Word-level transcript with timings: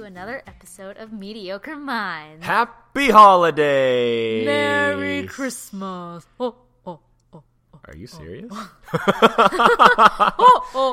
to 0.00 0.06
another 0.06 0.42
episode 0.46 0.96
of 0.96 1.12
Mediocre 1.12 1.76
Minds. 1.76 2.42
Happy 2.42 3.10
holidays! 3.10 4.46
Merry 4.46 5.26
Christmas! 5.26 6.24
Oh, 6.38 6.56
oh, 6.86 7.00
oh, 7.34 7.42
Are 7.84 7.94
you 7.94 8.06
serious? 8.06 8.50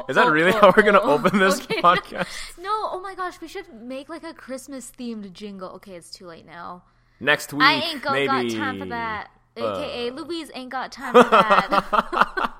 Is 0.09 0.15
that 0.17 0.27
really 0.29 0.51
how 0.51 0.73
we're 0.75 0.83
gonna 0.83 0.99
oh. 1.01 1.11
open 1.13 1.39
this 1.39 1.61
Okay. 1.71 1.81
podcast? 1.81 2.57
No, 2.57 2.89
oh 2.91 2.99
my 3.01 3.15
gosh, 3.15 3.39
we 3.39 3.47
should 3.47 3.73
make 3.73 4.09
like 4.09 4.25
a 4.25 4.33
Christmas 4.33 4.91
themed 4.99 5.31
jingle. 5.31 5.69
Okay, 5.75 5.93
it's 5.93 6.09
too 6.09 6.27
late 6.27 6.45
now. 6.45 6.83
Next 7.21 7.53
week, 7.53 7.63
I 7.63 7.75
ain't 7.75 8.01
got, 8.01 8.25
got 8.25 8.49
time 8.49 8.79
for 8.79 8.87
that. 8.87 9.29
Uh. 9.55 9.79
AKA 9.79 10.11
Louise 10.11 10.51
ain't 10.53 10.69
got 10.69 10.91
time 10.91 11.13
for 11.13 11.29
that. 11.29 12.53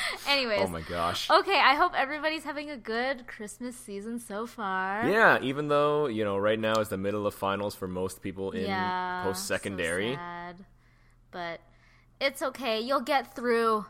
Anyways. 0.28 0.60
Oh 0.62 0.68
my 0.68 0.80
gosh. 0.82 1.30
Okay, 1.30 1.58
I 1.58 1.74
hope 1.74 1.92
everybody's 1.96 2.44
having 2.44 2.70
a 2.70 2.76
good 2.76 3.26
Christmas 3.26 3.76
season 3.76 4.18
so 4.18 4.46
far. 4.46 5.08
Yeah, 5.08 5.38
even 5.42 5.68
though 5.68 6.06
you 6.06 6.24
know, 6.24 6.36
right 6.36 6.58
now 6.58 6.74
is 6.80 6.88
the 6.88 6.98
middle 6.98 7.26
of 7.26 7.34
finals 7.34 7.74
for 7.74 7.88
most 7.88 8.22
people 8.22 8.50
in 8.52 8.66
Yeah, 8.66 9.22
post 9.24 9.46
secondary. 9.46 10.14
so. 10.14 10.64
But 11.30 11.60
it's 12.20 12.42
okay. 12.42 12.80
You'll 12.80 13.00
get 13.00 13.34
through. 13.34 13.86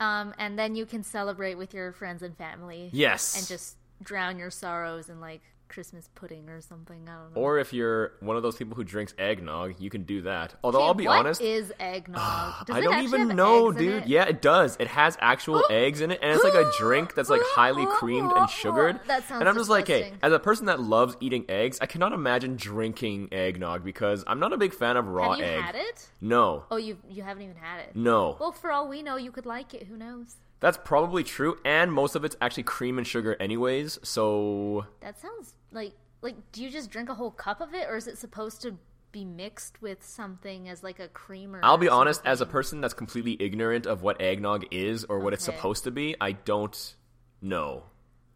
Um, 0.00 0.34
and 0.38 0.58
then 0.58 0.74
you 0.74 0.84
can 0.84 1.02
celebrate 1.04 1.54
with 1.54 1.72
your 1.72 1.92
friends 1.92 2.22
and 2.22 2.36
family. 2.36 2.90
yes, 2.92 3.38
And 3.38 3.46
just 3.46 3.76
drown 4.02 4.36
your 4.38 4.50
sorrows 4.50 5.08
in 5.08 5.20
like 5.20 5.42
Christmas 5.72 6.08
pudding 6.14 6.48
or 6.48 6.60
something. 6.60 7.08
I 7.08 7.14
don't 7.14 7.34
know. 7.34 7.40
or 7.40 7.58
if 7.58 7.72
you're 7.72 8.12
one 8.20 8.36
of 8.36 8.42
those 8.42 8.56
people 8.56 8.74
who 8.76 8.84
drinks 8.84 9.14
eggnog, 9.18 9.74
you 9.80 9.88
can 9.90 10.02
do 10.04 10.22
that. 10.22 10.54
Although 10.62 10.78
Okay, 10.80 10.86
I'll 10.86 10.94
be 10.94 11.06
what 11.06 11.18
honest, 11.20 11.40
is 11.40 11.72
eggnog? 11.80 12.20
Does 12.66 12.76
I 12.76 12.80
don't 12.82 13.02
even 13.02 13.28
know, 13.28 13.72
dude. 13.72 14.02
it? 14.02 14.06
Yeah, 14.06 14.24
it 14.24 14.42
does. 14.42 14.76
It 14.78 14.88
has 14.88 15.16
actual 15.20 15.62
eggs 15.70 16.00
in 16.00 16.10
it, 16.10 16.18
and 16.22 16.32
it's 16.32 16.44
like 16.44 16.54
a 16.54 16.70
drink 16.78 17.14
that's 17.14 17.30
like 17.30 17.40
highly 17.44 17.86
creamed 17.90 18.30
and 18.32 18.48
sugared. 18.50 19.00
That 19.06 19.26
sounds 19.26 19.40
and 19.40 19.48
I'm 19.48 19.56
just 19.56 19.70
like, 19.70 19.88
hey, 19.88 20.12
as 20.22 20.32
a 20.32 20.38
person 20.38 20.66
that 20.66 20.78
loves 20.80 21.16
eating 21.20 21.44
eggs, 21.48 21.78
I 21.80 21.86
cannot 21.86 22.12
imagine 22.12 22.56
drinking 22.56 23.32
eggnog 23.32 23.82
because 23.82 24.22
I'm 24.26 24.38
not 24.40 24.52
a 24.52 24.58
big 24.58 24.74
fan 24.74 24.96
of 24.96 25.06
raw 25.08 25.30
Have 25.30 25.38
you 25.38 25.44
egg. 25.46 25.60
had 25.62 25.74
it? 25.74 26.08
No, 26.20 26.64
Oh, 26.70 26.76
you 26.76 26.98
you 27.08 27.22
haven't 27.22 27.42
even 27.44 27.56
had 27.56 27.80
it. 27.80 27.96
no. 27.96 28.36
Well, 28.38 28.52
for 28.52 28.70
all 28.70 28.88
we 28.88 29.02
know, 29.02 29.16
you 29.16 29.32
could 29.32 29.46
like 29.46 29.72
it. 29.74 29.86
Who 29.86 29.96
knows? 29.96 30.36
That's 30.62 30.78
probably 30.78 31.24
true, 31.24 31.58
and 31.64 31.92
most 31.92 32.14
of 32.14 32.24
it's 32.24 32.36
actually 32.40 32.62
cream 32.62 32.96
and 32.96 33.06
sugar, 33.06 33.36
anyways. 33.40 33.98
So 34.04 34.86
That 35.00 35.20
sounds 35.20 35.54
like 35.72 35.92
like. 36.22 36.36
Do 36.52 36.62
you 36.62 36.70
just 36.70 36.88
drink 36.88 37.08
a 37.08 37.14
whole 37.14 37.32
cup 37.32 37.60
of 37.60 37.74
it, 37.74 37.88
or 37.90 37.96
is 37.96 38.06
it 38.06 38.16
supposed 38.16 38.62
to 38.62 38.78
be 39.10 39.24
mixed 39.24 39.82
with 39.82 40.04
something 40.04 40.68
as 40.68 40.84
like 40.84 41.00
a 41.00 41.08
creamer? 41.08 41.58
I'll 41.64 41.78
be 41.78 41.88
honest, 41.88 42.22
as 42.24 42.40
a 42.40 42.46
person 42.46 42.80
that's 42.80 42.94
completely 42.94 43.36
ignorant 43.40 43.86
of 43.86 44.02
what 44.02 44.22
eggnog 44.22 44.64
is 44.70 45.02
or 45.04 45.18
what 45.18 45.32
it's 45.32 45.44
supposed 45.44 45.82
to 45.84 45.90
be, 45.90 46.14
I 46.20 46.30
don't 46.32 46.94
know. 47.42 47.82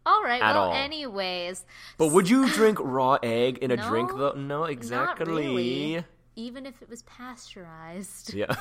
All 0.05 0.21
right. 0.23 0.41
at 0.41 0.53
well, 0.53 0.65
all. 0.65 0.73
anyways, 0.73 1.65
But 1.97 2.11
would 2.11 2.29
you 2.29 2.49
drink 2.53 2.77
raw 2.81 3.17
egg 3.23 3.59
in 3.59 3.71
a 3.71 3.77
drink 3.77 4.11
No, 4.11 4.17
though? 4.17 4.39
No, 4.39 4.63
exactly. 4.65 5.47
really. 5.47 6.05
even 6.35 6.65
if 6.65 6.81
it 6.81 6.89
was 6.89 7.01
pasteurized. 7.03 8.33
Yeah. 8.33 8.55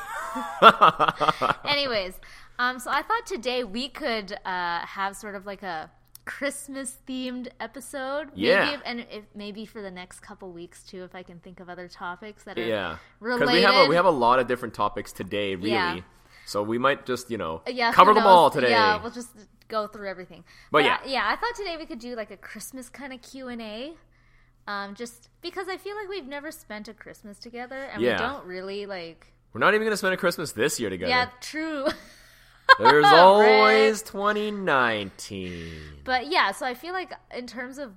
Anyways, 1.65 2.15
um, 2.59 2.79
so 2.79 2.91
I 2.91 3.03
thought 3.03 3.27
today 3.27 3.65
we 3.65 3.89
could 3.89 4.33
uh 4.45 4.81
have 4.87 5.17
sort 5.17 5.35
of 5.35 5.47
like 5.47 5.63
a 5.63 5.91
Christmas 6.27 6.99
themed 7.09 7.49
episode. 7.61 8.31
Yeah. 8.35 8.67
Maybe, 8.67 8.83
and 8.85 9.07
if 9.11 9.25
maybe 9.35 9.65
for 9.65 9.81
the 9.81 9.91
next 9.91 10.21
couple 10.21 10.51
weeks 10.51 10.83
too, 10.83 11.05
if 11.05 11.15
I 11.15 11.23
can 11.23 11.39
think 11.39 11.61
of 11.61 11.71
other 11.71 11.89
topics 11.89 12.43
that 12.45 12.59
are 12.59 12.67
yeah. 12.67 12.99
related. 13.21 13.53
we 13.53 13.63
have 13.63 13.87
a, 13.87 13.89
we 13.89 13.95
have 13.95 14.05
a 14.05 14.11
lot 14.11 14.41
of 14.41 14.49
different 14.49 14.75
topics 14.75 15.13
today, 15.13 15.55
really. 15.55 15.71
Yeah. 15.71 16.01
So 16.45 16.63
we 16.63 16.79
might 16.79 17.07
just, 17.07 17.31
you 17.31 17.39
know, 17.39 17.63
yeah, 17.67 17.93
cover 17.93 18.13
them 18.13 18.27
all 18.27 18.51
today. 18.51 18.71
Yeah, 18.71 19.01
we'll 19.01 19.13
just 19.13 19.31
go 19.69 19.87
through 19.87 20.09
everything. 20.09 20.45
But 20.71 20.83
I- 20.83 20.87
yeah. 20.87 20.99
yeah, 21.07 21.23
I 21.27 21.37
thought 21.37 21.55
today 21.57 21.77
we 21.77 21.87
could 21.87 22.01
do 22.01 22.15
like 22.17 22.31
a 22.31 22.37
Christmas 22.37 22.89
kind 22.89 23.13
of 23.13 23.23
Q 23.23 23.49
and 23.49 23.63
A. 23.63 23.93
Um, 24.69 24.97
just 24.97 25.29
because 25.43 25.69
I 25.69 25.77
feel 25.77 25.95
like 25.95 26.09
we've 26.09 26.27
never 26.27 26.51
spent 26.51 26.89
a 26.89 26.93
Christmas 26.95 27.39
together, 27.39 27.85
and 27.85 28.03
Yeah. 28.03 28.15
we 28.15 28.19
don't 28.19 28.47
really 28.47 28.85
like. 28.87 29.33
We're 29.53 29.61
not 29.61 29.75
even 29.75 29.83
going 29.83 29.93
to 29.93 29.97
spend 29.97 30.13
a 30.13 30.17
Christmas 30.17 30.51
this 30.53 30.81
year 30.81 30.91
together. 30.91 31.09
Yeah, 31.09 31.29
true. 31.41 31.87
There's 32.79 33.05
always 33.13 34.03
2019. 34.03 35.73
But 36.05 36.31
yeah, 36.31 36.53
so 36.53 36.67
I 36.67 36.75
feel 36.75 36.93
like 36.93 37.13
in 37.35 37.47
terms 37.47 37.79
of, 37.79 37.93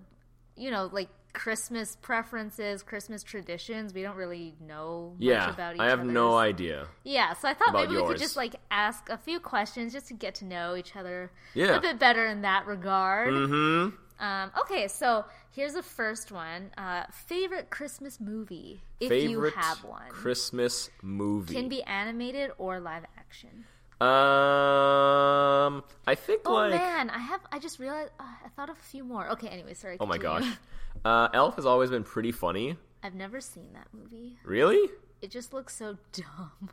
you 0.55 0.71
know, 0.71 0.89
like 0.91 1.09
Christmas 1.33 1.95
preferences, 2.01 2.81
Christmas 2.83 3.21
traditions, 3.23 3.93
we 3.93 4.01
don't 4.01 4.15
really 4.15 4.55
know 4.59 5.13
much 5.17 5.21
Yeah. 5.27 5.49
about 5.53 5.75
each 5.75 5.79
other. 5.81 5.87
I 5.87 5.89
have 5.91 6.05
no 6.05 6.37
idea. 6.37 6.87
Yeah, 7.03 7.33
so 7.33 7.47
I 7.47 7.53
thought 7.53 7.73
maybe 7.73 7.95
we 7.95 8.03
could 8.07 8.17
just 8.17 8.35
like 8.35 8.55
ask 8.71 9.09
a 9.09 9.17
few 9.17 9.39
questions 9.39 9.93
just 9.93 10.07
to 10.07 10.13
get 10.13 10.35
to 10.35 10.45
know 10.45 10.75
each 10.75 10.95
other 10.95 11.31
Yeah. 11.53 11.75
a 11.77 11.81
bit 11.81 11.99
better 11.99 12.25
in 12.25 12.41
that 12.41 12.65
regard. 12.65 13.31
Mhm. 13.33 13.93
Um, 14.19 14.51
okay, 14.61 14.87
so 14.89 15.23
here's 15.51 15.73
the 15.73 15.83
first 15.83 16.29
one. 16.31 16.71
Uh, 16.77 17.03
favorite 17.11 17.69
Christmas 17.69 18.19
movie, 18.19 18.81
if 18.99 19.07
Favorite 19.09 19.53
you 19.55 19.61
have 19.61 19.83
one. 19.85 20.09
Christmas 20.09 20.89
movie. 21.01 21.53
Can 21.53 21.69
be 21.69 21.83
animated 21.83 22.51
or 22.57 22.79
live 22.81 23.03
action. 23.17 23.65
Um, 24.01 25.83
I 26.07 26.15
think 26.15 26.41
Oh 26.45 26.53
like 26.53 26.71
man, 26.71 27.09
I 27.09 27.19
have. 27.19 27.41
I 27.51 27.59
just 27.59 27.79
realized. 27.79 28.11
Uh, 28.19 28.23
I 28.45 28.49
thought 28.49 28.69
of 28.69 28.77
a 28.77 28.81
few 28.81 29.03
more. 29.03 29.29
Okay, 29.31 29.47
anyway, 29.47 29.73
sorry. 29.73 29.97
Oh 29.99 30.05
my 30.05 30.17
gosh. 30.17 30.45
Uh, 31.05 31.29
Elf 31.33 31.55
has 31.55 31.65
always 31.65 31.89
been 31.91 32.03
pretty 32.03 32.31
funny. 32.31 32.75
I've 33.03 33.13
never 33.13 33.39
seen 33.39 33.71
that 33.73 33.87
movie. 33.93 34.37
Really? 34.43 34.89
It 35.21 35.31
just 35.31 35.53
looks 35.53 35.73
so 35.77 35.97
dumb. 36.11 36.69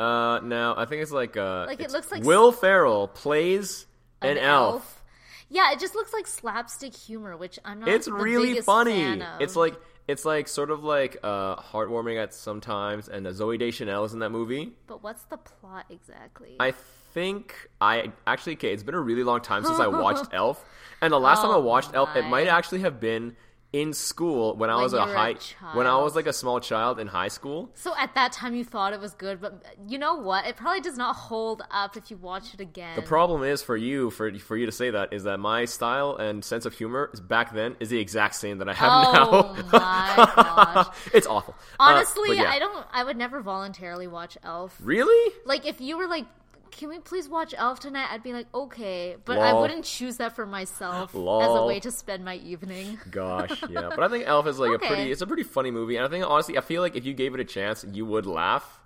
Uh, 0.00 0.40
now 0.40 0.74
I 0.76 0.86
think 0.86 1.02
it's 1.02 1.12
like 1.12 1.36
uh, 1.36 1.66
Like, 1.66 1.80
it 1.80 1.92
looks 1.92 2.10
like 2.10 2.24
Will 2.24 2.50
Ferrell 2.50 3.06
plays 3.06 3.86
an, 4.22 4.38
elf. 4.38 5.04
Yeah, 5.50 5.70
it 5.72 5.78
just 5.78 5.94
looks 5.94 6.12
like 6.12 6.26
slapstick 6.26 6.96
humor, 6.96 7.36
which 7.36 7.60
I'm 7.64 7.80
not. 7.80 7.90
It's 7.90 8.08
really 8.08 8.60
funny. 8.60 9.22
It's 9.38 9.54
like 9.54 9.74
it's 10.10 10.24
like 10.24 10.48
sort 10.48 10.70
of 10.70 10.84
like 10.84 11.16
uh 11.22 11.56
heartwarming 11.56 12.22
at 12.22 12.34
sometimes, 12.34 13.08
and 13.08 13.26
uh, 13.26 13.30
Zooey 13.30 13.58
Deschanel 13.58 14.04
is 14.04 14.12
in 14.12 14.18
that 14.20 14.30
movie. 14.30 14.72
But 14.86 15.02
what's 15.02 15.22
the 15.24 15.36
plot 15.36 15.86
exactly? 15.90 16.56
I 16.60 16.72
think 17.14 17.54
I 17.80 18.12
actually 18.26 18.54
okay. 18.54 18.72
It's 18.72 18.82
been 18.82 18.94
a 18.94 19.00
really 19.00 19.24
long 19.24 19.40
time 19.40 19.64
since 19.64 19.78
I 19.78 19.86
watched 20.04 20.32
Elf, 20.32 20.64
and 21.00 21.12
the 21.12 21.20
last 21.20 21.42
time 21.42 21.50
I 21.50 21.56
Oh 21.56 21.60
watched 21.60 21.94
Elf, 21.94 22.14
it 22.16 22.26
might 22.26 22.46
actually 22.48 22.80
have 22.80 23.00
been 23.00 23.36
in 23.72 23.92
school 23.92 24.56
when 24.56 24.68
I 24.68 24.76
was 24.82 24.92
a 24.92 24.96
were 24.96 25.02
a 25.02 25.14
high 25.14 25.36
when 25.74 25.86
I 25.86 25.96
was 25.98 26.16
like 26.16 26.26
a 26.26 26.32
small 26.32 26.58
child 26.58 26.98
in 26.98 27.06
high 27.06 27.28
school. 27.28 27.70
so 27.74 27.94
at 27.96 28.14
that 28.16 28.32
time 28.32 28.54
you 28.54 28.64
thought 28.64 28.92
it 28.92 29.00
was 29.00 29.14
good, 29.14 29.40
but 29.40 29.62
you 29.86 29.96
know 29.96 30.14
what? 30.14 30.44
It 30.46 30.56
probably 30.56 30.80
does 30.80 30.96
not 30.96 31.14
hold 31.14 31.62
up 31.70 31.96
if 31.96 32.10
you 32.10 32.16
watch 32.16 32.52
it 32.52 32.60
again. 32.60 32.96
The 32.96 33.02
problem 33.02 33.44
is 33.44 33.62
for 33.62 33.76
you 33.76 34.10
for 34.10 34.32
for 34.38 34.56
you 34.56 34.66
to 34.66 34.72
say 34.72 34.90
that 34.90 35.12
is 35.12 35.22
that 35.24 35.38
my 35.38 35.66
style 35.66 36.16
and 36.16 36.44
sense 36.44 36.66
of 36.66 36.74
humor 36.74 37.10
is 37.12 37.20
back 37.20 37.54
then 37.54 37.76
is 37.78 37.90
the 37.90 37.98
exact 38.00 38.34
same 38.34 38.58
that 38.58 38.68
I 38.68 38.74
have 38.74 38.88
now. 38.88 39.28
Oh 39.30 39.54
now. 39.54 39.68
my 39.70 40.32
gosh. 40.34 40.96
it's 41.14 41.28
awful. 41.28 41.54
Uh, 41.78 41.84
Honestly, 41.94 42.28
but 42.30 42.38
yeah. 42.38 42.50
I 42.50 42.58
don't. 42.58 42.86
I 42.92 43.04
would 43.04 43.16
never 43.16 43.40
voluntarily 43.40 44.08
watch 44.08 44.36
Elf. 44.42 44.76
really. 44.82 45.32
Like 45.44 45.64
if 45.66 45.80
you 45.80 45.96
were 45.96 46.08
like. 46.08 46.26
Can 46.70 46.88
we 46.88 46.98
please 46.98 47.28
watch 47.28 47.54
Elf 47.56 47.80
tonight? 47.80 48.08
I'd 48.10 48.22
be 48.22 48.32
like, 48.32 48.46
okay, 48.54 49.16
but 49.24 49.38
I 49.38 49.52
wouldn't 49.54 49.84
choose 49.84 50.16
that 50.18 50.34
for 50.36 50.46
myself 50.46 51.10
as 51.14 51.16
a 51.20 51.64
way 51.66 51.80
to 51.80 51.90
spend 51.90 52.24
my 52.24 52.36
evening. 52.36 52.98
Gosh, 53.10 53.62
yeah, 53.68 53.90
but 53.94 54.00
I 54.00 54.08
think 54.08 54.26
Elf 54.26 54.46
is 54.46 54.58
like 54.58 54.70
Okay. 54.72 54.86
a 54.86 54.88
pretty. 54.88 55.12
It's 55.12 55.20
a 55.22 55.26
pretty 55.26 55.42
funny 55.42 55.70
movie, 55.70 55.96
and 55.96 56.06
I 56.06 56.08
think 56.08 56.24
honestly, 56.24 56.56
I 56.56 56.60
feel 56.60 56.82
like 56.82 56.96
if 56.96 57.04
you 57.04 57.12
gave 57.14 57.34
it 57.34 57.40
a 57.40 57.44
chance, 57.44 57.84
you 57.92 58.06
would 58.06 58.26
laugh. 58.26 58.78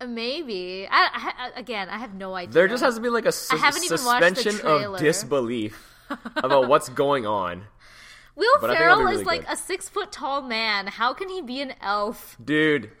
Uh, 0.00 0.06
maybe. 0.06 0.86
I, 0.90 1.50
I 1.54 1.58
again, 1.58 1.88
I 1.88 1.98
have 1.98 2.14
no 2.14 2.34
idea. 2.34 2.52
There 2.54 2.68
just 2.68 2.82
has 2.82 2.96
to 2.96 3.00
be 3.00 3.08
like 3.08 3.26
a 3.26 3.32
sus- 3.32 3.60
haven't 3.60 3.84
even 3.84 4.04
watched 4.04 4.34
the 4.34 4.34
suspension 4.42 4.66
of 4.66 4.98
disbelief 4.98 5.94
about 6.36 6.68
what's 6.68 6.88
going 6.88 7.26
on, 7.26 7.64
Will 8.36 8.46
but 8.60 8.70
I 8.70 8.74
think 8.74 8.82
it'll 8.84 8.96
Ferrell 8.96 9.08
be 9.08 9.14
is 9.14 9.26
really 9.26 9.38
like 9.38 9.48
a 9.50 9.56
six 9.56 9.88
foot 9.88 10.12
tall 10.12 10.42
man. 10.42 10.86
How 10.86 11.12
can 11.14 11.28
he 11.28 11.40
be 11.42 11.60
an 11.60 11.74
elf? 11.80 12.36
dude. 12.44 12.90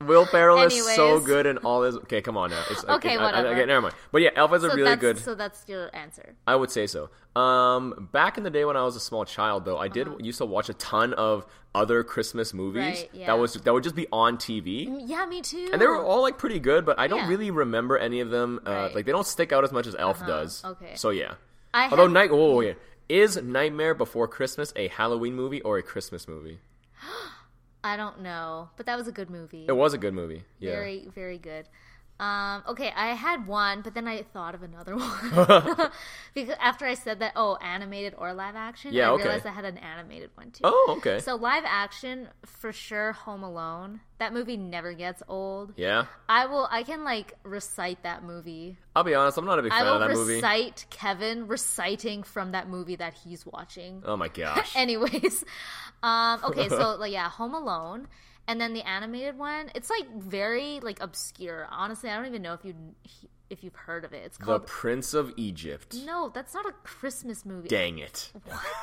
Will 0.00 0.26
Ferrell 0.26 0.60
is 0.62 0.94
so 0.96 1.20
good 1.20 1.46
in 1.46 1.58
all 1.58 1.82
his. 1.82 1.96
Okay, 1.96 2.20
come 2.20 2.36
on 2.36 2.50
now. 2.50 2.62
It's, 2.70 2.84
Okay, 2.84 3.16
I- 3.16 3.20
I- 3.20 3.24
whatever. 3.24 3.48
okay, 3.48 3.64
never 3.64 3.80
mind. 3.82 3.94
But 4.12 4.22
yeah, 4.22 4.30
Elf 4.34 4.52
is 4.54 4.64
a 4.64 4.74
really 4.74 4.96
good. 4.96 5.18
So 5.18 5.34
that's 5.34 5.64
your 5.68 5.88
answer. 5.94 6.34
I 6.46 6.56
would 6.56 6.70
say 6.70 6.86
so. 6.86 7.10
Um, 7.40 8.08
back 8.12 8.36
in 8.36 8.44
the 8.44 8.50
day 8.50 8.64
when 8.64 8.76
I 8.76 8.82
was 8.84 8.96
a 8.96 9.00
small 9.00 9.24
child, 9.24 9.64
though, 9.64 9.78
I 9.78 9.88
did 9.88 10.08
used 10.20 10.38
to 10.38 10.44
watch 10.46 10.68
a 10.68 10.74
ton 10.74 11.14
of 11.14 11.46
other 11.74 12.04
Christmas 12.04 12.52
movies 12.54 12.82
Uh-huh. 12.82 12.90
Right, 13.02 13.10
yeah. 13.12 13.26
that 13.28 13.38
was 13.38 13.54
that 13.54 13.72
would 13.72 13.82
just 13.82 13.96
be 13.96 14.06
on 14.12 14.36
TV, 14.36 14.88
Yeah, 15.08 15.26
me 15.26 15.42
too. 15.42 15.70
and 15.72 15.80
they 15.80 15.86
were 15.86 16.02
all 16.04 16.22
like 16.22 16.38
pretty 16.38 16.58
good. 16.60 16.84
But 16.84 16.98
I 16.98 17.06
don't 17.06 17.20
Yeah. 17.20 17.28
really 17.28 17.50
remember 17.50 17.96
any 17.96 18.20
of 18.20 18.30
them. 18.30 18.60
Uh, 18.66 18.70
Right. 18.70 18.94
Like 18.96 19.06
they 19.06 19.12
don't 19.12 19.26
stick 19.26 19.52
out 19.52 19.64
as 19.64 19.72
much 19.72 19.86
as 19.86 19.94
Elf 19.96 20.24
does. 20.26 20.62
okay. 20.64 20.94
So 20.96 21.10
yeah. 21.10 21.34
I 21.72 21.88
Although 21.88 22.02
have- 22.04 22.12
Night, 22.12 22.30
oh 22.32 22.60
yeah, 22.60 22.74
is 23.08 23.36
Nightmare 23.42 23.94
Before 23.94 24.28
Christmas 24.28 24.72
a 24.76 24.86
Halloween 24.88 25.34
movie 25.34 25.60
or 25.62 25.78
a 25.78 25.82
Christmas 25.82 26.28
movie? 26.28 26.58
I 27.84 27.98
don't 27.98 28.22
know, 28.22 28.70
but 28.78 28.86
that 28.86 28.96
was 28.96 29.06
a 29.08 29.12
good 29.12 29.28
movie. 29.28 29.66
It 29.68 29.76
was 29.76 29.92
a 29.92 29.98
good 29.98 30.14
movie. 30.14 30.44
Yeah. 30.58 30.70
Very, 30.70 31.06
very 31.14 31.36
good. 31.36 31.66
Um, 32.20 32.62
okay, 32.68 32.92
I 32.94 33.08
had 33.08 33.46
one, 33.48 33.82
but 33.82 33.92
then 33.94 34.06
I 34.06 34.22
thought 34.22 34.54
of 34.54 34.62
another 34.62 34.96
one 34.96 35.90
because 36.34 36.54
after 36.60 36.86
I 36.86 36.94
said 36.94 37.18
that, 37.18 37.32
oh, 37.34 37.56
animated 37.60 38.14
or 38.16 38.32
live 38.32 38.54
action, 38.54 38.92
Yeah, 38.94 39.08
I 39.10 39.12
okay. 39.14 39.24
realized 39.24 39.46
I 39.46 39.50
had 39.50 39.64
an 39.64 39.78
animated 39.78 40.30
one 40.36 40.52
too. 40.52 40.60
Oh, 40.62 40.94
okay. 40.98 41.18
So 41.18 41.34
live 41.34 41.64
action 41.66 42.28
for 42.46 42.72
sure, 42.72 43.12
Home 43.12 43.42
Alone. 43.42 44.00
That 44.18 44.32
movie 44.32 44.56
never 44.56 44.92
gets 44.92 45.24
old. 45.26 45.72
Yeah, 45.76 46.04
I 46.28 46.46
will. 46.46 46.68
I 46.70 46.84
can 46.84 47.02
like 47.02 47.34
recite 47.42 48.04
that 48.04 48.22
movie. 48.22 48.78
I'll 48.94 49.02
be 49.02 49.14
honest. 49.14 49.36
I'm 49.36 49.44
not 49.44 49.58
a 49.58 49.62
big 49.62 49.72
I 49.72 49.78
fan 49.80 49.86
will 49.86 49.94
of 49.94 50.08
that 50.08 50.16
movie. 50.16 50.34
recite 50.36 50.86
Kevin 50.90 51.48
reciting 51.48 52.22
from 52.22 52.52
that 52.52 52.68
movie 52.68 52.94
that 52.96 53.14
he's 53.14 53.44
watching. 53.44 54.02
Oh 54.06 54.16
my 54.16 54.28
gosh. 54.42 54.74
Anyways, 54.76 55.44
um, 56.04 56.40
okay, 56.44 56.68
so 56.68 56.94
like 56.94 57.12
yeah, 57.12 57.28
Home 57.30 57.54
Alone, 57.54 58.06
and 58.46 58.60
then 58.60 58.72
the 58.74 58.82
animated 58.82 59.38
one. 59.38 59.70
It's 59.74 59.90
like 59.90 60.08
very 60.16 60.80
like 60.80 61.00
obscure. 61.02 61.66
Honestly, 61.70 62.10
I 62.10 62.16
don't 62.16 62.26
even 62.26 62.42
know 62.42 62.54
if 62.54 62.64
you 62.64 62.74
if 63.50 63.62
you've 63.62 63.76
heard 63.76 64.04
of 64.04 64.12
it. 64.12 64.22
It's 64.24 64.38
called 64.38 64.62
the. 64.62 64.66
Prince 64.66 65.14
of 65.14 65.32
Egypt. 65.36 65.94
no, 66.06 66.30
that's 66.34 66.54
not 66.54 66.66
a 66.66 66.72
Christmas 66.82 67.44
movie. 67.44 67.68
Dang 67.68 67.98
it. 67.98 68.32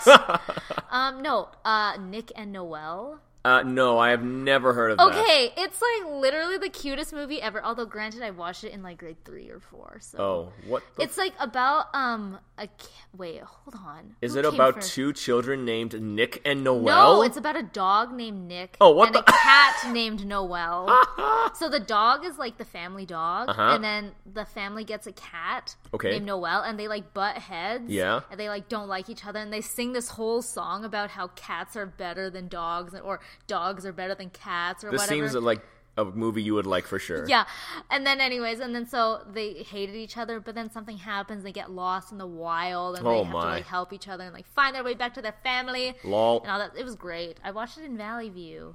what 0.05 0.41
Um, 0.91 1.21
no, 1.21 1.49
uh, 1.65 1.97
Nick 1.99 2.31
and 2.35 2.51
Noel. 2.51 3.19
Uh, 3.43 3.63
no, 3.63 3.97
I 3.97 4.09
have 4.11 4.23
never 4.23 4.71
heard 4.73 4.91
of 4.91 4.97
that. 4.99 5.07
Okay, 5.07 5.51
it's 5.57 5.81
like 5.81 6.11
literally 6.13 6.59
the 6.59 6.69
cutest 6.69 7.11
movie 7.11 7.41
ever. 7.41 7.63
Although, 7.63 7.85
granted, 7.85 8.21
I 8.21 8.29
watched 8.29 8.63
it 8.63 8.71
in 8.71 8.83
like 8.83 8.99
grade 8.99 9.17
three 9.25 9.49
or 9.49 9.59
four. 9.59 9.97
So 9.99 10.17
Oh, 10.19 10.53
what? 10.67 10.83
It's 10.99 11.17
like 11.17 11.33
about 11.39 11.87
um 11.95 12.37
a 12.59 12.69
wait, 13.17 13.41
hold 13.41 13.73
on. 13.83 14.15
Is 14.21 14.33
Who 14.33 14.39
it 14.39 14.45
about 14.45 14.75
first? 14.75 14.93
two 14.93 15.11
children 15.13 15.65
named 15.65 15.99
Nick 15.99 16.39
and 16.45 16.63
Noel? 16.63 16.81
No, 16.83 17.21
it's 17.23 17.35
about 17.37 17.55
a 17.55 17.63
dog 17.63 18.13
named 18.13 18.47
Nick. 18.47 18.77
Oh, 18.79 18.91
what 18.91 19.07
and 19.07 19.15
the- 19.15 19.21
a 19.21 19.23
cat 19.31 19.75
named 19.91 20.23
Noel. 20.25 20.87
so 21.55 21.67
the 21.67 21.79
dog 21.79 22.23
is 22.23 22.37
like 22.37 22.57
the 22.59 22.65
family 22.65 23.07
dog, 23.07 23.49
Uh-huh. 23.49 23.61
and 23.73 23.83
then 23.83 24.11
the 24.31 24.45
family 24.45 24.83
gets 24.83 25.07
a 25.07 25.11
cat 25.13 25.75
Okay. 25.95 26.11
named 26.11 26.27
Noel, 26.27 26.61
and 26.61 26.77
they 26.79 26.87
like 26.87 27.11
butt 27.15 27.37
heads. 27.39 27.89
Yeah. 27.89 28.19
and 28.29 28.39
they 28.39 28.49
like 28.49 28.69
don't 28.69 28.87
like 28.87 29.09
each 29.09 29.25
other, 29.25 29.39
and 29.39 29.51
they 29.51 29.61
sing 29.61 29.93
this 29.93 30.09
whole 30.09 30.43
song 30.43 30.85
about 30.85 31.09
how 31.09 31.29
cats 31.29 31.75
are 31.75 31.87
better 31.87 32.29
than 32.29 32.47
dogs, 32.47 32.93
or 33.03 33.19
dogs 33.47 33.85
are 33.85 33.93
better 33.93 34.15
than 34.15 34.29
cats, 34.29 34.83
or 34.83 34.91
This 34.91 35.01
whatever. 35.01 35.21
This 35.21 35.31
seems 35.33 35.43
like 35.43 35.61
a 35.97 36.05
movie 36.05 36.41
you 36.41 36.53
would 36.53 36.65
like 36.65 36.85
for 36.87 36.99
sure. 36.99 37.25
Yeah. 37.27 37.45
And 37.89 38.05
then 38.05 38.21
anyways, 38.21 38.59
and 38.59 38.73
then 38.73 38.87
so 38.87 39.21
they 39.31 39.53
hated 39.63 39.95
each 39.95 40.17
other, 40.17 40.39
but 40.39 40.55
then 40.55 40.71
something 40.71 40.97
happens, 40.97 41.43
they 41.43 41.51
get 41.51 41.69
lost 41.71 42.11
in 42.11 42.17
the 42.17 42.25
wild 42.27 42.97
and 42.97 43.05
Oh 43.05 43.11
they 43.11 43.23
have 43.23 43.33
my. 43.33 43.41
to 43.41 43.47
like 43.47 43.65
help 43.65 43.91
each 43.93 44.07
other 44.07 44.23
and 44.23 44.33
like 44.33 44.47
find 44.47 44.73
their 44.75 44.83
way 44.83 44.93
back 44.93 45.13
to 45.15 45.21
their 45.21 45.35
family. 45.43 45.95
Lol. 46.03 46.41
And 46.41 46.51
all 46.51 46.59
that 46.59 46.71
it 46.77 46.85
was 46.85 46.95
great. 46.95 47.39
I 47.43 47.51
watched 47.51 47.77
it 47.77 47.83
in 47.83 47.97
Valleyview 47.97 48.73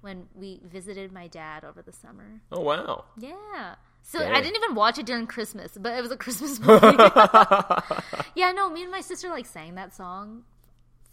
when 0.00 0.26
we 0.34 0.60
visited 0.64 1.12
my 1.12 1.26
dad 1.28 1.64
over 1.64 1.82
the 1.82 1.92
summer. 1.92 2.40
Oh 2.50 2.60
wow. 2.60 3.04
Yeah. 3.18 3.74
So 4.02 4.18
Dang. 4.18 4.32
I 4.32 4.40
didn't 4.40 4.56
even 4.62 4.74
watch 4.74 4.98
it 4.98 5.06
during 5.06 5.26
Christmas, 5.26 5.76
but 5.80 5.96
it 5.98 6.02
was 6.02 6.10
a 6.10 6.16
Christmas 6.16 6.58
movie. 6.60 6.86
yeah, 8.34 8.52
no, 8.52 8.68
me 8.70 8.82
and 8.82 8.90
my 8.90 9.00
sister 9.00 9.28
like 9.28 9.46
sang 9.46 9.74
that 9.76 9.94
song 9.94 10.44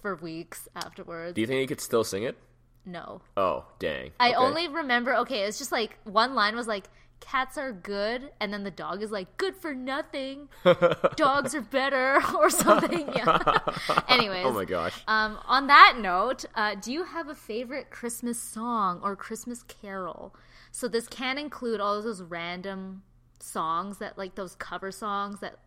for 0.02 0.16
weeks 0.16 0.68
afterwards. 0.76 1.36
Do 1.36 1.42
you 1.42 1.48
think 1.48 1.62
you 1.62 1.68
could 1.68 1.82
still 1.82 2.04
sing 2.04 2.24
it? 2.24 2.38
No. 2.86 3.22
Oh, 3.38 3.66
dang. 3.80 4.12
I 4.20 4.30
Okay. 4.30 4.38
only 4.38 4.68
remember 4.68 5.16
okay, 5.18 5.42
it's 5.44 5.58
just 5.58 5.72
like 5.72 5.98
one 6.04 6.36
line 6.36 6.56
was 6.56 6.68
like 6.68 6.86
cats 7.20 7.56
are 7.56 7.72
good 7.72 8.32
and 8.40 8.52
then 8.52 8.64
the 8.64 8.72
dog 8.72 9.04
is 9.04 9.12
like 9.12 9.38
good 9.38 9.56
for 9.56 9.76
nothing. 9.76 10.50
Dogs 11.16 11.54
are 11.54 11.62
better 11.62 12.20
or 12.36 12.50
something. 12.50 13.08
Yeah. 13.16 13.38
Anyways. 14.10 14.46
Oh 14.46 14.52
my 14.52 14.66
gosh. 14.66 15.04
Um 15.08 15.38
on 15.46 15.68
that 15.68 15.98
note, 16.00 16.46
uh, 16.56 16.76
do 16.76 16.92
you 16.92 17.04
have 17.04 17.28
a 17.30 17.36
favorite 17.36 17.92
Christmas 17.92 18.42
song 18.42 19.00
or 19.04 19.16
Christmas 19.16 19.62
carol? 19.64 20.36
So 20.72 20.88
this 20.88 21.08
can 21.08 21.38
include 21.38 21.80
all 21.80 21.96
of 21.96 22.04
those 22.04 22.22
random 22.24 23.04
songs 23.40 24.00
that 24.00 24.18
like 24.18 24.36
those 24.36 24.56
cover 24.56 24.92
songs 24.92 25.40
that 25.42 25.58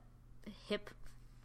hip 0.69 0.91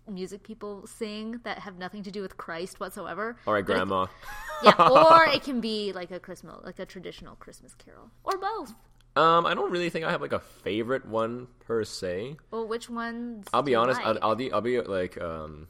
music 0.09 0.43
people 0.43 0.85
sing 0.87 1.39
that 1.43 1.59
have 1.59 1.77
nothing 1.77 2.03
to 2.03 2.11
do 2.11 2.21
with 2.21 2.37
Christ 2.37 2.79
whatsoever. 2.79 3.37
All 3.47 3.53
right, 3.53 3.65
Grandma. 3.65 4.07
yeah, 4.63 4.73
or 4.89 5.25
it 5.25 5.43
can 5.43 5.61
be 5.61 5.91
like 5.95 6.11
a 6.11 6.19
Christmas, 6.19 6.57
like 6.63 6.79
a 6.79 6.85
traditional 6.85 7.35
Christmas 7.35 7.73
carol, 7.75 8.09
or 8.23 8.37
both. 8.37 8.73
Um, 9.15 9.45
I 9.45 9.53
don't 9.53 9.71
really 9.71 9.89
think 9.89 10.05
I 10.05 10.11
have 10.11 10.21
like 10.21 10.33
a 10.33 10.39
favorite 10.39 11.05
one 11.05 11.47
per 11.65 11.83
se. 11.83 12.37
Well, 12.51 12.67
which 12.67 12.89
ones? 12.89 13.47
I'll 13.53 13.63
be 13.63 13.75
honest. 13.75 13.99
like? 13.99 14.17
I'll, 14.21 14.29
I'll 14.29 14.35
be. 14.35 14.51
I'll 14.51 14.61
be 14.61 14.79
like. 14.81 15.19
Um, 15.21 15.67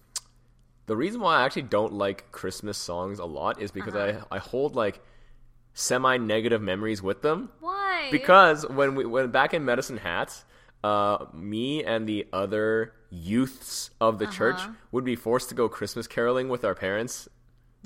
the 0.86 0.98
reason 0.98 1.22
why 1.22 1.38
I 1.40 1.46
actually 1.46 1.64
don't 1.64 1.94
like 1.94 2.32
Christmas 2.32 2.76
songs 2.78 3.20
a 3.20 3.26
lot 3.26 3.62
is 3.62 3.72
because 3.72 3.94
Uh-huh. 3.96 4.26
I 4.32 4.36
I 4.38 4.40
hold 4.40 4.76
like 4.76 5.02
semi 5.74 6.18
negative 6.18 6.62
memories 6.62 7.02
with 7.02 7.22
them. 7.22 7.50
Why? 7.60 8.10
Because 8.12 8.68
when 8.68 8.96
we 8.96 9.06
when 9.06 9.30
back 9.32 9.54
in 9.54 9.64
Medicine 9.66 9.98
Hats, 9.98 10.46
uh, 10.84 11.26
me 11.34 11.84
and 11.84 12.08
the 12.10 12.28
other 12.34 12.94
youths 13.10 13.90
of 14.00 14.20
the 14.20 14.28
church 14.28 14.56
Uh-huh. 14.58 14.72
would 14.92 15.04
be 15.04 15.16
forced 15.16 15.50
to 15.50 15.56
go 15.56 15.68
Christmas 15.70 16.08
caroling 16.08 16.50
with 16.50 16.64
our 16.64 16.76
parents. 16.76 17.28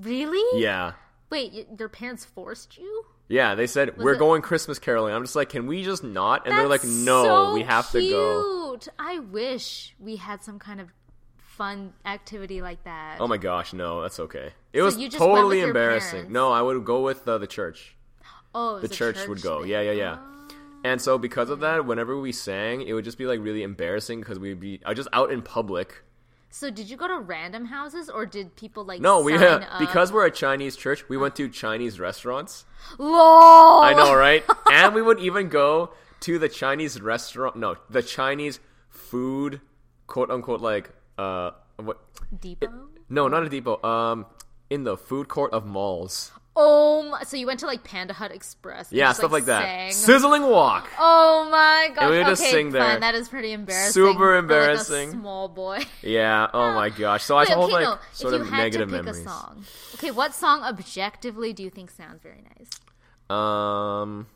really? 0.02 0.60
Yeah. 0.62 0.94
Wait, 1.30 1.52
y- 1.54 1.66
your 1.80 1.90
parents 1.90 2.26
forced 2.26 2.78
you? 2.78 3.06
Yeah, 3.28 3.56
they 3.56 3.68
said 3.68 3.98
we're 3.98 4.14
it- 4.16 4.20
going 4.20 4.42
Christmas 4.42 4.80
caroling. 4.80 5.14
I'm 5.14 5.24
just 5.24 5.36
like, 5.36 5.50
can 5.50 5.66
we 5.68 5.84
just 5.84 6.04
not? 6.04 6.46
And 6.48 6.58
they're 6.58 6.68
like, 6.68 6.84
no, 6.84 7.24
so 7.24 7.54
we 7.54 7.64
have 7.64 7.90
to 7.92 8.00
go. 8.10 8.72
cute. 8.74 8.88
I 9.00 9.20
wish 9.20 9.96
we 10.00 10.16
had 10.18 10.44
some 10.44 10.60
kind 10.60 10.82
of 10.82 10.90
fun 11.38 11.94
activity 12.06 12.62
like 12.62 12.84
that. 12.84 13.18
Oh 13.22 13.28
my 13.28 13.38
gosh, 13.38 13.72
no, 13.74 14.02
that's 14.02 14.20
okay. 14.20 14.54
It 14.74 14.82
was 14.82 14.98
you 14.98 15.08
just 15.10 15.20
went 15.22 15.36
totally 15.36 15.62
embarrassing. 15.62 16.32
No, 16.32 16.52
I 16.52 16.62
would 16.62 16.84
go 16.86 17.02
with 17.02 17.28
uh, 17.28 17.38
the 17.38 17.48
church. 17.48 17.96
oh, 18.56 18.76
The 18.78 18.82
was 18.84 18.92
a 18.92 18.94
church, 18.94 19.28
would 19.28 19.42
go. 19.42 19.62
thing. 19.62 19.70
Yeah, 19.70 19.82
yeah, 19.82 19.92
yeah. 19.92 20.18
Oh. 20.20 20.33
And 20.84 21.02
so 21.02 21.18
because 21.18 21.50
of 21.50 21.62
that, 21.62 21.86
whenever 21.86 22.20
we 22.20 22.32
sang, 22.32 22.82
it 22.82 22.94
would 22.94 23.06
just 23.06 23.18
be 23.18 23.26
like 23.26 23.40
really 23.40 23.64
embarrassing 23.64 24.20
because 24.20 24.38
we'd 24.40 24.60
be 24.60 24.82
uh, 24.86 24.94
just 24.94 25.08
out 25.14 25.32
in 25.32 25.42
public. 25.42 26.04
So 26.50 26.70
did 26.70 26.90
you 26.90 26.98
go 26.98 27.08
to 27.08 27.18
random 27.18 27.66
houses 27.66 28.10
or 28.10 28.26
did 28.26 28.56
people 28.56 28.84
like 28.86 29.02
No, 29.02 29.22
we 29.22 29.34
because 29.80 30.12
we're 30.12 30.26
a 30.26 30.32
Chinese 30.32 30.76
church, 30.76 31.08
we 31.10 31.18
went 31.18 31.36
to 31.38 31.50
Chinese 31.50 32.00
restaurants. 32.00 32.66
Lol. 33.00 33.82
I 33.82 33.94
know, 33.94 34.14
right? 34.14 34.44
and 34.72 34.94
we 34.94 35.02
would 35.02 35.20
even 35.20 35.50
go 35.50 35.94
to 36.22 36.38
the 36.38 36.50
Chinese 36.50 37.02
restaurant. 37.02 37.56
No, 37.56 37.78
the 37.90 38.04
Chinese 38.04 38.60
food, 38.90 39.62
quote 40.06 40.30
unquote, 40.30 40.62
like 40.62 40.92
uh, 41.18 41.52
what? 41.78 42.00
Depot. 42.40 42.90
No, 43.10 43.28
not 43.28 43.44
a 43.44 43.50
depot. 43.50 43.82
Um, 43.84 44.26
in 44.70 44.84
the 44.84 44.98
food 44.98 45.28
court 45.28 45.54
of 45.54 45.66
malls. 45.66 46.32
Oh, 46.56 47.10
my, 47.10 47.24
so 47.24 47.36
you 47.36 47.48
went 47.48 47.62
to 47.62 47.66
like 47.66 47.84
Panda 47.84 48.14
Hut 48.14 48.32
Express? 48.32 48.92
Yeah, 48.92 49.08
just, 49.08 49.20
stuff 49.20 49.32
like 49.32 49.46
that. 49.46 49.64
sang. 49.64 49.92
Sizzling 49.92 50.44
Wok. 50.44 50.88
Oh 51.00 51.48
my 51.52 51.90
god! 51.96 52.12
We 52.12 52.18
would 52.18 52.22
okay, 52.22 52.30
just 52.32 52.44
sing 52.44 52.70
there. 52.70 52.84
fine. 52.84 53.00
That 53.00 53.16
is 53.16 53.28
pretty 53.28 53.54
embarrassing. 53.54 53.92
Super 53.94 54.20
for, 54.20 54.26
like, 54.28 54.36
a 54.36 54.40
embarrassing. 54.40 55.12
small 55.12 55.48
boy. 55.48 55.80
Yeah. 56.04 56.48
Oh 56.54 56.74
my 56.74 56.90
gosh. 56.98 57.24
So 57.24 57.36
I 57.38 57.42
Wait, 57.42 57.50
hold 57.50 57.74
okay, 57.74 57.86
like 57.86 57.98
no. 57.98 57.98
sort 58.12 58.36
of 58.36 58.48
had 58.48 58.58
negative 58.58 58.90
to 58.90 58.96
pick 58.98 59.06
memories. 59.06 59.26
a 59.26 59.30
song, 59.30 59.66
okay, 59.96 60.12
what 60.12 60.36
song 60.36 60.62
objectively 60.62 61.54
do 61.54 61.64
you 61.64 61.72
think 61.72 61.90
sounds 61.90 62.22
very 62.22 62.44
nice? 62.58 62.70
Um, 63.36 64.28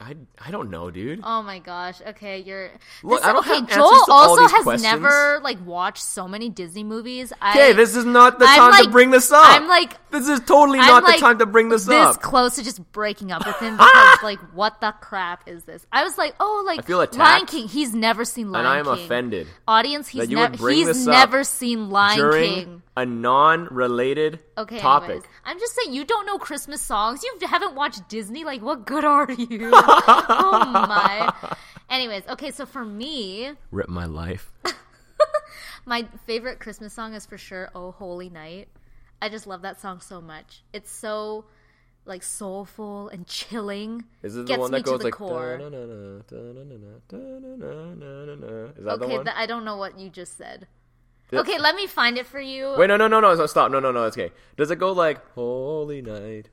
I 0.00 0.16
I 0.38 0.50
don't 0.50 0.70
know, 0.70 0.90
dude. 0.90 1.20
Oh 1.22 1.42
my 1.42 1.58
gosh. 1.60 2.00
Okay, 2.04 2.40
you're. 2.40 2.70
Look, 3.02 3.20
This- 3.20 3.28
I 3.28 3.32
don't 3.32 3.46
okay, 3.46 3.60
have 3.60 3.68
Joel 3.68 3.84
answers 3.92 4.06
to 4.06 4.12
all 4.12 4.30
also 4.30 4.42
has 4.54 4.62
questions. 4.64 4.82
never 4.82 5.40
like 5.42 5.64
watched 5.64 6.02
so 6.02 6.26
many 6.26 6.48
Disney 6.48 6.82
movies. 6.82 7.32
Okay, 7.50 7.72
this 7.74 7.94
is 7.94 8.04
not 8.04 8.38
the 8.38 8.46
I'm 8.48 8.72
time 8.72 8.84
to 8.84 8.90
bring 8.90 9.10
this 9.10 9.30
up. 9.30 9.44
I'm 9.46 9.68
like 9.68 9.96
this 10.14 10.28
is 10.28 10.40
totally 10.40 10.78
I'm 10.78 10.86
not 10.86 11.04
like 11.04 11.16
the 11.16 11.20
time 11.20 11.38
to 11.38 11.46
bring 11.46 11.68
this, 11.68 11.84
this 11.84 11.94
up. 11.94 12.16
This 12.16 12.24
close 12.24 12.56
to 12.56 12.64
just 12.64 12.80
breaking 12.92 13.32
up 13.32 13.46
with 13.46 13.58
him 13.58 13.76
because 13.76 14.22
like 14.22 14.38
what 14.54 14.80
the 14.80 14.92
crap 15.00 15.48
is 15.48 15.64
this? 15.64 15.86
I 15.92 16.04
was 16.04 16.16
like, 16.16 16.34
oh, 16.40 16.62
like 16.66 16.84
feel 16.86 17.00
attacked. 17.00 17.18
Lion 17.18 17.46
King. 17.46 17.68
He's 17.68 17.94
never 17.94 18.24
seen 18.24 18.50
Lion 18.50 18.64
King, 18.64 18.70
and 18.70 18.88
I 18.88 18.90
am 18.90 18.96
King. 18.96 19.04
offended 19.04 19.46
Audience, 19.68 20.08
he's 20.08 20.28
never 20.28 20.70
he's 20.70 21.06
never 21.06 21.44
seen 21.44 21.90
Lion 21.90 22.18
during 22.18 22.54
King. 22.54 22.82
a 22.96 23.04
non-related 23.06 24.38
Okay, 24.56 24.78
topic. 24.78 25.10
anyways. 25.10 25.28
I'm 25.44 25.58
just 25.58 25.74
saying 25.74 25.94
you 25.94 26.04
don't 26.04 26.26
know 26.26 26.38
Christmas 26.38 26.80
songs. 26.80 27.22
You 27.22 27.46
haven't 27.46 27.74
watched 27.74 28.08
Disney. 28.08 28.44
Like, 28.44 28.62
what 28.62 28.86
good 28.86 29.04
are 29.04 29.30
you? 29.30 29.70
oh 29.74 30.70
my. 30.72 31.56
Anyways, 31.90 32.22
okay, 32.28 32.50
so 32.50 32.66
for 32.66 32.84
me, 32.84 33.52
Rip 33.70 33.88
my 33.88 34.06
life. 34.06 34.52
my 35.86 36.06
favorite 36.26 36.60
Christmas 36.60 36.92
song 36.92 37.14
is 37.14 37.26
for 37.26 37.36
sure 37.38 37.70
"Oh 37.74 37.90
Holy 37.92 38.30
Night." 38.30 38.68
I 39.24 39.30
just 39.30 39.46
love 39.46 39.62
that 39.62 39.80
song 39.80 40.00
so 40.00 40.20
much. 40.20 40.62
It's 40.74 40.90
so 40.90 41.46
like 42.04 42.22
soulful 42.22 43.08
and 43.08 43.26
chilling. 43.26 44.04
Is 44.22 44.36
it 44.36 44.40
the 44.40 44.44
Gets 44.44 44.58
one 44.60 44.70
that 44.72 44.82
goes 44.84 45.02
like? 45.02 45.14
Is 45.14 45.18
that 48.84 48.98
the 48.98 49.04
Okay, 49.06 49.16
one? 49.16 49.24
th- 49.24 49.34
I 49.34 49.46
don't 49.46 49.64
know 49.64 49.78
what 49.78 49.98
you 49.98 50.10
just 50.10 50.36
said. 50.36 50.66
Okay, 51.32 51.58
let 51.58 51.74
me 51.74 51.86
find 51.86 52.18
it 52.18 52.26
for 52.26 52.38
you. 52.38 52.74
Wait, 52.76 52.88
no, 52.88 52.98
no, 52.98 53.08
no, 53.08 53.18
no, 53.20 53.46
stop. 53.46 53.70
No, 53.70 53.80
no, 53.80 53.90
no, 53.92 54.04
it's 54.04 54.14
okay. 54.16 54.30
Does 54.58 54.70
it 54.70 54.78
go 54.78 54.92
like 54.92 55.26
Holy 55.32 56.02
Night? 56.02 56.50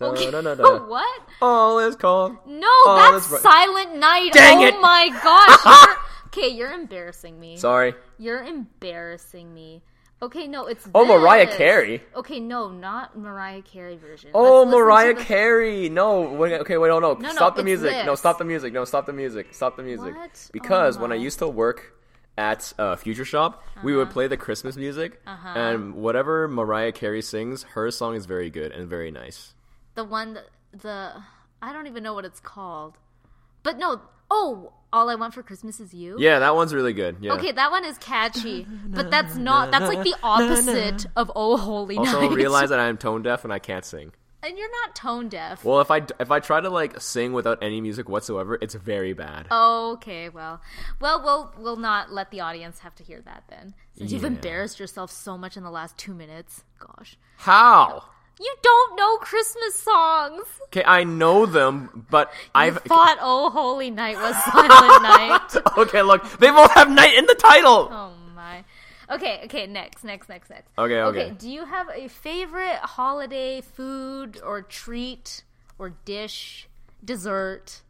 Okay. 0.00 0.30
Da-na-na-na, 0.30 0.86
what? 0.86 1.22
All 1.42 1.80
is 1.80 1.96
calm. 1.96 2.38
No, 2.46 2.68
Oh, 2.68 3.10
that's, 3.12 3.26
that's. 3.28 3.42
Silent 3.42 3.96
Night. 3.96 4.32
Dang 4.32 4.58
oh 4.58 4.66
it. 4.66 4.80
my 4.80 5.08
gosh. 5.24 5.86
You're- 5.88 5.96
okay, 6.28 6.48
you're 6.56 6.72
embarrassing 6.72 7.38
me. 7.40 7.56
Sorry. 7.56 7.94
You're 8.18 8.44
embarrassing 8.44 9.52
me. 9.52 9.82
Okay, 10.24 10.46
no, 10.46 10.66
it's 10.66 10.88
Oh, 10.94 11.04
Mariah 11.04 11.46
this. 11.46 11.56
Carey. 11.56 12.02
Okay, 12.16 12.40
no, 12.40 12.70
not 12.70 13.16
Mariah 13.16 13.62
Carey 13.62 13.96
version. 13.96 14.30
Oh, 14.34 14.64
Mariah 14.64 15.14
the- 15.14 15.22
Carey. 15.24 15.88
No, 15.88 16.22
wait, 16.22 16.52
okay, 16.62 16.76
wait, 16.78 16.88
no, 16.88 16.98
no. 16.98 17.14
no, 17.14 17.30
stop 17.32 17.54
the 17.56 17.60
it's 17.60 17.66
music. 17.66 18.06
No, 18.06 18.14
stop 18.14 18.38
the 18.38 18.44
music. 18.44 18.72
No, 18.72 18.84
stop 18.84 19.04
the 19.06 19.12
music. 19.12 19.52
Stop 19.52 19.76
the 19.76 19.82
music. 19.82 20.16
What? 20.16 20.48
Because 20.52 20.96
Oh, 20.96 21.02
when 21.02 21.12
I 21.12 21.16
used 21.16 21.38
to 21.40 21.48
work 21.48 21.92
at 22.38 22.72
uh, 22.78 22.96
Future 22.96 23.24
Shop, 23.24 23.62
we 23.82 23.92
Uh-huh. 23.92 23.98
would 24.00 24.10
play 24.10 24.26
the 24.26 24.36
Christmas 24.36 24.76
music, 24.76 25.20
and 25.26 25.94
whatever 25.94 26.48
Mariah 26.48 26.92
Carey 26.92 27.22
sings, 27.22 27.62
her 27.74 27.90
song 27.90 28.14
is 28.16 28.26
very 28.26 28.50
good 28.50 28.72
and 28.72 28.88
very 28.88 29.10
nice. 29.10 29.54
The 29.94 30.04
one 30.04 30.34
that 30.34 30.48
the 30.72 31.22
I 31.62 31.72
don't 31.72 31.86
even 31.86 32.02
know 32.02 32.14
what 32.14 32.24
it's 32.24 32.40
called. 32.40 32.98
But 33.62 33.78
no, 33.78 34.00
oh, 34.30 34.72
all 34.92 35.10
I 35.10 35.16
want 35.16 35.34
for 35.34 35.42
Christmas 35.42 35.80
is 35.80 35.92
you. 35.92 36.16
Yeah, 36.18 36.38
that 36.38 36.54
one's 36.54 36.72
really 36.72 36.92
good. 36.92 37.16
Yeah. 37.20 37.32
Okay, 37.32 37.50
that 37.52 37.70
one 37.70 37.84
is 37.84 37.98
catchy, 37.98 38.66
but 38.86 39.10
that's 39.10 39.34
not. 39.36 39.70
That's 39.70 39.92
like 39.92 40.04
the 40.04 40.14
opposite 40.22 41.06
of 41.16 41.30
"Oh 41.34 41.56
Holy 41.56 41.96
Night. 41.96 42.06
Also, 42.06 42.20
Night." 42.28 42.32
realize 42.36 42.68
that 42.70 42.78
I 42.84 42.86
am 42.88 42.96
tone 42.96 43.22
deaf 43.22 43.44
and 43.44 43.52
I 43.52 43.58
can't 43.58 43.84
sing. 43.84 44.12
and 44.44 44.58
you're 44.58 44.70
not 44.70 44.94
tone 44.94 45.28
deaf. 45.28 45.64
Well, 45.64 45.80
if 45.80 45.90
I 45.90 46.02
if 46.20 46.30
I 46.30 46.38
try 46.38 46.60
to 46.60 46.70
like 46.70 47.00
sing 47.00 47.32
without 47.32 47.58
any 47.62 47.80
music 47.80 48.08
whatsoever, 48.08 48.56
it's 48.60 48.74
very 48.74 49.14
bad. 49.14 49.48
Okay, 49.50 50.28
well, 50.28 50.60
well, 51.00 51.22
we'll 51.24 51.52
we'll 51.58 51.76
not 51.76 52.12
let 52.12 52.30
the 52.30 52.40
audience 52.40 52.78
have 52.80 52.94
to 52.96 53.02
hear 53.02 53.20
that 53.22 53.44
then, 53.48 53.74
since 53.98 54.12
you've 54.12 54.22
embarrassed 54.24 54.78
yourself 54.78 55.10
so 55.10 55.36
much 55.38 55.56
in 55.56 55.64
the 55.64 55.70
last 55.70 55.96
two 55.98 56.14
minutes. 56.14 56.62
Gosh, 56.78 57.16
How? 57.38 58.04
You 58.40 58.56
don't 58.62 58.96
know 58.96 59.16
Christmas 59.18 59.74
songs. 59.76 60.44
Okay, 60.64 60.84
I 60.84 61.04
know 61.04 61.46
them, 61.46 62.06
but 62.10 62.32
I've 62.54 62.78
thought 62.82 63.18
"Oh 63.20 63.50
Holy 63.50 63.90
Night" 63.90 64.16
was 64.16 64.36
Silent 64.52 65.02
Night. 65.02 65.56
okay. 65.78 66.02
Look, 66.02 66.28
they 66.38 66.50
both 66.50 66.72
have 66.72 66.90
night 66.90 67.14
in 67.14 67.26
the 67.26 67.34
title. 67.34 67.88
Oh 67.90 68.12
my. 68.34 68.64
Okay, 69.10 69.42
okay, 69.44 69.66
next, 69.66 70.02
next, 70.02 70.28
next, 70.28 70.48
next. 70.48 70.70
Okay, 70.78 71.00
okay. 71.00 71.34
do 71.38 71.48
you 71.50 71.66
have 71.66 71.90
a 71.94 72.08
favorite 72.08 72.78
holiday 72.78 73.60
food 73.60 74.40
or 74.42 74.62
treat 74.62 75.42
or 75.78 75.90
dish, 76.04 76.68
dessert, 77.04 77.82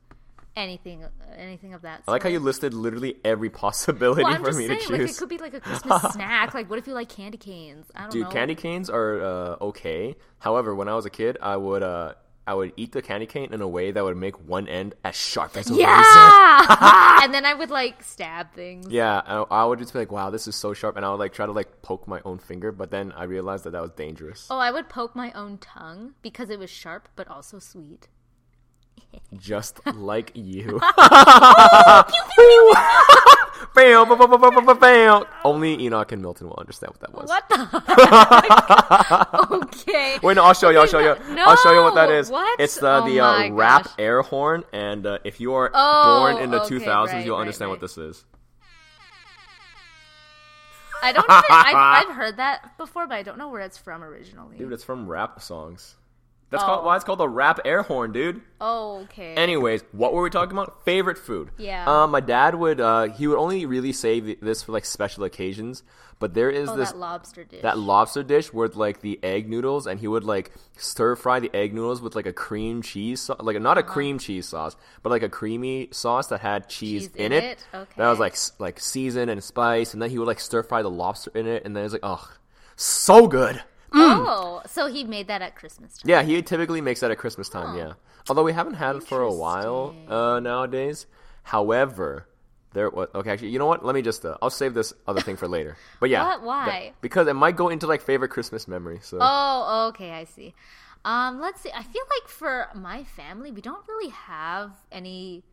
anything 0.57 1.05
anything 1.37 1.75
of 1.75 1.83
that 1.83 1.99
sort. 1.99 2.09
I 2.09 2.13
like 2.13 2.23
how 2.23 2.29
you 2.29 2.41
listed 2.41 2.75
literally 2.75 3.17
every 3.25 3.51
possibility 3.51 4.23
Well, 4.23 4.37
for 4.37 4.53
me 4.53 4.67
saying, 4.67 4.81
to 4.81 4.93
like 4.93 5.01
it 5.03 5.17
could 5.17 5.29
be 5.29 5.39
like 5.39 5.55
a 5.55 5.61
Christmas 5.61 6.03
snack. 6.13 6.55
Like, 6.55 6.71
what 6.71 6.79
if 6.79 6.87
you 6.87 6.95
like 6.95 7.09
candy 7.09 7.39
canes? 7.39 7.87
I 7.95 8.03
don't 8.03 8.11
Dude, 8.13 8.23
know. 8.25 8.31
candy 8.31 8.55
canes 8.55 8.91
are 8.91 9.21
uh, 9.23 9.57
okay. 9.61 10.17
However, 10.39 10.75
when 10.75 10.89
I 10.89 10.95
was 10.95 11.07
a 11.07 11.11
kid, 11.11 11.39
I 11.41 11.57
would 11.57 11.83
uh, 11.83 12.15
I 12.47 12.55
would 12.55 12.73
eat 12.77 12.93
the 12.93 13.01
candy 13.01 13.27
cane 13.27 13.55
in 13.55 13.63
a 13.63 13.69
way 13.69 13.91
that 13.91 14.05
would 14.05 14.17
make 14.17 14.39
one 14.47 14.69
end 14.69 14.95
as 15.03 15.15
sharp 15.15 15.57
as 15.57 15.71
a 15.71 15.73
razor. 15.73 15.83
Yeah, 15.83 17.21
and 17.25 17.33
then 17.33 17.45
I 17.47 17.55
would 17.55 17.71
like 17.71 18.03
stab 18.03 18.53
things. 18.53 18.89
Yeah, 18.91 19.23
I, 19.25 19.45
I 19.51 19.65
would 19.65 19.79
just 19.79 19.93
be 19.93 19.99
like, 19.99 20.13
"Wow, 20.13 20.31
this 20.31 20.47
is 20.47 20.55
so 20.55 20.75
sharp," 20.75 20.97
and 20.97 21.05
I 21.07 21.11
would 21.11 21.19
like 21.19 21.33
try 21.33 21.47
to 21.47 21.53
like 21.53 21.81
poke 21.83 22.07
my 22.07 22.21
own 22.25 22.39
finger, 22.39 22.71
but 22.71 22.91
then 22.91 23.13
I 23.13 23.25
realized 23.25 23.65
that 23.65 23.71
that 23.71 23.83
was 23.83 23.93
dangerous. 23.93 24.47
Oh, 24.51 24.59
I 24.59 24.71
would 24.71 24.89
poke 24.89 25.17
my 25.17 25.33
own 25.33 25.59
tongue 25.59 26.15
because 26.23 26.51
it 26.51 26.59
was 26.59 26.71
sharp 26.71 27.09
but 27.17 27.29
also 27.29 27.59
sweet. 27.59 28.09
Just 29.37 29.81
like 29.95 30.31
you. 30.35 30.81
Bam, 33.75 34.09
bam, 34.09 34.19
bam, 34.19 34.31
bam, 34.31 34.41
bam, 34.55 34.67
bam, 34.67 34.79
bam. 34.79 35.25
Only 35.45 35.83
Enoch 35.85 36.13
and 36.13 36.23
Milton 36.23 36.47
will 36.49 36.57
understand 36.59 36.93
what 36.93 37.01
that 37.01 37.13
was. 37.13 37.29
What 37.29 37.49
the? 37.49 37.59
okay. 39.65 40.19
Wait, 40.23 40.35
no, 40.35 40.45
I'll 40.45 40.55
show 40.55 40.71
you. 40.71 40.79
I'll 40.79 40.87
show 40.87 41.01
you. 41.01 41.17
No, 41.35 41.43
I'll 41.45 41.57
show 41.57 41.73
you 41.73 41.83
what 41.83 41.97
that 41.97 42.09
is. 42.11 42.31
what? 42.31 42.61
It's 42.61 42.77
the 42.77 43.03
Oh 43.03 43.07
the 43.07 43.19
uh, 43.21 43.51
rap 43.53 43.85
gosh. 43.85 43.93
air 43.99 44.23
horn, 44.23 44.63
and 44.73 45.05
uh, 45.07 45.19
if 45.25 45.41
you 45.41 45.55
are 45.55 45.73
Oh, 45.75 46.21
born 46.21 46.37
in 46.45 46.53
the 46.53 46.63
okay, 46.63 46.77
2000s, 46.77 47.07
right, 47.13 47.25
you'll 47.27 47.35
right, 47.35 47.41
understand 47.41 47.71
what 47.71 47.81
this 47.81 47.99
is. 47.99 48.25
I 51.03 51.11
don't. 51.13 51.25
Even, 51.25 51.35
I've, 51.51 51.75
I've 52.09 52.15
heard 52.15 52.37
that 52.37 52.77
before, 52.79 53.09
but 53.09 53.15
I 53.17 53.23
don't 53.25 53.39
know 53.39 53.49
where 53.49 53.61
it's 53.63 53.77
from 53.79 54.05
originally. 54.05 54.57
Dude, 54.57 54.73
it's 54.73 54.85
from 54.85 55.09
rap 55.09 55.43
songs. 55.43 55.97
That's 56.55 56.63
Oh. 56.63 56.67
called 56.67 56.85
why 56.85 56.95
it's 56.95 57.05
called 57.05 57.19
the 57.19 57.29
rap 57.29 57.59
air 57.65 57.83
horn, 57.83 58.13
dude. 58.13 58.41
oh, 58.61 59.01
okay. 59.05 59.35
Anyways, 59.35 59.83
what 59.91 60.13
were 60.15 60.23
we 60.23 60.31
talking 60.31 60.53
about? 60.57 60.85
Favorite 60.85 61.19
food. 61.19 61.51
Yeah. 61.59 61.85
Um, 61.87 62.13
my 62.13 62.21
dad 62.21 62.55
would 62.55 62.81
uh 62.81 63.05
he 63.09 63.27
would 63.27 63.39
only 63.39 63.67
really 63.67 63.93
save 63.93 64.41
this 64.41 64.63
for 64.63 64.71
like 64.73 64.85
special 64.85 65.25
occasions, 65.25 65.83
but 66.21 66.33
there 66.35 66.51
is 66.51 66.69
oh, 66.71 66.77
this 66.77 66.93
that 66.93 66.99
lobster 66.99 67.43
dish. 67.43 67.63
that 67.63 67.77
lobster 67.77 68.23
dish 68.23 68.53
with 68.53 68.77
like 68.77 69.01
the 69.01 69.19
egg 69.25 69.49
noodles, 69.49 69.87
and 69.89 69.99
he 69.99 70.07
would 70.07 70.23
like 70.25 70.53
stir 70.77 71.17
fry 71.17 71.41
the 71.41 71.51
egg 71.55 71.75
noodles 71.75 72.01
with 72.01 72.15
like 72.15 72.27
a 72.27 72.33
cream 72.33 72.83
cheese, 72.83 73.21
sau- 73.23 73.37
like 73.41 73.61
not 73.61 73.77
a 73.77 73.81
Uh-huh. 73.81 73.93
cream 73.93 74.19
cheese 74.21 74.47
sauce, 74.47 74.77
but 75.03 75.11
like 75.11 75.25
a 75.25 75.29
creamy 75.29 75.89
sauce 75.91 76.29
that 76.29 76.41
had 76.41 76.69
cheese, 76.69 77.09
Cheese 77.09 77.17
in, 77.17 77.33
it. 77.33 77.45
it? 77.45 77.67
That 77.97 78.09
was 78.09 78.21
like 78.21 78.37
like 78.61 78.79
seasoned 78.79 79.29
and 79.31 79.43
spice, 79.43 79.93
and 79.93 80.01
then 80.01 80.11
he 80.11 80.19
would 80.19 80.29
like 80.29 80.41
stir 80.41 80.63
fry 80.63 80.83
the 80.83 80.91
lobster 80.91 81.33
in 81.35 81.47
it, 81.49 81.65
and 81.65 81.75
then 81.75 81.85
it's 81.85 81.93
like, 81.93 82.05
oh, 82.05 82.31
so 82.77 83.27
good. 83.27 83.63
Oh, 83.95 84.63
so 84.67 84.87
he 84.87 85.05
made 85.05 85.29
that 85.29 85.43
at 85.43 85.55
Christmas 85.57 85.97
time. 85.99 86.09
Yeah, 86.11 86.23
he 86.23 86.43
typically 86.43 86.81
makes 86.81 87.01
that 87.01 87.11
at 87.11 87.19
Christmas 87.19 87.49
time. 87.49 87.77
Yeah, 87.77 87.93
although 88.29 88.43
we 88.45 88.53
haven't 88.53 88.75
had 88.75 88.97
it 88.97 89.03
for 89.05 89.23
a 89.23 89.33
while 89.33 89.95
uh, 90.09 90.41
nowadays. 90.41 91.07
However, 91.45 92.27
there 92.73 92.91
was 92.91 93.09
okay. 93.15 93.31
Actually, 93.31 93.51
you 93.51 93.59
know 93.59 93.67
what? 93.67 93.85
Let 93.85 93.95
me 93.95 94.03
just 94.03 94.25
uh, 94.25 94.37
I'll 94.43 94.51
save 94.51 94.75
this 94.75 94.93
other 95.07 95.21
thing 95.21 95.37
for 95.37 95.47
later. 95.49 95.77
But 96.01 96.11
yeah, 96.11 96.25
What? 96.25 96.43
Why? 96.43 96.67
that- 96.67 97.01
because 97.01 97.29
it 97.29 97.35
might 97.35 97.57
go 97.57 97.69
into 97.69 97.87
like 97.87 98.03
favorite 98.03 98.31
Christmas 98.31 98.67
memory. 98.67 98.99
So 99.03 99.19
Oh, 99.21 99.87
okay, 99.91 100.11
I 100.13 100.25
see. 100.25 100.55
Um, 101.05 101.39
let's 101.41 101.61
see. 101.61 101.71
I 101.71 101.83
feel 101.83 102.03
like 102.19 102.29
for 102.29 102.69
my 102.75 103.05
family, 103.05 103.51
we 103.53 103.61
don't 103.61 103.87
really 103.87 104.11
have 104.11 104.73
any 104.91 105.45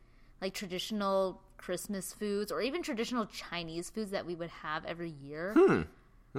like 0.42 0.54
traditional 0.54 1.42
Christmas 1.58 2.14
foods 2.14 2.52
or 2.52 2.62
even 2.62 2.82
traditional 2.82 3.26
Chinese 3.26 3.90
foods 3.90 4.12
that 4.12 4.26
we 4.26 4.34
would 4.34 4.50
have 4.50 4.86
every 4.86 5.12
year. 5.12 5.54
Hmm. 5.56 5.82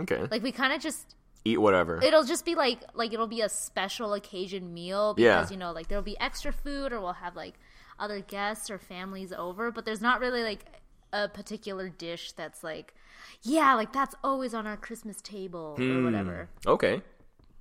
okay, 0.00 0.26
Like 0.30 0.42
we 0.42 0.50
kind 0.50 0.72
of 0.72 0.80
just 0.80 1.14
eat 1.44 1.60
whatever. 1.60 2.00
it'll 2.02 2.24
just 2.24 2.44
be 2.44 2.54
like 2.54 2.78
like 2.94 3.12
it'll 3.12 3.26
be 3.26 3.40
a 3.40 3.48
special 3.48 4.14
occasion 4.14 4.72
meal 4.72 5.14
Yeah. 5.18 5.36
because 5.38 5.50
you 5.50 5.56
know 5.56 5.72
like 5.72 5.88
there'll 5.88 6.02
be 6.04 6.18
extra 6.20 6.52
food 6.52 6.92
or 6.92 7.00
we'll 7.00 7.14
have 7.14 7.34
like 7.36 7.54
other 7.98 8.20
guests 8.20 8.70
or 8.70 8.78
families 8.78 9.32
over 9.32 9.70
but 9.70 9.84
there's 9.84 10.00
not 10.00 10.20
really 10.20 10.42
like 10.42 10.64
a 11.12 11.28
particular 11.28 11.88
dish 11.88 12.32
that's 12.32 12.62
like 12.64 12.94
yeah 13.42 13.74
like 13.74 13.92
that's 13.92 14.14
always 14.24 14.54
on 14.54 14.66
our 14.66 14.76
christmas 14.76 15.20
table 15.20 15.74
Hmm. 15.76 15.98
or 15.98 16.04
whatever 16.04 16.48
okay, 16.66 17.02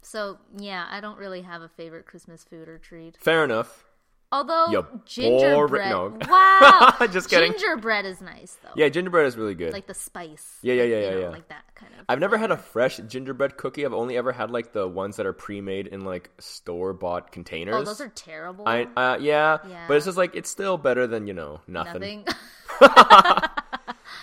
so 0.01 0.37
yeah 0.57 0.85
i 0.89 0.99
don't 1.01 1.17
really 1.17 1.41
have 1.41 1.61
a 1.61 1.67
favorite 1.69 2.05
christmas 2.05 2.43
food 2.43 2.67
or 2.69 2.77
treat 2.77 3.17
fair 3.17 3.43
enough. 3.43 3.85
Although 4.31 4.67
You 4.69 4.85
gingerbread 5.05 5.91
boring- 5.91 6.17
no. 6.19 6.27
wow 6.29 7.07
Just 7.11 7.29
kidding. 7.29 7.51
gingerbread 7.53 8.05
is 8.05 8.21
nice 8.21 8.57
though 8.63 8.69
Yeah, 8.75 8.89
gingerbread 8.89 9.25
is 9.27 9.37
really 9.37 9.55
good. 9.55 9.73
like 9.73 9.87
the 9.87 9.93
spice 9.93 10.57
Yeah, 10.61 10.73
yeah, 10.75 10.83
yeah, 10.83 10.97
you 10.97 11.03
yeah, 11.03 11.09
know, 11.11 11.19
yeah. 11.19 11.29
like 11.29 11.47
that 11.49 11.63
kind 11.75 11.91
of 11.99 12.05
I've 12.09 12.19
never 12.19 12.37
had 12.37 12.51
a 12.51 12.57
fresh 12.57 12.97
gingerbread 12.97 13.57
cookie. 13.57 13.85
I've 13.85 13.93
only 13.93 14.17
ever 14.17 14.31
had 14.31 14.51
like 14.51 14.73
the 14.73 14.87
ones 14.87 15.17
that 15.17 15.25
are 15.25 15.33
pre-made 15.33 15.87
in 15.87 16.01
like 16.05 16.29
store-bought 16.39 17.31
containers. 17.31 17.75
oh 17.75 17.83
those 17.83 18.01
are 18.01 18.09
terrible 18.09 18.67
I 18.67 18.83
uh, 18.95 19.17
yeah, 19.21 19.57
Yeah. 19.67 19.85
but 19.87 19.97
it's 19.97 20.05
just 20.05 20.17
like 20.17 20.35
it's 20.35 20.49
still 20.49 20.77
better 20.77 21.07
than 21.07 21.27
you 21.27 21.33
know 21.33 21.61
nothing. 21.67 22.25
nothing 22.25 22.25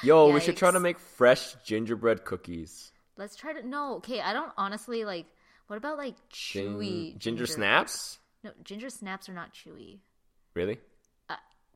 Yo, 0.02 0.32
we 0.32 0.40
should 0.40 0.56
try 0.56 0.70
to 0.70 0.78
make 0.80 0.98
fresh 0.98 1.54
gingerbread 1.64 2.24
cookies. 2.24 2.92
Let's 3.16 3.34
try 3.34 3.52
to. 3.52 3.66
No, 3.66 3.96
okay. 3.96 4.20
I 4.20 4.32
don't 4.32 4.52
honestly 4.56 5.04
like. 5.04 5.26
What 5.66 5.76
about 5.76 5.98
like 5.98 6.14
Gin- 6.30 6.74
chewy 6.76 7.18
ginger 7.18 7.46
snaps? 7.46 8.18
No, 8.44 8.50
ginger 8.64 8.90
snaps 8.90 9.28
are 9.28 9.34
not 9.34 9.52
chewy. 9.54 9.98
Really? 10.54 10.78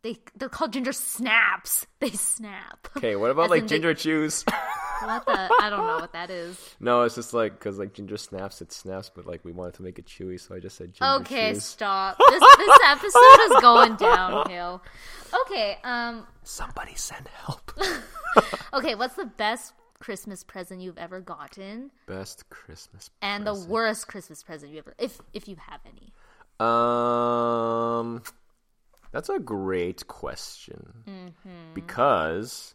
They 0.03 0.19
they're 0.35 0.49
called 0.49 0.73
ginger 0.73 0.93
snaps. 0.93 1.87
They 2.01 2.11
snap. 2.11 2.89
Okay, 2.97 3.15
what 3.15 3.31
about 3.31 3.45
As 3.45 3.51
like 3.51 3.61
in 3.61 3.67
they- 3.67 3.75
ginger 3.77 3.95
chews? 3.95 4.43
what 5.03 5.25
the? 5.25 5.33
I 5.61 5.71
don't 5.71 5.87
know 5.87 5.99
what 6.01 6.13
that 6.15 6.29
is. 6.31 6.59
no, 6.81 7.03
it's 7.03 7.15
just 7.15 7.33
like 7.33 7.53
because 7.57 7.79
like 7.79 7.93
ginger 7.93 8.17
snaps, 8.17 8.61
it 8.61 8.73
snaps, 8.73 9.09
but 9.15 9.27
like 9.27 9.45
we 9.45 9.53
wanted 9.53 9.75
to 9.75 9.85
make 9.85 10.01
it 10.01 10.07
chewy, 10.07 10.41
so 10.41 10.57
I 10.57 10.59
just 10.59 10.77
said 10.77 10.87
ginger 10.93 11.19
chews. 11.19 11.21
Okay, 11.21 11.53
chews. 11.53 11.65
stop. 11.65 12.19
This 12.19 12.43
this 12.59 12.79
episode 12.87 13.41
is 13.55 13.61
going 13.61 13.95
downhill. 13.95 14.83
Okay, 15.47 15.79
um, 15.85 16.27
Somebody 16.43 16.97
send 16.97 17.29
help. 17.29 17.73
okay. 18.75 18.97
What's 18.97 19.15
the 19.15 19.27
best 19.27 19.73
Christmas 20.01 20.43
present 20.43 20.81
you've 20.81 20.99
ever 20.99 21.21
gotten, 21.21 21.93
Best 22.07 22.51
Christmas. 22.51 23.09
and 23.23 23.47
the 23.47 23.55
worst 23.55 24.09
Christmas 24.09 24.43
present 24.43 24.73
you 24.73 24.79
ever, 24.79 24.95
if 24.99 25.21
if 25.33 25.47
you 25.47 25.55
have 25.69 25.79
any? 25.87 26.13
Um, 26.61 28.23
that's 29.13 29.29
a 29.29 29.39
great 29.39 30.07
question 30.07 31.05
Mm-hmm. 31.09 31.75
because 31.75 32.75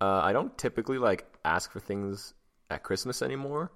uh, 0.00 0.20
I 0.22 0.32
don't 0.32 0.56
typically 0.58 0.98
like 0.98 1.24
ask 1.44 1.70
for 1.72 1.80
things 1.80 2.34
at 2.70 2.82
Christmas 2.82 3.22
anymore. 3.22 3.70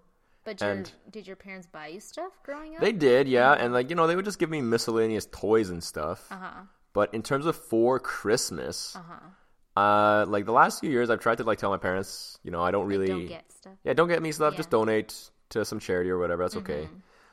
But 0.44 0.60
your, 0.60 0.82
did 1.10 1.26
your 1.26 1.36
parents 1.36 1.66
buy 1.70 1.88
you 1.88 2.00
stuff 2.00 2.32
growing 2.42 2.74
up? 2.74 2.80
They 2.80 2.92
did, 2.92 3.28
yeah, 3.28 3.52
and 3.52 3.72
like 3.74 3.90
you 3.90 3.96
know, 3.96 4.06
they 4.06 4.16
would 4.16 4.24
just 4.24 4.38
give 4.38 4.48
me 4.50 4.62
miscellaneous 4.62 5.26
toys 5.30 5.68
and 5.70 5.82
stuff. 5.84 6.26
uh-huh. 6.32 6.62
But 6.92 7.14
in 7.14 7.22
terms 7.22 7.46
of 7.46 7.54
for 7.56 8.00
Christmas, 8.00 8.96
Uh-huh. 8.96 9.80
uh, 9.80 10.26
like 10.26 10.44
the 10.46 10.52
last 10.52 10.80
few 10.80 10.90
years, 10.90 11.08
I've 11.10 11.20
tried 11.20 11.38
to 11.38 11.44
like 11.44 11.58
tell 11.58 11.70
my 11.70 11.76
parents, 11.76 12.38
you 12.42 12.50
know, 12.50 12.62
I 12.62 12.70
don't 12.72 12.86
really, 12.86 13.06
Don't 13.06 13.26
get 13.26 13.52
stuff. 13.52 13.74
yeah, 13.84 13.92
don't 13.92 14.08
get 14.08 14.20
me 14.22 14.32
stuff, 14.32 14.56
just 14.56 14.68
Yeah. 14.72 14.78
Mm-hmm. 14.78 14.86
donate 14.86 15.30
to 15.50 15.64
some 15.64 15.78
charity 15.78 16.10
or 16.10 16.18
whatever. 16.18 16.42
That's 16.42 16.56
okay. 16.56 16.88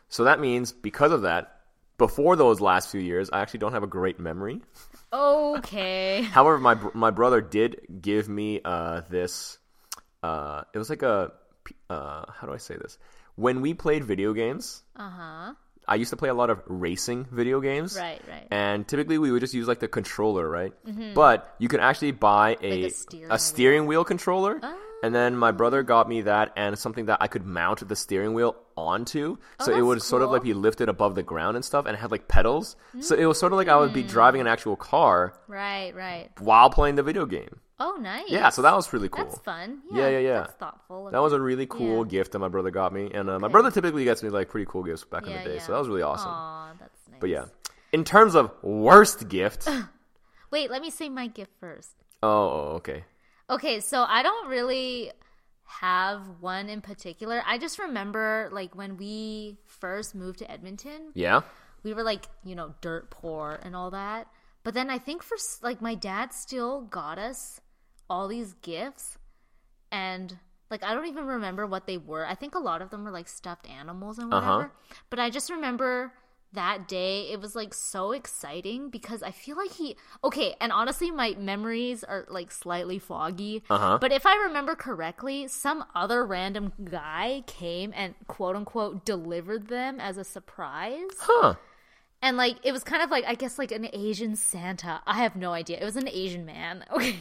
So 0.10 0.26
that 0.26 0.40
means 0.40 0.72
because 0.74 1.12
of 1.12 1.22
that, 1.24 1.57
before 1.98 2.36
those 2.36 2.62
last 2.62 2.92
few 2.92 3.02
years, 3.02 3.30
I 3.32 3.42
actually 3.42 3.60
don't 3.60 3.74
have 3.74 3.84
a 3.84 3.88
great 3.88 4.20
memory. 4.20 4.62
Okay. 5.12 6.22
However, 6.32 6.58
my 6.60 6.76
my 6.94 7.12
brother 7.12 7.42
did 7.42 8.02
give 8.02 8.30
me 8.30 8.62
uh, 8.64 9.02
this. 9.10 9.58
Uh, 10.24 10.64
it 10.74 10.78
was 10.78 10.90
like 10.90 11.02
a 11.04 11.32
uh, 11.90 12.26
how 12.32 12.48
do 12.48 12.54
I 12.54 12.58
say 12.58 12.76
this? 12.78 12.98
When 13.36 13.62
we 13.62 13.74
played 13.74 14.04
video 14.04 14.34
games, 14.34 14.82
Uh 14.96 15.10
huh. 15.10 15.54
I 15.88 15.96
used 15.96 16.10
to 16.10 16.18
play 16.18 16.28
a 16.28 16.34
lot 16.34 16.50
of 16.50 16.62
racing 16.68 17.28
video 17.32 17.62
games. 17.62 17.96
Right, 17.96 18.22
right. 18.28 18.46
And 18.52 18.86
typically 18.86 19.18
we 19.18 19.32
would 19.32 19.40
just 19.40 19.54
use 19.54 19.68
like 19.70 19.80
the 19.80 19.88
controller, 19.88 20.48
right? 20.50 20.74
But 21.16 21.56
you 21.60 21.70
can 21.70 21.80
actually 21.80 22.12
buy 22.12 22.58
a 22.62 22.68
Mm-hmm. 22.68 22.82
Like 22.84 22.92
a 22.92 23.40
steering 23.40 23.40
steering 23.40 23.86
wheel 23.88 24.04
controller. 24.04 24.60
And 25.04 25.14
then 25.14 25.38
my 25.38 25.52
brother 25.52 25.84
got 25.84 26.10
me 26.10 26.22
that 26.22 26.52
and 26.56 26.78
something 26.78 27.06
that 27.06 27.20
I 27.22 27.28
could 27.28 27.46
mount 27.46 27.88
the 27.88 27.96
steering 27.96 28.34
wheel 28.34 28.56
onto. 28.76 29.38
So 29.62 29.72
it 29.76 29.82
would 29.82 30.02
sort 30.02 30.22
of 30.24 30.32
like 30.32 30.42
be 30.44 30.54
lifted 30.56 30.90
above 30.90 31.14
the 31.16 31.22
ground 31.24 31.56
and 31.56 31.64
stuff 31.64 31.86
and 31.86 31.96
it 31.96 32.00
had 32.00 32.10
like 32.12 32.28
pedals. 32.28 32.76
So 33.00 33.16
it 33.16 33.26
was 33.26 33.40
sort 33.40 33.52
of 33.54 33.58
like 33.58 33.68
I 33.68 33.78
would 33.78 33.94
be 33.94 34.02
driving 34.04 34.42
an 34.42 34.48
actual 34.48 34.76
car 34.76 35.34
Right, 35.48 35.94
right. 35.96 36.30
while 36.40 36.70
playing 36.72 36.96
the 36.96 37.04
video 37.04 37.26
game. 37.28 37.60
Oh, 37.80 38.00
nice. 38.02 38.24
Yeah, 38.28 38.50
so 38.50 38.64
that 38.64 38.76
was 38.76 38.92
really 38.92 39.08
cool. 39.08 39.26
That's 39.26 39.38
fun. 39.38 39.84
Yeah, 39.92 40.04
Yeah, 40.06 40.10
yeah, 40.10 40.20
yeah. 40.20 40.40
That's 40.42 40.54
thoughtful. 40.54 41.12
That 41.12 41.22
was 41.22 41.32
a 41.32 41.40
really 41.40 41.68
cool 41.68 42.04
Yeah. 42.04 42.10
gift 42.10 42.32
that 42.32 42.40
my 42.40 42.48
brother 42.48 42.72
got 42.72 42.92
me. 42.92 43.12
And 43.14 43.30
uh, 43.30 43.38
my 43.38 43.50
brother 43.50 43.70
typically 43.70 44.04
gets 44.04 44.24
me 44.24 44.30
like 44.30 44.50
pretty 44.50 44.66
cool 44.68 44.82
gifts 44.82 45.04
back 45.04 45.28
in 45.28 45.34
the 45.34 45.44
day. 45.44 45.56
yeah. 45.58 45.62
So 45.62 45.74
that 45.74 45.78
was 45.80 45.88
really 45.88 46.02
awesome. 46.02 46.32
Aw, 46.32 46.72
that's 46.80 47.08
nice. 47.12 47.20
But 47.20 47.30
yeah. 47.30 47.46
In 47.94 48.04
terms 48.04 48.34
of 48.34 48.52
worst 48.64 49.28
gift. 49.30 49.68
Wait, 50.52 50.72
let 50.72 50.82
me 50.82 50.90
say 50.90 51.08
my 51.08 51.28
gift 51.28 51.52
first. 51.60 51.92
oh, 52.24 52.30
oh, 52.30 52.74
okay. 52.78 53.04
Okay, 53.50 53.80
so 53.80 54.04
I 54.08 54.24
don't 54.24 54.50
really 54.50 55.12
have 55.64 56.22
one 56.40 56.70
in 56.70 56.82
particular. 56.82 57.42
I 57.46 57.58
just 57.58 57.80
remember 57.80 58.50
like 58.52 58.76
when 58.76 58.98
we 58.98 59.58
first 59.66 60.16
moved 60.16 60.40
to 60.40 60.52
Edmonton, 60.52 61.12
Yeah. 61.14 61.42
we 61.84 61.94
were 61.94 62.04
like, 62.04 62.26
you 62.44 62.56
know, 62.56 62.74
dirt 62.82 63.10
poor 63.10 63.60
and 63.64 63.76
all 63.76 63.92
that. 63.92 64.28
But 64.64 64.74
then 64.74 64.90
I 64.90 64.98
think 64.98 65.24
for 65.24 65.38
like 65.62 65.82
my 65.82 65.96
dad 65.96 66.34
still 66.34 66.82
got 66.82 67.18
us 67.20 67.62
all 68.10 68.28
these 68.28 68.54
gifts 68.62 69.18
and 69.92 70.38
like 70.70 70.84
I 70.84 70.94
don't 70.94 71.08
even 71.08 71.26
remember 71.26 71.66
what 71.66 71.88
they 71.88 71.98
were. 71.98 72.26
I 72.26 72.36
think 72.36 72.56
a 72.56 72.60
lot 72.60 72.82
of 72.82 72.90
them 72.90 73.06
were 73.06 73.12
like 73.12 73.28
stuffed 73.30 73.70
animals 73.70 74.20
and 74.20 74.34
Uh-huh. 74.34 74.42
whatever. 74.58 74.72
But 75.10 75.20
I 75.20 75.30
just 75.30 75.50
remember 75.50 76.12
that 76.58 76.88
day 76.88 77.30
it 77.32 77.40
was 77.40 77.56
like 77.56 77.72
so 77.72 78.12
exciting 78.14 78.90
because 78.90 79.22
I 79.22 79.30
feel 79.30 79.56
like 79.56 79.72
he 79.74 79.96
okay, 80.24 80.56
and 80.60 80.72
honestly 80.72 81.12
my 81.12 81.36
memories 81.40 82.04
are 82.04 82.26
like 82.30 82.52
slightly 82.52 82.98
foggy. 82.98 83.64
Uh-huh. 83.70 84.00
But 84.02 84.12
if 84.12 84.26
I 84.26 84.36
remember 84.48 84.76
correctly, 84.76 85.48
some 85.48 85.86
other 85.94 86.26
random 86.26 86.74
guy 86.84 87.44
came 87.46 87.94
and 87.96 88.16
quote 88.26 88.56
unquote 88.56 89.06
delivered 89.06 89.68
them 89.68 90.00
as 90.00 90.18
a 90.18 90.24
surprise. 90.24 91.12
Huh. 91.20 91.56
And 92.24 92.38
like 92.38 92.58
it 92.64 92.72
was 92.72 92.84
kind 92.84 93.04
of 93.04 93.12
like 93.12 93.26
I 93.26 93.36
guess 93.36 93.60
like 93.60 93.72
an 93.72 93.88
Asian 93.94 94.36
Santa. 94.36 95.02
I 95.06 95.18
have 95.22 95.36
no 95.36 95.54
idea. 95.54 95.78
It 95.80 95.86
was 95.86 95.96
an 95.96 96.10
Asian 96.10 96.46
man. 96.46 96.84
Okay. 96.92 97.16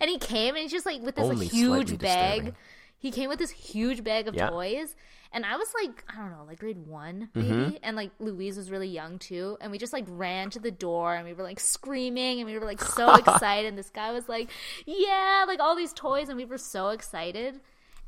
And 0.00 0.08
he 0.08 0.16
came 0.16 0.54
and 0.54 0.62
he's 0.62 0.70
just 0.70 0.86
like 0.86 1.02
with 1.02 1.16
this 1.16 1.28
like, 1.28 1.50
huge 1.50 1.98
bag. 1.98 2.38
disturbing. 2.38 2.54
He 2.98 3.10
came 3.10 3.28
with 3.28 3.38
this 3.38 3.50
huge 3.50 4.02
bag 4.04 4.26
of 4.28 4.34
Yeah. 4.34 4.50
toys. 4.50 4.96
And 5.30 5.44
I 5.44 5.56
was 5.56 5.68
like, 5.82 6.04
I 6.08 6.16
don't 6.16 6.30
know, 6.30 6.44
like 6.46 6.58
grade 6.58 6.78
one, 6.86 7.28
maybe. 7.34 7.48
Mm-hmm. 7.48 7.76
And 7.82 7.96
like 7.96 8.10
Louise 8.18 8.56
was 8.56 8.70
really 8.70 8.88
young 8.88 9.18
too. 9.18 9.58
And 9.60 9.70
we 9.70 9.76
just 9.78 9.92
like 9.92 10.04
ran 10.08 10.48
to 10.50 10.58
the 10.58 10.70
door 10.70 11.14
and 11.14 11.26
we 11.26 11.34
were 11.34 11.42
like 11.44 11.60
screaming 11.60 12.40
and 12.40 12.48
we 12.48 12.58
were 12.58 12.64
like 12.64 12.80
so 12.82 13.14
excited. 13.14 13.66
And 13.68 13.76
this 13.76 13.90
guy 13.90 14.10
was 14.12 14.28
like, 14.28 14.48
Yeah, 14.86 15.44
like 15.46 15.60
all 15.60 15.76
these 15.76 15.92
toys. 15.92 16.28
And 16.28 16.36
we 16.38 16.46
were 16.46 16.56
so 16.58 16.88
excited. 16.88 17.60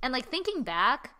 And 0.02 0.12
like 0.14 0.28
thinking 0.28 0.62
back, 0.62 1.14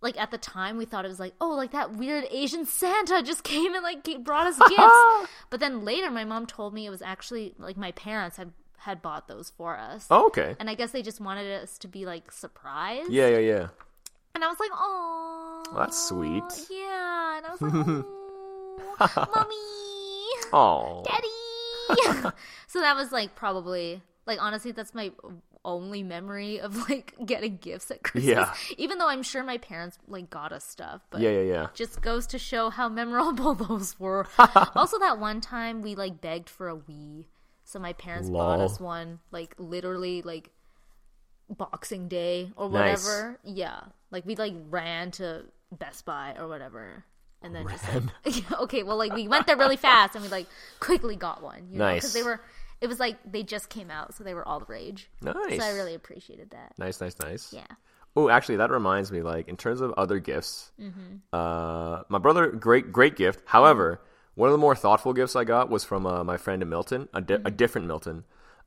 like 0.00 0.18
at 0.20 0.30
the 0.30 0.38
time 0.38 0.78
we 0.78 0.84
thought 0.84 1.04
it 1.04 1.08
was 1.08 1.20
like 1.20 1.32
oh 1.40 1.50
like 1.50 1.70
that 1.70 1.94
weird 1.94 2.24
asian 2.32 2.66
santa 2.66 3.22
just 3.22 3.44
came 3.44 3.72
and 3.72 3.84
like 3.84 4.02
brought 4.24 4.48
us 4.48 4.58
gifts 4.68 5.30
but 5.50 5.60
then 5.60 5.84
later 5.84 6.10
my 6.10 6.24
mom 6.24 6.44
told 6.44 6.74
me 6.74 6.84
it 6.84 6.90
was 6.90 7.02
actually 7.02 7.54
like 7.56 7.76
my 7.76 7.92
parents 7.92 8.36
had 8.36 8.50
had 8.82 9.00
bought 9.02 9.28
those 9.28 9.50
for 9.56 9.76
us 9.78 10.06
Oh, 10.10 10.26
okay. 10.26 10.56
and 10.60 10.68
i 10.70 10.74
guess 10.74 10.90
they 10.92 11.02
just 11.02 11.20
wanted 11.20 11.62
us 11.62 11.78
to 11.78 11.88
be 11.88 12.04
like 12.06 12.30
surprised 12.32 13.10
Yeah, 13.10 13.28
yeah, 13.28 13.38
yeah. 13.38 13.66
and 14.34 14.44
i 14.44 14.48
was 14.48 14.58
like 14.60 14.70
oh 14.74 15.62
That's 15.76 16.08
sweet. 16.08 16.42
yeah 16.70 17.36
and 17.38 17.46
i 17.46 17.50
was 17.50 17.60
like 17.62 17.72
oh 19.00 19.28
mommy 19.34 20.52
Oh. 20.52 21.02
daddy 21.04 22.30
so 22.66 22.80
that 22.80 22.94
was 22.96 23.12
like 23.12 23.34
probably 23.34 24.02
like 24.26 24.40
honestly 24.42 24.72
that's 24.72 24.94
my 24.94 25.12
only 25.64 26.02
memory 26.02 26.60
of 26.60 26.88
like 26.90 27.14
getting 27.24 27.56
gifts 27.56 27.90
at 27.90 28.02
christmas 28.02 28.34
Yeah. 28.34 28.52
even 28.78 28.98
though 28.98 29.08
i'm 29.08 29.22
sure 29.22 29.44
my 29.44 29.58
parents 29.58 29.98
like 30.08 30.28
got 30.30 30.52
us 30.52 30.64
stuff 30.64 31.02
but 31.10 31.20
Yeah, 31.20 31.30
yeah, 31.30 31.40
yeah. 31.42 31.66
just 31.74 32.02
goes 32.02 32.26
to 32.28 32.38
show 32.38 32.70
how 32.70 32.88
memorable 32.88 33.54
those 33.66 33.98
were 34.00 34.26
also 34.74 34.98
that 34.98 35.18
one 35.18 35.40
time 35.40 35.80
we 35.82 35.94
like 35.94 36.20
begged 36.20 36.48
for 36.48 36.68
a 36.68 36.76
wii 36.76 37.26
so 37.72 37.78
my 37.78 37.92
parents 37.94 38.28
bought 38.28 38.60
us 38.60 38.78
one 38.78 39.18
like 39.30 39.54
literally 39.58 40.20
like 40.22 40.50
boxing 41.48 42.08
day 42.08 42.50
or 42.56 42.68
Nice. 42.70 43.04
whatever 43.04 43.38
yeah 43.44 43.80
like 44.10 44.24
we 44.24 44.36
like 44.36 44.54
ran 44.70 45.10
to 45.12 45.44
best 45.70 46.04
buy 46.04 46.34
or 46.38 46.48
whatever 46.48 47.04
and 47.42 47.54
then 47.54 47.66
just 47.68 47.84
like, 48.24 48.52
okay 48.60 48.82
well 48.82 48.96
like 48.96 49.12
we 49.14 49.28
went 49.28 49.46
there 49.46 49.56
really 49.56 49.76
fast 49.76 50.14
and 50.14 50.22
we 50.24 50.30
like 50.30 50.46
quickly 50.80 51.16
got 51.16 51.42
one 51.42 51.66
you 51.70 51.78
know 51.78 51.84
Nice. 51.86 52.02
because 52.02 52.12
they 52.14 52.22
were 52.22 52.40
it 52.80 52.86
was 52.88 52.98
like 53.00 53.16
they 53.30 53.42
just 53.42 53.68
came 53.68 53.90
out 53.90 54.14
so 54.14 54.24
they 54.24 54.34
were 54.34 54.46
all 54.46 54.60
the 54.60 54.66
rage 54.66 55.10
Nice. 55.20 55.58
so 55.58 55.64
i 55.64 55.72
really 55.72 55.94
appreciated 55.94 56.50
that 56.50 56.72
Nice, 56.78 57.00
nice, 57.00 57.18
nice. 57.20 57.52
yeah 57.52 57.66
Oh, 58.14 58.28
actually, 58.28 58.56
that 58.56 58.70
reminds 58.70 59.10
me. 59.10 59.22
Like 59.22 59.48
in 59.48 59.56
terms 59.56 59.80
of 59.80 59.90
other 59.92 60.18
gifts, 60.18 60.70
Mm-hmm. 60.78 61.16
uh, 61.32 62.02
my 62.10 62.18
brother, 62.18 62.48
great, 62.48 62.92
great 62.92 63.16
gift. 63.16 63.40
However, 63.46 64.02
one 64.34 64.48
of 64.48 64.52
the 64.52 64.58
more 64.58 64.74
thoughtful 64.74 65.12
gifts 65.12 65.36
I 65.36 65.44
got 65.44 65.68
was 65.70 65.84
from 65.84 66.06
uh, 66.06 66.24
my 66.24 66.36
friend 66.36 66.62
in 66.62 66.68
Milton, 66.68 67.08
a, 67.12 67.20
di- 67.20 67.36
Mm-hmm. 67.36 67.56
different 67.56 67.86
Milton. 67.86 68.24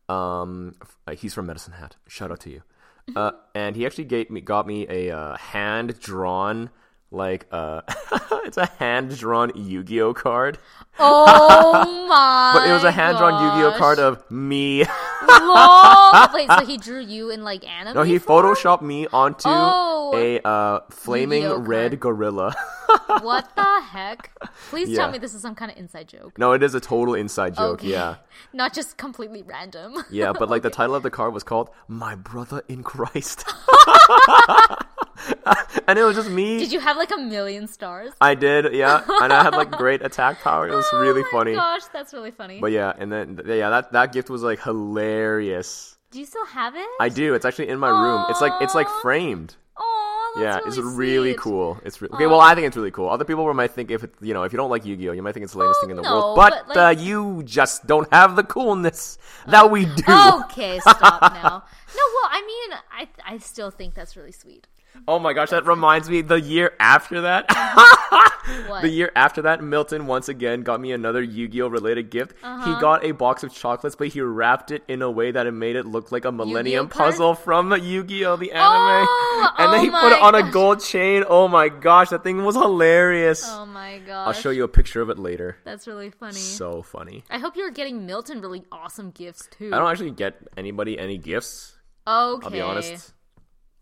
Um, 0.07 0.75
uh, 1.07 1.13
he's 1.15 1.33
from 1.33 1.47
Medicine 1.47 1.73
Hat. 1.73 1.95
Shout 2.07 2.31
out 2.31 2.39
to 2.41 2.49
you. 2.49 2.61
Mm-hmm. 3.09 3.17
Uh, 3.17 3.31
and 3.55 3.75
he 3.75 3.85
actually 3.85 4.05
gave 4.05 4.29
me, 4.29 4.41
got 4.41 4.67
me 4.67 4.85
a 4.89 5.11
uh, 5.15 5.37
hand 5.37 5.99
drawn, 5.99 6.69
like 7.11 7.47
uh, 7.51 7.81
it's 8.45 8.57
a 8.57 8.65
hand 8.79 9.17
drawn 9.17 9.51
Yu 9.55 9.83
Gi 9.83 10.01
Oh 10.01 10.13
card, 10.13 10.57
oh 10.99 12.05
my 12.07 12.51
but 12.59 12.69
it 12.69 12.73
was 12.73 12.83
a 12.83 12.91
hand 12.91 13.17
drawn 13.17 13.33
Yu 13.43 13.49
Gi 13.61 13.65
Oh 13.73 13.77
card 13.77 13.99
of 13.99 14.29
me. 14.29 14.83
Lol. 15.27 16.27
Wait, 16.33 16.49
so 16.49 16.65
he 16.65 16.77
drew 16.77 16.99
you 17.01 17.29
in 17.29 17.43
like 17.43 17.65
anime? 17.67 17.95
no, 17.95 18.03
he 18.03 18.17
form? 18.19 18.45
photoshopped 18.45 18.81
me 18.81 19.07
onto 19.07 19.47
Oh. 19.47 20.11
a 20.15 20.39
uh, 20.47 20.79
flaming 20.89 21.43
Yu-Gi-Oh 21.43 21.59
red 21.59 21.99
gorilla. 21.99 22.55
What 23.21 23.55
the 23.55 23.81
heck? 23.81 24.31
Please 24.69 24.89
Yeah. 24.89 24.97
tell 24.99 25.11
me 25.11 25.17
this 25.17 25.33
is 25.33 25.41
some 25.41 25.55
kind 25.55 25.71
of 25.71 25.77
inside 25.77 26.07
joke. 26.07 26.37
No, 26.37 26.53
it 26.53 26.63
is 26.63 26.75
a 26.75 26.79
total 26.79 27.13
inside 27.13 27.55
joke. 27.55 27.79
Okay. 27.79 27.89
Yeah, 27.89 28.15
Not 28.53 28.73
just 28.73 28.97
completely 28.97 29.41
random. 29.43 30.03
yeah, 30.09 30.31
but 30.37 30.49
like 30.49 30.61
the 30.63 30.69
title 30.79 30.95
of 30.95 31.03
the 31.03 31.09
card 31.11 31.33
was 31.33 31.43
called 31.43 31.69
"My 31.87 32.15
Brother 32.15 32.61
in 32.67 32.83
Christ," 32.83 33.45
and 35.87 35.97
it 35.99 36.03
was 36.03 36.15
just 36.15 36.29
me. 36.29 36.57
Did 36.59 36.71
you 36.71 36.79
have 36.79 36.97
like 36.97 37.11
a 37.11 37.17
million 37.17 37.67
stars? 37.67 38.13
I 38.21 38.35
did, 38.35 38.73
yeah, 38.73 39.03
and 39.21 39.31
I 39.33 39.43
had 39.43 39.53
like 39.55 39.71
great 39.83 40.01
attack 40.03 40.41
power. 40.41 40.67
It 40.67 40.75
was 40.75 40.87
really 40.93 41.21
oh 41.21 41.29
my 41.31 41.31
funny. 41.31 41.53
gosh, 41.53 41.83
that's 41.93 42.13
really 42.13 42.31
funny. 42.31 42.59
But 42.59 42.71
yeah, 42.71 42.93
and 42.97 43.11
then 43.11 43.41
yeah, 43.45 43.69
that 43.69 43.91
that 43.91 44.13
gift 44.13 44.29
was 44.29 44.43
like 44.43 44.61
hilarious. 44.61 45.97
Do 46.11 46.19
you 46.19 46.25
still 46.25 46.45
have 46.45 46.75
it? 46.75 46.87
I 46.99 47.09
do. 47.09 47.33
It's 47.33 47.45
actually 47.45 47.69
in 47.69 47.79
my 47.79 47.89
room. 47.89 48.25
It's 48.29 48.41
like 48.41 48.53
it's 48.61 48.75
like 48.75 48.87
framed. 49.01 49.55
Oh, 49.77 50.37
yeah, 50.39 50.57
really 50.57 50.67
it's 50.67 50.77
really 50.77 51.31
sweet. 51.33 51.39
cool. 51.39 51.79
It's 51.83 52.01
re- 52.01 52.07
okay. 52.11 52.27
Well, 52.27 52.39
I 52.39 52.55
think 52.55 52.67
it's 52.67 52.77
really 52.77 52.91
cool. 52.91 53.09
Other 53.09 53.25
people 53.25 53.51
might 53.53 53.71
think 53.71 53.91
if 53.91 54.03
it, 54.03 54.13
you 54.21 54.33
know 54.33 54.43
if 54.43 54.53
you 54.53 54.57
don't 54.57 54.69
like 54.69 54.85
Yu-Gi-Oh, 54.85 55.11
you 55.13 55.21
might 55.21 55.33
think 55.33 55.43
it's 55.43 55.53
the 55.53 55.59
latest 55.59 55.77
Well, 55.77 55.81
thing 55.81 55.89
in 55.91 55.97
the 55.97 56.03
no, 56.03 56.11
world. 56.13 56.35
But, 56.37 56.63
but, 56.67 56.75
like- 56.75 56.97
uh, 56.97 57.01
you 57.01 57.43
just 57.43 57.85
don't 57.87 58.07
have 58.13 58.35
the 58.35 58.43
coolness 58.43 59.17
that 59.47 59.69
we 59.69 59.85
do. 59.85 60.03
Okay, 60.45 60.79
stop 60.79 61.21
now. 61.21 61.63
No, 61.95 62.01
well, 62.21 62.29
I 62.29 62.41
mean, 62.45 62.77
I 62.91 63.33
I 63.35 63.37
still 63.37 63.71
think 63.71 63.93
that's 63.93 64.17
really 64.17 64.33
sweet. 64.33 64.67
Oh 65.07 65.19
my 65.19 65.33
gosh, 65.33 65.49
that 65.51 65.65
reminds 65.65 66.09
me. 66.09 66.21
The 66.21 66.39
year 66.39 66.73
after 66.79 67.21
that, 67.21 67.45
What? 68.67 68.81
the 68.81 68.89
year 68.89 69.11
after 69.15 69.41
that, 69.43 69.63
Milton 69.63 70.05
once 70.07 70.29
again 70.29 70.61
got 70.61 70.79
me 70.79 70.91
another 70.91 71.21
Yu-Gi-Oh 71.21 71.67
related 71.67 72.09
gift. 72.09 72.33
Uh-huh. 72.43 72.75
He 72.75 72.81
got 72.81 73.03
a 73.03 73.11
box 73.11 73.43
of 73.43 73.53
chocolates, 73.53 73.95
but 73.95 74.09
he 74.09 74.21
wrapped 74.21 74.71
it 74.71 74.83
in 74.87 75.01
a 75.01 75.09
way 75.09 75.31
that 75.31 75.47
it 75.47 75.51
made 75.51 75.75
it 75.75 75.85
look 75.85 76.11
like 76.11 76.25
a 76.25 76.31
Millennium 76.31 76.87
card? 76.87 77.11
puzzle 77.11 77.35
from 77.35 77.71
Yu-Gi-Oh 77.71 78.35
the 78.37 78.51
anime. 78.51 79.07
Oh, 79.09 79.53
and 79.57 79.73
then 79.73 79.79
oh 79.79 79.83
he 79.83 79.89
put 79.89 80.11
it 80.11 80.21
on 80.21 80.35
a 80.35 80.51
gold 80.51 80.79
chain. 80.83 81.23
Oh 81.27 81.47
my 81.47 81.69
gosh, 81.69 82.09
that 82.09 82.23
thing 82.23 82.43
was 82.43 82.55
hilarious. 82.55 83.43
oh 83.47 83.65
my 83.65 83.99
gosh. 83.99 84.27
I'll 84.27 84.33
show 84.33 84.49
you 84.51 84.63
a 84.63 84.67
picture 84.67 85.01
of 85.01 85.09
it 85.09 85.17
later. 85.19 85.57
That's 85.63 85.87
really 85.87 86.11
funny. 86.11 86.33
So 86.33 86.81
funny. 86.81 87.23
I 87.29 87.39
hope 87.39 87.55
you're 87.55 87.71
getting 87.71 88.05
Milton 88.05 88.41
really 88.41 88.63
awesome 88.71 89.11
gifts 89.11 89.47
too. 89.51 89.71
I 89.73 89.77
don't 89.79 89.89
actually 89.89 90.11
get 90.11 90.35
anybody 90.57 90.99
any 90.99 91.17
gifts. 91.17 91.77
Okay. 92.07 92.45
I'll 92.45 92.51
be 92.51 92.61
honest. 92.61 93.13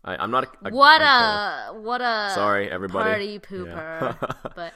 I, 0.04 0.16
I'm 0.16 0.30
not. 0.30 0.54
A, 0.64 0.70
What 0.70 1.00
I'm 1.02 1.76
a 1.76 1.80
what 1.80 2.00
a 2.00 2.30
Sorry, 2.34 2.70
everybody. 2.70 3.08
party 3.10 3.38
pooper. 3.38 4.16
Yeah. 4.20 4.50
but 4.56 4.72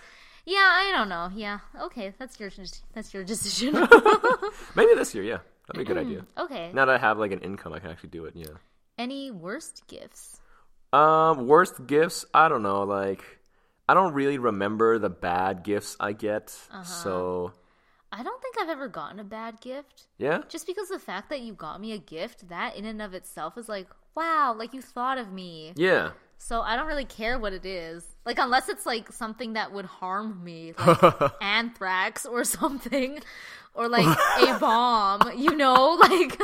yeah, 0.46 0.56
I 0.58 0.92
don't 0.96 1.08
know. 1.08 1.30
Yeah, 1.34 1.58
okay, 1.82 2.14
that's 2.18 2.40
your 2.40 2.50
that's 2.94 3.12
your 3.12 3.24
decision. 3.24 3.74
Maybe 4.74 4.94
this 4.94 5.14
year, 5.14 5.24
yeah, 5.24 5.38
that'd 5.66 5.76
be 5.76 5.82
a 5.82 5.94
good 5.94 5.98
idea. 6.02 6.24
okay. 6.38 6.70
Now 6.72 6.86
that 6.86 6.94
I 6.94 6.98
have 6.98 7.18
like 7.18 7.32
an 7.32 7.40
income, 7.40 7.72
I 7.74 7.78
can 7.78 7.90
actually 7.90 8.10
do 8.10 8.24
it. 8.24 8.34
Yeah. 8.34 8.46
Any 8.96 9.30
worst 9.30 9.82
gifts? 9.86 10.40
Um, 10.92 11.46
worst 11.46 11.86
gifts. 11.86 12.24
I 12.32 12.48
don't 12.48 12.62
know. 12.62 12.82
Like, 12.84 13.22
I 13.88 13.94
don't 13.94 14.14
really 14.14 14.38
remember 14.38 14.98
the 14.98 15.10
bad 15.10 15.62
gifts 15.62 15.96
I 16.00 16.12
get. 16.12 16.56
Uh-huh. 16.72 16.82
So 16.82 17.52
I 18.10 18.22
don't 18.22 18.40
think 18.40 18.56
I've 18.58 18.70
ever 18.70 18.88
gotten 18.88 19.20
a 19.20 19.24
bad 19.24 19.60
gift. 19.60 20.04
yeah, 20.16 20.40
Just 20.48 20.66
because 20.66 20.88
the 20.88 20.98
fact 20.98 21.28
that 21.28 21.42
you 21.42 21.52
got 21.52 21.78
me 21.80 21.92
a 21.92 21.98
gift, 21.98 22.48
that 22.48 22.74
in 22.74 22.86
and 22.86 23.02
of 23.02 23.12
itself 23.12 23.58
is 23.58 23.68
like, 23.68 23.86
wow, 24.18 24.54
like 24.58 24.74
you 24.74 24.82
thought 24.82 25.18
of 25.18 25.32
me. 25.32 25.72
yeah. 25.76 26.10
So 26.40 26.60
I 26.60 26.76
don't 26.76 26.86
really 26.86 27.04
care 27.04 27.36
what 27.36 27.52
it 27.52 27.66
is. 27.66 28.04
Like 28.24 28.38
unless 28.38 28.68
it's 28.68 28.86
like 28.86 29.12
something 29.12 29.54
that 29.54 29.72
would 29.72 29.86
harm 29.86 30.42
me, 30.44 30.72
like 30.78 31.32
anthrax 31.42 32.24
or 32.26 32.44
something, 32.44 33.18
or 33.74 33.88
like 33.88 34.06
a 34.40 34.58
bomb, 34.58 35.20
you 35.36 35.56
know, 35.56 35.94
like 36.00 36.38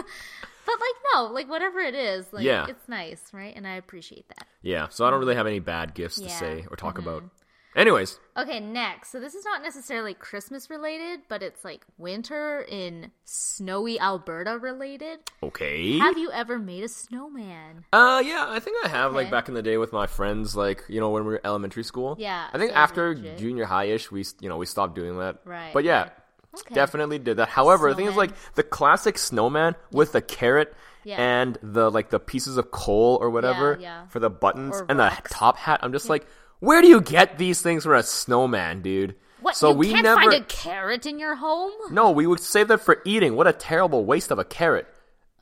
But 0.67 0.77
like 0.81 0.99
no, 1.15 1.27
like 1.27 1.49
whatever 1.49 1.79
it 1.79 1.95
is, 1.95 2.27
like 2.33 2.45
Yeah. 2.45 2.67
it's 2.69 2.89
nice, 2.89 3.23
right? 3.33 3.55
And 3.55 3.67
I 3.69 3.75
appreciate 3.77 4.27
that. 4.31 4.47
Yeah, 4.63 4.89
so 4.89 5.05
I 5.05 5.11
don't 5.11 5.21
really 5.21 5.37
have 5.37 5.47
any 5.47 5.61
bad 5.61 5.95
gifts 5.95 6.19
to 6.21 6.29
say 6.29 6.67
or 6.71 6.77
talk 6.77 6.99
about. 6.99 7.19
Mm-hmm. 7.23 7.44
Anyways, 7.77 8.19
Okay, 8.37 8.61
next. 8.61 9.11
So 9.11 9.19
this 9.21 9.35
is 9.35 9.45
not 9.45 9.63
necessarily 9.63 10.15
Christmas 10.15 10.71
related, 10.71 11.21
but 11.29 11.43
it's 11.43 11.65
like 11.65 11.85
winter 11.99 12.65
in 12.69 13.11
snowy 13.25 13.99
Alberta 13.99 14.59
related. 14.59 15.19
okay. 15.43 15.99
Have 15.99 16.17
you 16.19 16.31
ever 16.31 16.59
made 16.59 16.85
a 16.85 16.89
snowman? 16.89 17.85
Uh, 17.93 18.23
yeah, 18.25 18.47
I 18.49 18.61
think 18.61 18.85
I 18.85 18.89
have 18.89 19.13
like 19.15 19.31
back 19.31 19.49
in 19.49 19.55
the 19.55 19.63
day 19.63 19.77
with 19.77 19.93
my 19.93 20.07
friends, 20.07 20.55
like 20.57 20.85
you 20.89 21.01
know 21.01 21.11
when 21.11 21.25
we 21.25 21.31
were 21.33 21.41
elementary 21.45 21.85
school. 21.85 22.17
Yeah, 22.19 22.47
I 22.53 22.59
think 22.59 22.71
so 22.73 22.77
after 22.77 23.15
legit. 23.15 23.39
junior 23.39 23.65
high-ish, 23.65 24.11
we 24.11 24.25
you 24.41 24.49
know 24.49 24.57
we 24.57 24.67
stopped 24.67 24.95
doing 24.95 25.19
that. 25.19 25.39
Right, 25.45 25.73
But 25.73 25.85
yeah, 25.85 26.03
right. 26.03 26.13
Okay. 26.61 26.75
definitely 26.75 27.19
did 27.19 27.39
that. 27.39 27.49
However, 27.49 27.91
the 27.91 27.97
thing 27.97 28.07
is 28.07 28.15
like 28.17 28.31
the 28.55 28.63
classic 28.63 29.19
snowman 29.19 29.75
with 29.91 30.13
the 30.13 30.23
carrot. 30.23 30.75
Yeah. 31.07 31.17
And 31.21 31.59
the 31.63 31.91
like 31.91 32.09
the 32.09 32.19
pieces 32.19 32.57
of 32.57 32.71
coal 32.71 33.19
or 33.21 33.29
whatever 33.29 33.77
yeah. 33.79 34.07
for 34.09 34.21
the 34.21 34.31
buttons 34.31 34.77
Or 34.81 34.87
and 34.89 34.99
rocks. 34.99 35.29
the 35.29 35.35
top 35.35 35.59
hat. 35.59 35.81
I'm 35.83 35.93
just 35.93 36.09
like, 36.09 36.27
where 36.61 36.81
do 36.83 36.89
you 36.89 37.01
get 37.01 37.39
these 37.39 37.61
things 37.63 37.85
for 37.85 37.95
a 37.95 38.03
snowman, 38.03 38.81
dude? 38.83 39.15
What? 39.41 39.57
So 39.57 39.71
you 39.71 39.77
we 39.77 39.91
can't 39.93 40.05
never. 40.05 40.21
find 40.21 40.35
a 40.35 40.45
carrot 40.45 41.05
in 41.07 41.19
your 41.19 41.35
home? 41.35 41.73
No, 41.91 42.11
we 42.11 42.27
would 42.27 42.41
save 42.41 42.69
that 42.69 42.81
for 42.81 43.03
eating. 43.05 43.37
What 43.37 43.47
a 43.47 43.53
terrible 43.53 44.05
waste 44.05 44.31
of 44.31 44.39
a 44.39 44.45
carrot. 44.45 44.87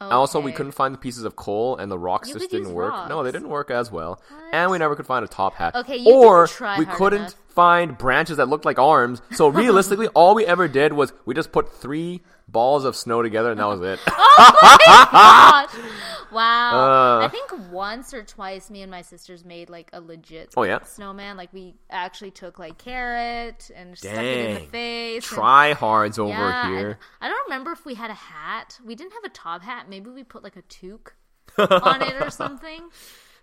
And 0.01 0.12
Also, 0.12 0.40
we 0.40 0.51
couldn't 0.51 0.72
find 0.72 0.92
the 0.92 0.98
pieces 0.98 1.22
of 1.22 1.37
coal, 1.37 1.77
and 1.77 1.88
the 1.88 1.96
rocks 1.98 2.29
You 2.29 2.35
just 2.35 2.51
didn't 2.51 2.75
work. 2.75 3.09
No, 3.09 3.22
they 3.22 3.31
didn't 3.31 3.48
work 3.48 3.70
as 3.70 3.92
well. 3.92 4.20
And 4.53 4.72
we 4.72 4.79
never 4.79 4.96
could 4.96 5.07
find 5.07 5.25
a 5.25 5.29
top 5.29 5.55
hat. 5.55 5.77
Okay, 5.77 5.96
you 5.98 6.12
or 6.12 6.48
we 6.77 6.85
couldn't 6.87 7.20
enough. 7.20 7.35
find 7.51 7.96
branches 7.96 8.38
that 8.38 8.48
looked 8.48 8.64
like 8.64 8.81
arms. 8.81 9.22
So 9.31 9.46
realistically, 9.62 10.09
all 10.09 10.35
we 10.35 10.44
ever 10.44 10.66
did 10.66 10.92
was 10.92 11.12
we 11.25 11.37
just 11.37 11.53
put 11.53 11.72
three 11.72 12.20
balls 12.53 12.85
of 12.85 12.95
snow 12.95 13.23
together, 13.23 13.51
and 13.51 13.59
that 13.61 13.67
was 13.67 13.81
it. 13.81 13.99
oh 14.09 14.53
my 14.62 15.67
Gosh. 15.73 15.91
Wow. 16.31 17.21
Uh. 17.21 17.27
I 17.27 17.29
think 17.29 17.51
once 17.71 18.15
or 18.15 18.23
twice 18.23 18.71
me 18.71 18.83
and 18.83 18.91
my 18.91 19.03
sisters 19.03 19.45
made 19.45 19.69
like 19.69 19.91
a 19.93 20.01
legit 20.01 20.55
Oh, 20.57 20.62
yeah? 20.62 20.83
snowman. 20.85 21.37
Like 21.37 21.53
we 21.53 21.75
actually 21.91 22.31
took 22.31 22.59
like 22.59 22.79
carrot 22.79 23.71
and 23.75 23.97
stuck 23.99 24.12
it 24.12 24.19
in 24.49 24.55
the 24.55 24.61
Dang. 24.61 24.69
face. 24.71 25.31
and- 25.31 25.37
Try 25.38 25.73
hards 25.73 26.19
over 26.19 26.31
yeah, 26.31 26.69
here. 26.69 26.99
I 27.21 27.29
don't 27.29 27.45
remember 27.47 27.73
if 27.73 27.85
we 27.85 27.95
had 27.95 28.11
a 28.11 28.15
hat. 28.15 28.79
We 28.85 28.95
didn't 28.95 29.12
have 29.12 29.25
a 29.25 29.29
top 29.31 29.62
hat. 29.62 29.88
Maybe 29.88 30.11
we 30.11 30.25
put 30.25 30.43
like 30.43 30.57
a 30.57 30.62
toque 30.62 31.15
on 31.59 32.01
it 32.03 32.15
or 32.23 32.31
something. 32.31 32.88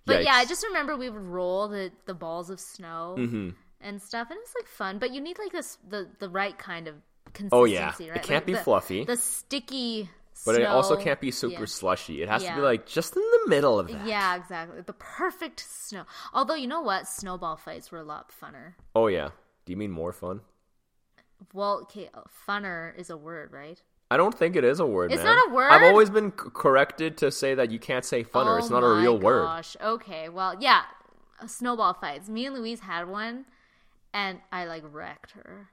But 0.06 0.24
yeah, 0.24 0.34
I 0.34 0.45
just 0.45 0.65
remember 0.65 0.98
we 0.98 1.10
would 1.10 1.22
roll 1.22 1.67
the, 1.67 1.91
the 2.06 2.15
balls 2.15 2.50
of 2.50 2.60
snow 2.60 3.15
Mm-hmm. 3.19 3.50
and 3.82 4.02
stuff, 4.02 4.32
and 4.32 4.39
it's 4.41 4.56
like 4.56 4.67
fun. 4.67 4.98
But 4.98 5.12
you 5.13 5.22
need 5.22 5.38
like 5.38 5.52
this 5.52 5.78
the 5.88 6.08
the 6.17 6.30
right 6.30 6.58
kind 6.58 6.88
of 6.88 6.95
consistency. 7.33 7.49
Oh, 7.51 7.65
yeah. 7.65 7.87
right? 7.87 7.99
It 7.99 8.13
can't 8.23 8.29
Like, 8.29 8.45
be 8.45 8.53
the- 8.53 8.59
fluffy. 8.59 9.05
The 9.05 9.17
sticky. 9.17 10.09
But 10.45 10.55
it 10.55 10.63
also 10.65 10.95
can't 10.95 11.19
be 11.19 11.31
super 11.31 11.59
yeah. 11.61 11.65
slushy. 11.65 12.21
It 12.21 12.29
has 12.29 12.45
to 12.45 12.55
be 12.55 12.61
like 12.61 12.85
just 12.85 13.13
in 13.15 13.21
the 13.21 13.49
middle 13.49 13.77
of 13.77 13.89
that. 13.89 14.07
Yeah, 14.07 14.37
exactly. 14.37 14.79
The 14.81 14.93
perfect 14.93 15.59
snow. 15.69 16.05
Although 16.33 16.55
you 16.55 16.65
know 16.67 16.79
what, 16.79 17.07
snowball 17.09 17.57
fights 17.57 17.91
were 17.91 17.97
a 17.99 18.03
lot 18.03 18.31
funner. 18.41 18.75
Oh 18.95 19.07
yeah. 19.07 19.31
Do 19.65 19.73
you 19.73 19.77
mean 19.77 19.91
more 19.91 20.13
fun? 20.13 20.39
Well, 21.53 21.79
okay, 21.83 22.09
uh, 22.13 22.21
funner 22.47 22.97
is 22.97 23.09
a 23.09 23.17
word, 23.17 23.51
right? 23.51 23.81
I 24.11 24.15
don't 24.17 24.33
think 24.37 24.55
it 24.55 24.63
is 24.63 24.79
a 24.79 24.85
word. 24.85 25.11
It's 25.11 25.23
man. 25.23 25.35
not 25.35 25.49
a 25.49 25.53
word? 25.53 25.71
I've 25.71 25.83
always 25.83 26.09
been 26.09 26.31
c- 26.31 26.49
corrected 26.53 27.17
to 27.17 27.31
say 27.31 27.53
that 27.55 27.69
you 27.69 27.77
can't 27.77 28.03
say 28.05 28.23
funner. 28.23 28.57
it's 28.59 28.71
Oh 28.71 28.79
not 28.79 28.83
a 28.83 29.01
real 29.01 29.19
word. 29.19 29.43
Gosh. 29.43 29.75
Okay. 29.83 30.29
Well, 30.29 30.55
yeah. 30.59 30.83
Snowball 31.47 31.93
fights. 31.93 32.27
Me 32.29 32.45
and 32.45 32.55
Louise 32.55 32.79
had 32.79 33.07
one, 33.09 33.45
and 34.13 34.39
I 34.51 34.65
like 34.65 34.83
wrecked 34.89 35.31
her. 35.31 35.69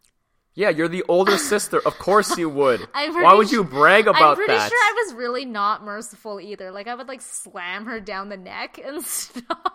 Yeah, 0.56 0.70
you're 0.70 0.88
the 0.88 1.04
older 1.06 1.38
sister. 1.52 1.80
Of 1.86 1.98
course 1.98 2.36
you 2.36 2.48
would. 2.48 2.80
Why 2.92 3.34
would 3.34 3.52
you 3.52 3.62
brag 3.62 4.08
about 4.08 4.18
that? 4.18 4.24
I'm 4.30 4.36
pretty 4.36 4.54
that? 4.54 4.68
sure 4.70 4.78
I 4.78 5.04
was 5.04 5.14
really 5.14 5.44
not 5.44 5.84
merciful 5.84 6.40
either. 6.40 6.72
Like 6.72 6.88
I 6.88 6.94
would 6.96 7.06
like 7.06 7.20
slam 7.20 7.84
her 7.86 8.00
down 8.00 8.30
the 8.30 8.36
neck 8.36 8.80
and 8.84 9.02
stuff. 9.04 9.72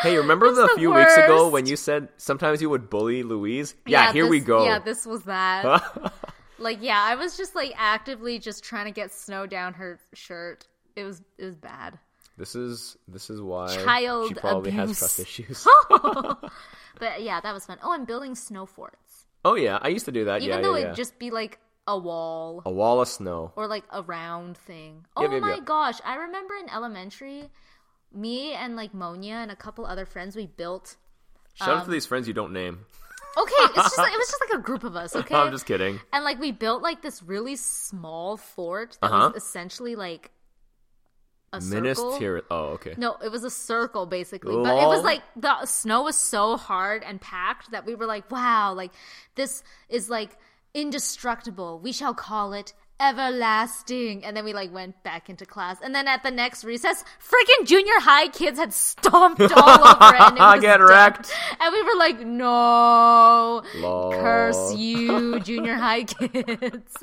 Hey, 0.00 0.16
remember 0.16 0.50
the, 0.54 0.68
the 0.68 0.74
few 0.78 0.94
weeks 0.94 1.14
ago 1.18 1.48
when 1.48 1.66
you 1.66 1.76
said 1.76 2.08
sometimes 2.16 2.62
you 2.62 2.70
would 2.70 2.88
bully 2.88 3.22
Louise? 3.22 3.74
Yeah, 3.84 4.10
here 4.12 4.26
we 4.26 4.40
go. 4.40 4.64
Yeah, 4.64 4.78
this 4.78 5.04
was 5.04 5.24
that. 5.24 6.12
like 6.58 6.78
yeah, 6.80 6.98
I 7.02 7.14
was 7.16 7.36
just 7.36 7.54
like 7.54 7.74
actively 7.76 8.38
just 8.38 8.64
trying 8.64 8.86
to 8.86 8.90
get 8.92 9.12
snow 9.12 9.46
down 9.46 9.74
her 9.74 10.00
shirt. 10.14 10.66
It 10.96 11.04
was 11.04 11.20
it 11.36 11.44
was 11.44 11.56
bad. 11.56 11.98
this 12.38 12.54
is 12.54 12.96
this 13.06 13.28
is 13.28 13.40
why 13.42 13.74
Child 13.76 14.28
she 14.28 14.34
probably 14.34 14.70
has 14.70 14.84
abuse. 14.84 14.98
trust 14.98 15.20
issues. 15.20 15.66
But 16.98 17.22
yeah, 17.22 17.40
that 17.40 17.52
was 17.52 17.66
fun. 17.66 17.78
Oh, 17.82 17.92
I'm 17.92 18.04
building 18.04 18.34
snow 18.34 18.64
forts. 18.64 19.11
Oh 19.44 19.54
yeah, 19.54 19.78
I 19.80 19.88
used 19.88 20.04
to 20.06 20.12
do 20.12 20.24
that. 20.26 20.42
Even 20.42 20.56
yeah, 20.56 20.62
though 20.62 20.74
yeah, 20.74 20.80
it'd 20.82 20.90
yeah. 20.90 20.94
just 20.94 21.18
be 21.18 21.30
like 21.30 21.58
a 21.86 21.98
wall 21.98 22.62
a 22.64 22.70
wall 22.72 23.00
of 23.00 23.08
snow. 23.08 23.52
or 23.56 23.66
like 23.66 23.84
a 23.90 24.02
round 24.02 24.56
thing. 24.56 25.04
Oh 25.16 25.28
my 25.40 25.60
gosh, 25.60 25.98
I 26.04 26.14
remember 26.16 26.54
in 26.54 26.70
elementary, 26.70 27.50
me 28.14 28.52
and 28.52 28.76
like 28.76 28.94
Monia 28.94 29.34
and 29.36 29.50
a 29.50 29.56
couple 29.56 29.84
other 29.86 30.06
friends, 30.06 30.36
we 30.36 30.46
built. 30.46 30.96
Shout 31.54 31.68
out 31.68 31.78
to 31.80 31.84
Um, 31.86 31.92
these 31.92 32.06
friends 32.06 32.26
you 32.28 32.34
don't 32.34 32.52
name. 32.52 32.86
Okay, 33.36 33.52
it's 33.64 33.74
just 33.74 33.98
like, 33.98 34.12
it 34.12 34.18
was 34.18 34.28
just 34.32 34.42
like 34.50 34.58
a 34.60 34.62
group 34.62 34.84
of 34.84 34.94
us. 34.94 35.16
Okay, 35.16 35.34
I'm 35.34 35.50
just 35.52 35.64
kidding. 35.66 35.98
and 36.12 36.22
like 36.24 36.38
we 36.38 36.52
built 36.52 36.82
like 36.82 37.00
this 37.02 37.22
really 37.22 37.56
small 37.56 38.36
fort 38.36 38.98
that 39.00 39.10
Uh-huh. 39.10 39.30
was 39.32 39.42
essentially 39.42 39.96
like 39.96 40.30
a 41.52 41.60
Minas 41.60 41.98
circle. 41.98 42.18
Tirith. 42.18 42.42
Oh, 42.50 42.64
okay. 42.74 42.94
No, 42.96 43.16
it 43.22 43.30
was 43.30 43.44
a 43.44 43.50
circle 43.50 44.06
basically. 44.06 44.54
But 44.54 44.82
it 44.82 44.86
was 44.86 45.02
like 45.04 45.22
the 45.36 45.66
snow 45.66 46.02
was 46.02 46.16
so 46.16 46.56
hard 46.56 47.02
and 47.02 47.20
packed 47.20 47.70
that 47.72 47.84
we 47.86 47.94
were 47.94 48.06
like, 48.06 48.30
wow, 48.30 48.72
like 48.74 48.92
this 49.34 49.62
is 49.88 50.08
like 50.08 50.36
indestructible. 50.74 51.78
We 51.78 51.92
shall 51.92 52.14
call 52.14 52.52
it 52.54 52.72
everlasting. 53.00 54.24
And 54.24 54.36
then 54.36 54.44
we 54.44 54.52
like 54.52 54.72
went 54.72 55.02
back 55.02 55.28
into 55.28 55.44
class. 55.44 55.78
And 55.82 55.94
then 55.94 56.06
at 56.08 56.22
the 56.22 56.30
next 56.30 56.64
recess, 56.64 57.04
freaking 57.20 57.66
junior 57.66 57.98
high 57.98 58.28
kids 58.28 58.58
had 58.58 58.72
stomped 58.72 59.40
all 59.42 59.86
over 59.88 60.14
it. 60.14 60.20
And 60.20 60.58
it 60.58 60.60
Get 60.62 60.78
done. 60.78 60.86
wrecked. 60.88 61.32
And 61.60 61.72
we 61.72 61.82
were 61.82 61.96
like, 61.98 62.20
no, 62.20 63.62
Lol. 63.76 64.12
curse 64.12 64.74
you, 64.76 65.40
junior 65.44 65.74
high 65.74 66.04
kids. 66.04 66.96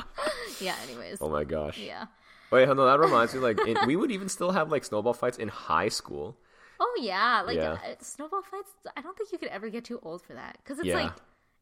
yeah, 0.60 0.76
anyways. 0.88 1.18
Oh 1.20 1.28
my 1.28 1.44
gosh. 1.44 1.78
Yeah. 1.78 2.06
Wait, 2.50 2.66
no, 2.68 2.84
that 2.86 2.98
reminds 2.98 3.32
me. 3.34 3.40
Like, 3.40 3.60
in, 3.66 3.76
we 3.86 3.96
would 3.96 4.10
even 4.10 4.28
still 4.28 4.50
have 4.52 4.70
like 4.70 4.84
snowball 4.84 5.14
fights 5.14 5.38
in 5.38 5.48
high 5.48 5.88
school. 5.88 6.36
Oh 6.80 6.98
yeah, 7.00 7.42
like 7.46 7.56
Yeah. 7.56 7.72
uh, 7.72 7.94
snowball 8.00 8.42
fights. 8.42 8.70
I 8.96 9.02
don't 9.02 9.16
think 9.16 9.30
you 9.32 9.38
could 9.38 9.48
ever 9.48 9.68
get 9.68 9.84
too 9.84 9.98
old 10.02 10.22
for 10.22 10.34
that 10.34 10.56
because 10.62 10.78
it's 10.78 10.88
Yeah. 10.88 11.02
like 11.04 11.12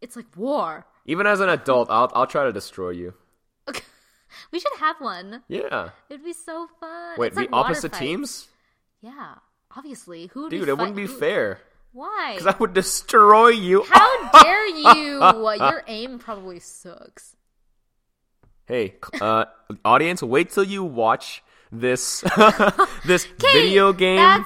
it's 0.00 0.16
like 0.16 0.26
war. 0.36 0.86
Even 1.06 1.26
as 1.26 1.40
an 1.40 1.48
adult, 1.48 1.90
I'll 1.90 2.10
I'll 2.14 2.26
try 2.26 2.44
to 2.44 2.52
destroy 2.52 2.90
you. 2.90 3.14
we 4.52 4.60
should 4.60 4.72
have 4.78 4.96
one. 5.00 5.42
Yeah. 5.48 5.90
It'd 6.08 6.24
be 6.24 6.32
so 6.32 6.68
fun. 6.80 7.18
Wait, 7.18 7.28
It's 7.28 7.36
the 7.36 7.42
like 7.42 7.50
opposite 7.52 7.92
teams, 7.92 8.48
Yeah, 9.00 9.34
obviously. 9.76 10.26
Who? 10.34 10.48
dude. 10.48 10.68
It 10.68 10.78
wouldn't 10.78 10.96
be 10.96 11.06
who- 11.06 11.18
fair 11.18 11.60
Why? 11.92 12.34
because 12.36 12.54
I 12.54 12.56
would 12.58 12.72
destroy 12.74 13.48
you. 13.48 13.84
How 13.88 14.42
dare 14.42 14.66
you? 14.68 15.18
Your 15.58 15.82
aim 15.88 16.18
probably 16.18 16.60
sucks. 16.60 17.34
Hey, 18.68 18.96
uh, 19.18 19.46
audience, 19.82 20.22
wait 20.22 20.50
till 20.50 20.62
you 20.62 20.84
watch 20.84 21.42
this 21.72 22.22
this 23.06 23.24
video 23.38 23.94
game 23.94 24.44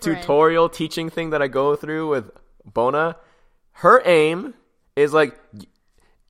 tutorial 0.00 0.70
teaching 0.70 1.10
thing 1.10 1.30
that 1.30 1.42
I 1.42 1.48
go 1.48 1.76
through 1.76 2.08
with 2.08 2.30
Bona. 2.64 3.16
Her 3.72 4.00
aim 4.06 4.54
is 4.96 5.12
like 5.12 5.38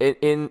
in, 0.01 0.17
in 0.21 0.51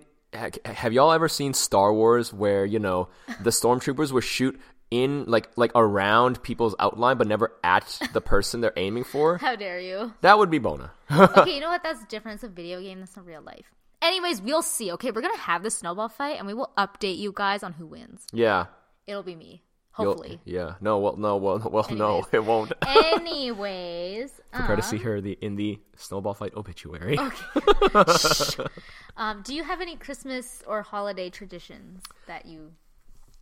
have 0.64 0.94
y'all 0.94 1.12
ever 1.12 1.28
seen 1.28 1.52
Star 1.52 1.92
Wars 1.92 2.32
where 2.32 2.64
you 2.64 2.78
know 2.78 3.08
the 3.38 3.50
stormtroopers 3.50 4.10
would 4.10 4.24
shoot 4.24 4.58
in 4.90 5.26
like 5.26 5.50
like 5.56 5.72
around 5.74 6.42
people's 6.42 6.74
outline 6.80 7.18
but 7.18 7.26
never 7.26 7.52
at 7.62 8.00
the 8.14 8.22
person 8.22 8.62
they're 8.62 8.72
aiming 8.78 9.04
for? 9.04 9.36
How 9.42 9.56
dare 9.56 9.78
you? 9.78 10.14
That 10.22 10.38
would 10.38 10.50
be 10.50 10.58
Bona. 10.58 10.92
okay, 11.10 11.54
you 11.54 11.60
know 11.60 11.68
what? 11.68 11.82
That's 11.82 12.02
different. 12.06 12.36
It's 12.36 12.44
a 12.44 12.48
video 12.48 12.80
game. 12.80 13.00
That's 13.00 13.14
not 13.14 13.26
real 13.26 13.42
life. 13.42 13.74
Anyways, 14.00 14.40
we'll 14.40 14.62
see. 14.62 14.92
Okay, 14.92 15.10
we're 15.10 15.20
gonna 15.22 15.36
have 15.38 15.62
the 15.62 15.70
snowball 15.70 16.08
fight, 16.08 16.38
and 16.38 16.46
we 16.46 16.54
will 16.54 16.70
update 16.78 17.18
you 17.18 17.32
guys 17.34 17.62
on 17.62 17.72
who 17.74 17.86
wins. 17.86 18.26
yeah. 18.32 18.66
It'll 19.06 19.22
be 19.22 19.34
me, 19.34 19.62
You'll- 19.98 20.08
hopefully. 20.12 20.38
Yeah. 20.44 20.74
No. 20.82 20.98
Well. 20.98 21.16
No. 21.16 21.36
Well. 21.38 21.58
Well. 21.70 21.86
No. 21.90 22.26
It 22.30 22.44
won't. 22.44 22.72
Anyways, 22.86 24.30
Prepare 24.52 24.76
to 24.76 24.82
um, 24.82 24.88
see 24.88 24.98
her 24.98 25.20
the 25.22 25.38
in 25.40 25.56
the 25.56 25.78
snowball 25.96 26.34
fight 26.34 26.54
obituary. 26.54 27.18
Okay. 27.18 28.64
um, 29.16 29.42
do 29.42 29.54
you 29.54 29.64
have 29.64 29.80
any 29.80 29.96
Christmas 29.96 30.62
or 30.66 30.82
holiday 30.82 31.30
traditions 31.30 32.02
that 32.26 32.44
you 32.46 32.72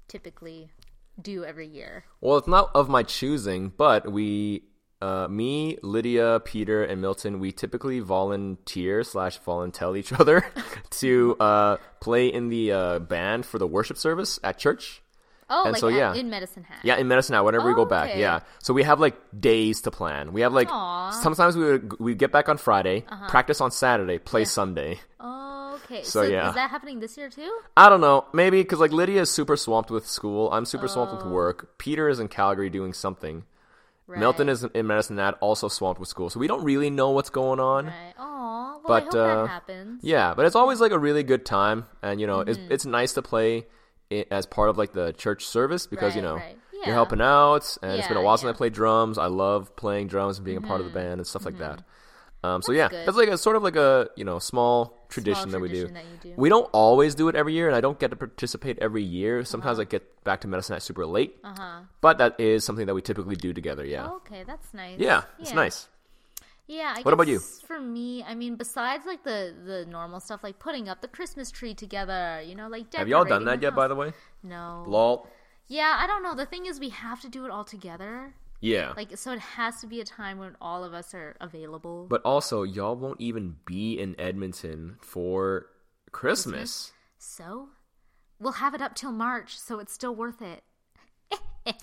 typically 0.09 0.71
do 1.21 1.45
every 1.45 1.67
year? 1.67 2.05
Well, 2.21 2.37
it's 2.39 2.47
not 2.49 2.71
of 2.75 2.89
my 2.89 3.03
choosing, 3.03 3.73
but 3.77 4.11
we, 4.13 4.63
uh, 5.03 5.29
me, 5.29 5.79
Lydia, 5.83 6.41
Peter, 6.45 6.83
and 6.85 7.01
Milton, 7.01 7.39
we 7.41 7.53
typically 7.53 8.01
volunteer 8.01 9.03
slash 9.05 9.39
volunteer 9.39 9.97
each 9.97 10.13
other 10.13 10.45
to 10.91 11.37
uh, 11.39 11.77
play 12.01 12.29
in 12.29 12.49
the 12.49 12.73
uh, 12.73 12.99
band 13.01 13.45
for 13.47 13.59
the 13.59 13.67
worship 13.67 13.99
service 13.99 14.39
at 14.43 14.59
church. 14.59 15.03
Oh, 15.49 15.63
And 15.65 15.73
like 15.75 15.81
so, 15.81 15.89
at- 15.89 15.95
yeah. 15.95 16.15
in 16.15 16.29
Medicine 16.29 16.65
Hat. 16.65 16.79
Yeah, 16.83 16.97
in 16.97 17.07
Medicine 17.07 17.35
Hat, 17.35 17.45
whenever 17.45 17.69
we 17.69 17.75
go 17.75 17.85
back. 17.85 18.11
Okay. 18.11 18.21
Yeah, 18.21 18.41
so 18.63 18.75
we 18.75 18.83
have 18.83 18.99
like 18.99 19.17
days 19.39 19.83
to 19.83 19.91
plan. 19.93 20.33
We 20.33 20.41
have 20.41 20.53
like 20.53 20.69
Aw. 20.71 21.09
Uh-huh. 21.11 21.23
sometimes 21.23 21.57
we 21.57 21.65
would 21.65 22.01
we 22.01 22.15
get 22.17 22.33
back 22.33 22.49
on 22.49 22.57
Friday, 22.57 23.05
practice 23.29 23.61
on 23.61 23.71
Saturday, 23.71 24.19
play 24.19 24.45
Sunday. 24.45 24.99
Oh, 25.21 25.79
Okay, 25.85 26.03
So, 26.03 26.23
so, 26.25 26.29
yeah. 26.29 26.49
is 26.49 26.55
that 26.57 26.71
happening 26.71 26.99
this 26.99 27.17
year 27.17 27.31
too? 27.31 27.61
I 27.77 27.89
don't 27.89 28.01
know. 28.01 28.25
Maybe 28.33 28.61
because 28.61 28.81
like 28.81 28.91
Lydia 28.91 29.21
is 29.21 29.31
super 29.31 29.57
swamped 29.57 29.89
with 29.93 30.05
school. 30.09 30.51
I'm 30.51 30.65
super 30.65 30.89
swamped 30.89 31.13
Oh. 31.13 31.17
with 31.19 31.27
work. 31.27 31.79
Peter 31.79 32.09
is 32.09 32.19
in 32.19 32.27
Calgary 32.27 32.69
doing 32.71 32.93
something. 32.93 33.45
Right. 34.09 34.21
Milton 34.21 34.49
is 34.49 34.63
in 34.63 34.87
Medicine 34.87 35.19
Hat, 35.19 35.37
also 35.41 35.67
swamped 35.69 35.99
with 35.99 36.09
school. 36.09 36.31
So 36.31 36.39
we 36.39 36.47
don't 36.47 36.63
really 36.63 36.91
know 36.91 37.11
what's 37.11 37.31
going 37.31 37.59
on. 37.59 37.87
Right. 37.87 38.15
Oh, 38.19 38.81
well, 38.87 39.01
But, 39.01 39.15
uh, 39.17 39.43
that 39.43 39.49
happens. 39.49 40.05
Yeah, 40.05 40.33
but 40.35 40.47
it's 40.47 40.55
always 40.55 40.81
like 40.81 40.93
a 40.93 40.99
really 40.99 41.25
good 41.25 41.45
time, 41.45 41.87
and 42.03 42.21
you 42.21 42.27
know, 42.29 42.41
it's 42.41 42.57
Mm-hmm. 42.59 42.73
it's 42.73 42.87
nice 42.87 43.15
to 43.15 43.23
play 43.23 43.67
it 44.09 44.29
as 44.31 44.47
part 44.47 44.69
of 44.69 44.79
like 44.79 44.93
the 44.93 45.13
church 45.15 45.45
service 45.45 45.89
because 45.89 46.15
you 46.15 46.23
know 46.23 46.37
right. 46.37 46.57
you're 46.85 46.95
helping 46.95 47.21
out, 47.21 47.77
and 47.83 47.93
it's 47.99 48.07
been 48.07 48.17
a 48.17 48.21
Yeah, 48.21 48.27
while 48.27 48.37
since 48.37 48.47
I. 48.47 48.51
Mm-hmm. 48.51 48.59
played 48.59 48.73
drums. 48.75 49.19
I 49.19 49.27
love 49.27 49.75
playing 49.75 50.07
drums 50.07 50.39
and 50.39 50.45
being 50.45 50.59
a 50.59 50.61
part 50.61 50.81
of 50.81 50.87
the 50.87 50.93
band 50.93 51.15
and 51.19 51.27
stuff 51.27 51.45
like 51.45 51.59
that. 51.59 51.83
Um, 52.47 52.63
so 52.63 52.73
yeah, 52.73 52.89
good. 52.89 53.07
that's 53.07 53.17
like 53.23 53.29
a 53.29 53.39
sort 53.39 53.57
of 53.57 53.63
like 53.69 53.77
a 53.77 54.09
you 54.17 54.25
know 54.25 54.39
small 54.39 54.75
tradition 55.15 55.51
that 55.51 55.61
we 55.61 55.69
do. 55.69 55.89
that 55.89 56.05
do. 56.23 56.33
We 56.37 56.49
don't 56.55 56.69
always 56.73 57.15
do 57.15 57.29
it 57.31 57.35
every 57.35 57.55
year, 57.59 57.67
and 57.69 57.77
I 57.77 57.81
don't 57.87 57.99
get 57.99 58.11
to 58.15 58.17
participate 58.17 58.79
every 58.87 59.03
year. 59.03 59.45
Sometimes 59.45 59.79
I 59.79 59.85
get 59.85 60.03
back 60.25 60.41
to 60.43 60.49
Medicine 60.49 60.75
Hat 60.75 60.83
super 60.83 61.07
late, 61.07 61.33
Uh-huh. 61.45 61.81
but 62.01 62.19
that 62.19 62.39
is 62.39 62.65
something 62.69 62.87
that 62.87 62.95
we 62.95 63.03
typically 63.11 63.37
do 63.47 63.53
together. 63.61 63.85
Yeah, 63.85 64.09
Oh, 64.11 64.17
okay, 64.23 64.43
that's 64.51 64.73
nice. 64.75 64.99
yeah, 64.99 65.23
it's 65.39 65.55
nice. 65.55 65.89
Yeah. 66.69 66.95
I 66.99 67.03
What 67.03 67.15
about 67.15 67.29
you? 67.29 67.39
For 67.39 67.79
me, 67.79 68.25
I 68.27 68.35
mean, 68.35 68.57
besides 68.57 69.07
like 69.07 69.23
the 69.23 69.55
the 69.71 69.87
normal 69.87 70.19
stuff, 70.21 70.43
like 70.43 70.59
putting 70.59 70.89
up 70.89 70.99
the 71.01 71.09
Christmas 71.17 71.49
tree 71.59 71.75
together, 71.75 72.43
you 72.45 72.55
know, 72.59 72.69
like 72.69 72.93
Have 72.95 73.09
y'all 73.09 73.25
done 73.25 73.45
that 73.51 73.63
yet? 73.63 73.75
By 73.83 73.87
the 73.89 73.95
way, 73.95 74.13
No. 74.43 74.85
lol. 74.87 75.29
Yeah, 75.69 75.93
I 76.03 76.07
don't 76.11 76.23
know. 76.27 76.35
The 76.35 76.47
thing 76.47 76.67
is, 76.67 76.79
we 76.79 76.91
have 76.91 77.21
to 77.27 77.29
do 77.29 77.45
it 77.47 77.51
all 77.51 77.65
together. 77.65 78.35
Yeah, 78.61 78.95
Like, 78.97 79.17
so 79.17 79.33
it 79.33 79.39
has 79.39 79.81
to 79.83 79.87
be 79.87 80.01
a 80.01 80.05
time 80.05 80.39
when 80.39 80.57
all 80.61 80.83
of 80.83 80.95
us 80.95 81.13
are 81.15 81.37
available. 81.41 82.07
But 82.09 82.23
also, 82.23 82.63
y'all 82.63 82.97
won't 82.97 83.21
even 83.21 83.57
be 83.67 83.99
in 83.99 84.19
Edmonton 84.19 84.97
for 85.01 85.67
Christmas. 86.11 86.93
so 87.19 87.69
we'll 88.41 88.53
have 88.53 88.75
it 88.75 88.81
up 88.81 88.95
till 88.95 89.13
March, 89.13 89.59
so 89.59 89.79
it's 89.79 89.93
still 89.93 90.15
worth 90.15 90.41
it. 90.41 90.63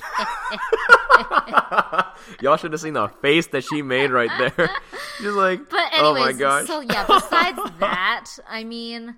Y'all 2.42 2.58
should 2.58 2.72
have 2.72 2.82
seen 2.82 2.94
the 2.94 3.10
face 3.22 3.48
that 3.48 3.64
she 3.64 3.82
made 3.82 4.12
right 4.12 4.30
there. 4.38 4.70
She's 5.18 5.28
like, 5.28 5.70
But 5.70 5.90
oh 5.98 6.14
my 6.14 6.32
gosh. 6.32 6.68
so 6.68 6.80
yeah. 6.80 7.06
Besides 7.06 7.60
that, 7.80 8.26
I 8.48 8.64
mean, 8.64 9.16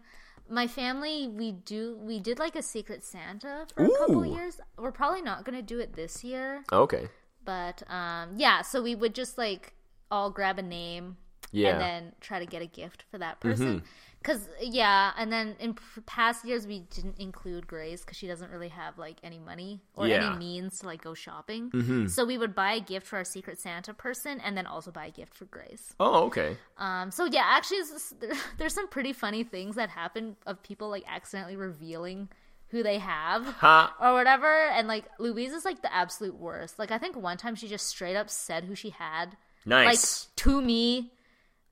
my 0.50 0.68
family 0.68 1.28
we 1.28 1.52
do 1.52 1.98
we 2.02 2.20
did 2.20 2.40
like 2.40 2.56
a 2.56 2.62
Secret 2.64 3.04
Santa 3.04 3.66
for 3.76 3.86
a 3.86 3.90
couple 3.98 4.26
years. 4.26 4.60
We're 4.78 4.92
probably 4.92 5.22
not 5.22 5.46
gonna 5.46 5.62
do 5.62 5.80
it 5.80 5.94
this 5.96 6.24
year, 6.24 6.64
okay. 6.72 7.08
But 7.46 7.84
um, 7.90 8.32
yeah. 8.38 8.62
So 8.62 8.82
we 8.82 8.96
would 8.96 9.16
just 9.16 9.38
like 9.38 9.74
all 10.12 10.30
grab 10.30 10.60
a 10.60 10.62
name 10.62 11.18
Yeah. 11.52 11.70
and 11.72 11.82
then 11.82 12.12
try 12.22 12.40
to 12.40 12.46
get 12.46 12.62
a 12.62 12.68
gift 12.68 13.04
for 13.12 13.18
that 13.20 13.40
person. 13.40 13.84
Cause 14.24 14.50
yeah, 14.60 15.12
and 15.20 15.32
then 15.32 15.56
in 15.60 15.76
p- 15.76 16.02
past 16.08 16.44
years 16.46 16.66
we 16.66 16.80
didn't 16.80 17.20
include 17.20 17.68
Grace 17.68 18.02
because 18.02 18.18
she 18.18 18.26
doesn't 18.26 18.50
really 18.50 18.70
have 18.70 18.98
like 18.98 19.18
any 19.22 19.38
money 19.38 19.82
or 19.94 20.08
Yeah. 20.08 20.28
any 20.32 20.38
means 20.40 20.80
to 20.80 20.88
like 20.88 21.04
go 21.04 21.14
shopping. 21.14 22.08
So 22.10 22.26
we 22.26 22.40
would 22.40 22.56
buy 22.56 22.74
a 22.74 22.80
gift 22.80 23.06
for 23.06 23.18
our 23.18 23.24
Secret 23.24 23.60
Santa 23.60 23.94
person 23.94 24.40
and 24.40 24.58
then 24.58 24.66
also 24.66 24.90
buy 24.90 25.06
a 25.06 25.12
gift 25.12 25.36
for 25.36 25.46
Grace. 25.46 25.94
Oh, 26.00 26.24
okay. 26.26 26.58
Um, 26.80 27.12
so 27.12 27.26
yeah, 27.26 27.44
actually, 27.46 27.78
just- 27.78 28.16
there's 28.58 28.74
some 28.74 28.88
pretty 28.88 29.14
funny 29.14 29.44
things 29.44 29.76
that 29.76 29.90
happen 29.90 30.38
of 30.48 30.64
people 30.64 30.90
like 30.90 31.04
accidentally 31.08 31.56
revealing 31.56 32.28
who 32.70 32.84
they 32.84 32.98
have 33.00 33.46
Ha. 33.46 33.96
or 34.02 34.14
whatever. 34.14 34.68
And 34.70 34.88
like 34.88 35.06
Louise 35.20 35.54
is 35.54 35.66
like 35.66 35.82
the 35.82 35.94
absolute 35.94 36.36
worst. 36.36 36.78
Like 36.80 36.92
I 36.92 36.98
think 36.98 37.16
one 37.16 37.38
time 37.38 37.56
she 37.56 37.68
just 37.68 37.88
straight 37.88 38.16
up 38.16 38.30
said 38.30 38.66
who 38.66 38.76
she 38.76 38.90
had, 38.92 39.38
Nice. 39.66 40.28
like 40.28 40.36
to 40.44 40.62
me, 40.62 41.12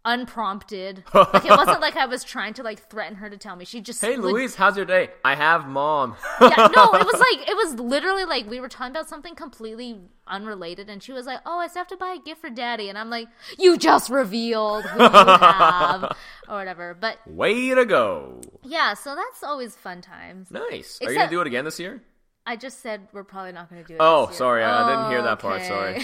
unprompted. 0.05 1.03
like 1.13 1.45
it 1.45 1.49
wasn't 1.49 1.81
like 1.81 1.95
I 1.95 2.05
was 2.05 2.23
trying 2.23 2.53
to 2.55 2.63
like 2.63 2.89
threaten 2.89 3.15
her 3.15 3.29
to 3.29 3.37
tell 3.37 3.55
me. 3.55 3.65
She 3.65 3.81
just 3.81 4.01
hey, 4.01 4.15
like, 4.15 4.33
Louise, 4.33 4.55
how's 4.55 4.75
your 4.75 4.85
day? 4.85 5.09
I 5.23 5.35
have 5.35 5.67
mom. 5.67 6.15
yeah, 6.41 6.69
no, 6.75 6.93
it 6.93 7.05
was 7.05 7.19
like 7.39 7.49
it 7.49 7.55
was 7.55 7.75
literally 7.79 8.25
like 8.25 8.49
we 8.49 8.59
were 8.59 8.69
talking 8.69 8.91
about 8.91 9.07
something 9.07 9.35
completely 9.35 10.01
unrelated, 10.27 10.89
and 10.89 11.01
she 11.01 11.11
was 11.11 11.25
like, 11.25 11.39
"Oh, 11.45 11.59
I 11.59 11.67
still 11.67 11.81
have 11.81 11.87
to 11.87 11.97
buy 11.97 12.17
a 12.19 12.23
gift 12.23 12.41
for 12.41 12.49
Daddy," 12.49 12.89
and 12.89 12.97
I'm 12.97 13.09
like, 13.09 13.27
"You 13.57 13.77
just 13.77 14.09
revealed 14.09 14.85
who 14.85 15.03
you 15.03 15.09
have 15.09 16.03
or 16.47 16.55
whatever." 16.55 16.95
But 16.99 17.19
Way 17.27 17.73
to 17.73 17.85
go. 17.85 18.41
yeah, 18.63 18.93
so 18.93 19.15
that's 19.15 19.43
always 19.43 19.75
fun 19.75 20.01
times. 20.01 20.51
Nice. 20.51 20.99
Are 21.01 21.11
you 21.11 21.17
going 21.17 21.29
to 21.29 21.35
do 21.35 21.41
it 21.41 21.47
again 21.47 21.65
this 21.65 21.79
year? 21.79 22.01
I 22.45 22.57
just 22.57 22.81
said 22.81 23.07
we're 23.13 23.23
probably 23.23 23.53
not 23.53 23.69
going 23.69 23.81
to 23.81 23.87
do 23.87 23.93
it. 23.93 23.97
Oh, 24.01 24.25
this 24.25 24.33
year. 24.33 24.37
sorry. 24.39 24.63
I 24.63 24.89
didn't 24.89 25.11
hear 25.11 25.21
that 25.21 25.39
part. 25.39 25.63
Sorry. 25.63 26.03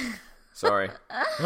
Sorry. 0.60 0.90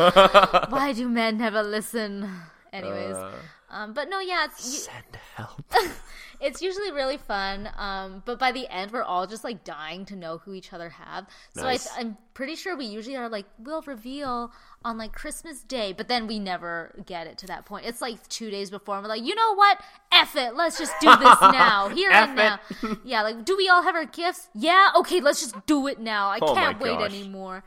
Why 0.70 0.94
do 0.96 1.08
men 1.08 1.38
never 1.38 1.62
listen? 1.64 2.30
Anyways, 2.72 3.16
Uh, 3.16 3.32
um, 3.70 3.94
but 3.94 4.10
no, 4.10 4.20
yeah, 4.20 4.46
it's 4.46 4.86
send 4.86 5.18
help. 5.36 5.64
it's 6.42 6.62
usually 6.62 6.92
really 6.92 7.18
fun. 7.18 7.70
Um, 7.78 8.24
but 8.26 8.40
by 8.40 8.52
the 8.52 8.68
end, 8.74 8.92
we're 8.92 9.04
all 9.04 9.28
just 9.28 9.44
like 9.44 9.64
dying 9.64 10.06
to 10.06 10.16
know 10.16 10.40
who 10.40 10.54
each 10.54 10.74
other 10.74 10.90
have. 10.90 11.28
So 11.56 11.62
Nice. 11.64 11.88
I, 11.96 12.00
I'm 12.02 12.18
pretty 12.34 12.56
sure 12.56 12.76
we 12.76 12.86
usually 12.86 13.16
are 13.16 13.30
like, 13.30 13.46
we'll 13.60 13.84
reveal 13.84 14.52
on 14.84 14.98
like 14.98 15.14
Christmas 15.14 15.62
Day, 15.62 15.94
but 15.94 16.08
then 16.08 16.26
we 16.26 16.40
never 16.40 16.96
get 17.06 17.28
it 17.28 17.38
to 17.40 17.48
that 17.48 17.66
point. 17.66 17.86
It's 17.86 18.02
like 18.02 18.28
two 18.30 18.50
days 18.50 18.72
before, 18.72 18.96
and 18.96 19.04
we're 19.04 19.10
like, 19.10 19.24
you 19.24 19.36
know 19.36 19.54
what? 19.56 19.80
F 20.12 20.36
it. 20.36 20.56
Let's 20.56 20.80
just 20.80 20.94
do 21.00 21.16
this 21.16 21.42
now, 21.42 21.90
here 21.90 22.10
and 22.12 22.36
now. 22.36 22.60
Yeah, 23.04 23.22
like, 23.22 23.46
do 23.46 23.56
we 23.56 23.70
all 23.70 23.84
have 23.84 23.96
our 23.96 24.06
gifts? 24.06 24.50
Yeah. 24.56 24.90
Okay, 24.98 25.22
let's 25.22 25.42
just 25.42 25.64
do 25.68 25.86
it 25.88 26.00
now. 26.00 26.30
I 26.30 26.40
Oh 26.42 26.56
can't 26.56 26.80
wait 26.80 26.98
gosh. 26.98 27.12
anymore. 27.14 27.64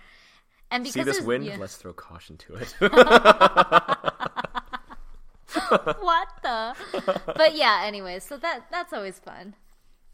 And 0.70 0.83
because 0.85 0.94
See 0.94 1.02
this 1.05 1.20
wind? 1.22 1.44
yeah. 1.44 1.57
Let's 1.59 1.76
throw 1.76 1.92
caution 1.92 2.37
to 2.38 2.55
it. 2.57 2.74
what 6.00 6.29
the 6.42 6.74
but 7.37 7.57
yeah 7.57 7.83
anyways 7.85 8.22
so 8.24 8.37
that 8.37 8.66
that's 8.70 8.92
always 8.92 9.18
fun 9.18 9.55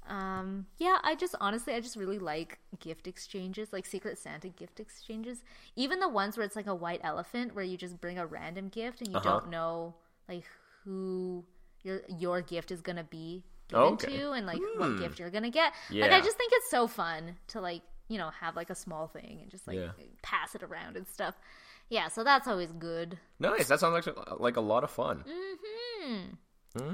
um 0.09 0.67
yeah 0.79 0.99
i 1.03 1.15
just 1.15 1.35
honestly 1.41 1.75
i 1.75 1.81
just 1.81 1.97
really 1.97 2.19
like 2.19 2.59
gift 2.81 3.07
exchanges 3.07 3.73
like 3.73 3.87
secret 3.87 4.19
santa 4.19 4.49
gift 4.49 4.79
exchanges 4.79 5.43
even 5.75 6.01
the 6.01 6.09
ones 6.09 6.37
where 6.37 6.45
it's 6.45 6.55
like 6.57 6.67
a 6.67 6.75
white 6.75 7.01
elephant 7.03 7.55
where 7.55 7.65
you 7.65 7.77
just 7.77 8.01
bring 8.01 8.19
a 8.19 8.27
random 8.27 8.69
gift 8.69 9.01
and 9.01 9.11
you 9.11 9.17
Uh-huh. 9.17 9.41
don't 9.41 9.51
know 9.51 9.95
like 10.29 10.45
who 10.85 11.45
your 11.83 12.03
your 12.09 12.41
gift 12.41 12.71
is 12.71 12.81
gonna 12.81 13.05
be 13.05 13.43
given 13.69 13.85
Okay. 13.95 14.19
to 14.19 14.33
and 14.33 14.47
like 14.47 14.61
what 14.77 14.99
gift 14.99 15.19
you're 15.19 15.31
gonna 15.31 15.51
get 15.51 15.73
like 15.93 16.13
i 16.13 16.21
just 16.21 16.37
think 16.37 16.53
it's 16.55 16.71
so 16.71 16.87
fun 16.87 17.37
to 17.49 17.61
like 17.61 17.83
you 18.13 18.19
know 18.19 18.31
have 18.43 18.55
like 18.61 18.71
a 18.71 18.75
small 18.75 19.07
thing 19.17 19.35
and 19.43 19.51
just 19.51 19.67
like 19.69 19.79
Yeah. 19.79 19.93
pass 20.23 20.55
it 20.55 20.63
around 20.63 20.97
and 20.99 21.07
stuff 21.17 21.35
yeah 21.89 22.09
so 22.09 22.23
that's 22.25 22.47
always 22.53 22.73
good 22.73 23.19
nice. 23.39 23.69
That 23.69 23.81
sounds 23.81 23.95
like, 24.07 24.41
like 24.47 24.57
a 24.57 24.61
lot 24.73 24.83
of 24.85 24.91
fun. 24.91 25.25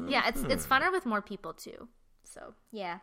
Yeah, 0.09 0.26
it's 0.28 0.42
it's 0.54 0.66
funner 0.66 0.90
with 0.90 1.07
more 1.07 1.22
people 1.22 1.52
too. 1.52 1.88
So 2.24 2.54
yeah. 2.72 2.98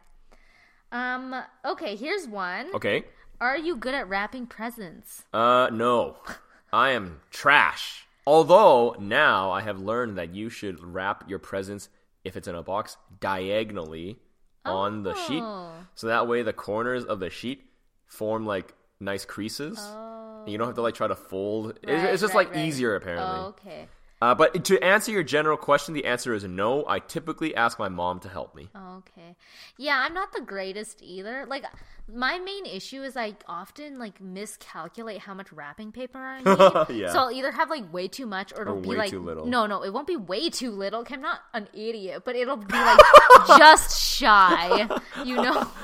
Um. 0.91 1.35
Okay. 1.63 1.95
Here's 1.95 2.27
one. 2.27 2.67
Okay. 2.73 3.05
Are 3.39 3.57
you 3.57 3.75
good 3.75 3.93
at 3.93 4.07
wrapping 4.09 4.45
presents? 4.47 5.23
Uh, 5.33 5.69
no. 5.71 6.17
I 6.73 6.91
am 6.91 7.21
trash. 7.31 8.05
Although 8.27 8.95
now 8.99 9.51
I 9.51 9.61
have 9.61 9.79
learned 9.79 10.17
that 10.17 10.33
you 10.33 10.49
should 10.49 10.83
wrap 10.83 11.29
your 11.29 11.39
presents 11.39 11.89
if 12.23 12.35
it's 12.35 12.47
in 12.47 12.55
a 12.55 12.63
box 12.63 12.97
diagonally 13.19 14.17
on 14.65 15.03
the 15.03 15.13
sheet, 15.27 15.43
Oh. 15.43 15.71
so 15.93 16.07
that 16.07 16.27
way 16.27 16.41
the 16.41 16.53
corners 16.53 17.03
of 17.05 17.19
the 17.19 17.29
sheet 17.29 17.63
form 18.07 18.45
like 18.45 18.73
nice 18.99 19.25
creases. 19.25 19.79
And 19.79 20.51
you 20.51 20.57
don't 20.57 20.67
have 20.67 20.75
to 20.75 20.81
like 20.81 20.93
try 20.95 21.07
to 21.07 21.15
fold. 21.15 21.77
It's, 21.81 21.87
Right, 21.91 22.13
it's 22.13 22.21
just 22.21 22.33
right, 22.33 22.47
like 22.47 22.55
right. 22.55 22.65
easier 22.67 22.95
apparently. 22.95 23.39
Oh, 23.39 23.45
okay. 23.59 23.87
Uh, 24.25 24.33
but 24.33 24.65
to 24.65 24.83
answer 24.83 25.11
your 25.11 25.21
general 25.21 25.55
question, 25.55 25.93
the 25.93 26.05
answer 26.05 26.33
is 26.33 26.43
no. 26.45 26.83
I 26.87 26.97
typically 26.97 27.55
ask 27.55 27.77
my 27.77 27.89
mom 27.89 28.19
to 28.21 28.27
help 28.27 28.55
me. 28.55 28.69
Okay. 28.75 29.35
Yeah, 29.77 29.99
I'm 30.03 30.15
not 30.15 30.33
the 30.33 30.41
greatest 30.41 31.03
either. 31.03 31.45
Like 31.47 31.63
my 32.11 32.39
main 32.39 32.65
issue 32.65 33.03
is 33.03 33.15
I 33.15 33.35
often 33.47 33.99
like 33.99 34.19
miscalculate 34.19 35.19
how 35.19 35.35
much 35.35 35.51
wrapping 35.51 35.91
paper 35.91 36.17
I 36.17 36.37
need. 36.89 36.99
Yeah. 36.99 37.13
So 37.13 37.19
I'll 37.19 37.31
either 37.31 37.51
have 37.51 37.69
like 37.69 37.93
way 37.93 38.07
too 38.07 38.25
much 38.25 38.51
or 38.51 38.63
it'll 38.63 38.79
Or 38.79 38.81
be 38.81 38.89
way 38.89 38.95
like 38.95 39.11
too 39.11 39.19
little. 39.19 39.45
No, 39.45 39.67
no, 39.67 39.83
it 39.83 39.93
won't 39.93 40.07
be 40.07 40.17
way 40.17 40.49
too 40.49 40.71
little. 40.71 41.05
I'm 41.07 41.21
not 41.21 41.41
an 41.53 41.67
idiot, 41.75 42.23
but 42.25 42.35
it'll 42.35 42.57
be 42.57 42.73
like 42.73 42.99
just 43.59 44.01
shy. 44.01 44.87
You 45.23 45.35
know. 45.35 45.67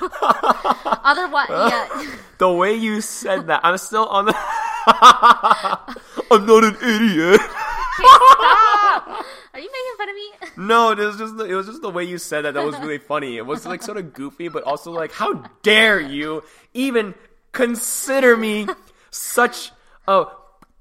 Otherwise, 1.04 1.46
yeah. 1.48 2.16
The 2.38 2.52
way 2.52 2.74
you 2.74 3.02
said 3.02 3.46
that, 3.46 3.60
I'm 3.62 3.78
still 3.78 4.06
on 4.06 4.24
the. 4.26 4.34
I'm 6.28 6.44
not 6.44 6.64
an 6.64 6.76
idiot. 6.82 7.40
Are 8.00 9.58
you 9.60 9.70
making 9.70 9.96
fun 9.98 10.08
of 10.08 10.14
me? 10.14 10.66
No, 10.68 10.90
it 10.92 10.98
was 10.98 11.16
just 11.18 11.36
the, 11.36 11.44
it 11.44 11.54
was 11.54 11.66
just 11.66 11.82
the 11.82 11.90
way 11.90 12.04
you 12.04 12.18
said 12.18 12.42
that 12.42 12.54
that 12.54 12.64
was 12.64 12.78
really 12.78 12.98
funny. 12.98 13.36
It 13.36 13.46
was 13.46 13.66
like 13.66 13.82
sort 13.82 13.98
of 13.98 14.12
goofy, 14.14 14.48
but 14.48 14.62
also 14.64 14.90
like, 14.92 15.12
how 15.12 15.32
dare 15.62 16.00
you 16.00 16.42
even 16.74 17.14
consider 17.52 18.36
me 18.36 18.66
such 19.10 19.72
a 20.08 20.24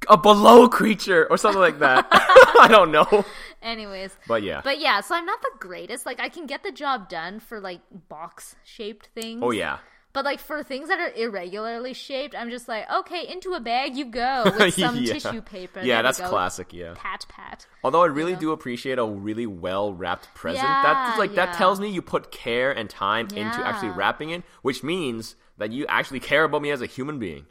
a 0.09 0.17
below 0.17 0.67
creature 0.67 1.27
or 1.29 1.37
something 1.37 1.61
like 1.61 1.79
that? 1.79 2.07
I 2.11 2.67
don't 2.69 2.91
know, 2.91 3.25
Anyways. 3.61 4.15
but 4.27 4.41
yeah. 4.43 4.61
But 4.63 4.79
yeah, 4.79 5.01
so 5.01 5.15
I'm 5.15 5.25
not 5.25 5.41
the 5.41 5.51
greatest. 5.59 6.05
Like 6.05 6.19
I 6.19 6.29
can 6.29 6.45
get 6.45 6.63
the 6.63 6.71
job 6.71 7.09
done 7.09 7.39
for 7.39 7.59
like 7.59 7.81
box 8.09 8.55
shaped 8.63 9.09
things. 9.13 9.41
oh 9.43 9.51
yeah, 9.51 9.77
But 10.13 10.25
like 10.25 10.39
for 10.39 10.61
things 10.63 10.89
that 10.89 10.99
are 10.99 11.11
irregularly 11.15 11.93
shaped, 11.93 12.35
I'm 12.35 12.49
just 12.49 12.67
like, 12.67 12.85
okay, 12.91 13.25
into 13.27 13.53
a 13.53 13.59
bag 13.59 13.95
you 13.95 14.05
go 14.05 14.43
with 14.59 14.73
some 14.73 14.97
Yeah. 14.97 15.13
tissue 15.13 15.41
paper. 15.41 15.81
Yeah, 15.81 16.01
that's 16.01 16.19
classic. 16.19 16.73
Yeah. 16.73 16.93
Pat 16.97 17.25
pat. 17.29 17.65
Although 17.83 18.03
I 18.03 18.07
really 18.07 18.35
do 18.35 18.51
appreciate 18.51 18.99
a 18.99 19.05
really 19.05 19.45
well 19.45 19.93
wrapped 19.93 20.33
present. 20.33 20.63
Yeah, 20.63 20.83
that's 20.83 21.19
like 21.19 21.31
yeah. 21.31 21.45
that 21.45 21.55
tells 21.55 21.79
me 21.79 21.89
you 21.89 22.01
put 22.01 22.31
care 22.31 22.71
and 22.71 22.89
time 22.89 23.27
into 23.27 23.65
actually 23.65 23.91
wrapping 23.91 24.31
it, 24.31 24.43
which 24.61 24.83
means 24.83 25.35
that 25.57 25.71
you 25.71 25.85
actually 25.87 26.19
care 26.19 26.43
about 26.43 26.61
me 26.61 26.71
as 26.71 26.81
a 26.81 26.85
human 26.87 27.17
being. 27.19 27.45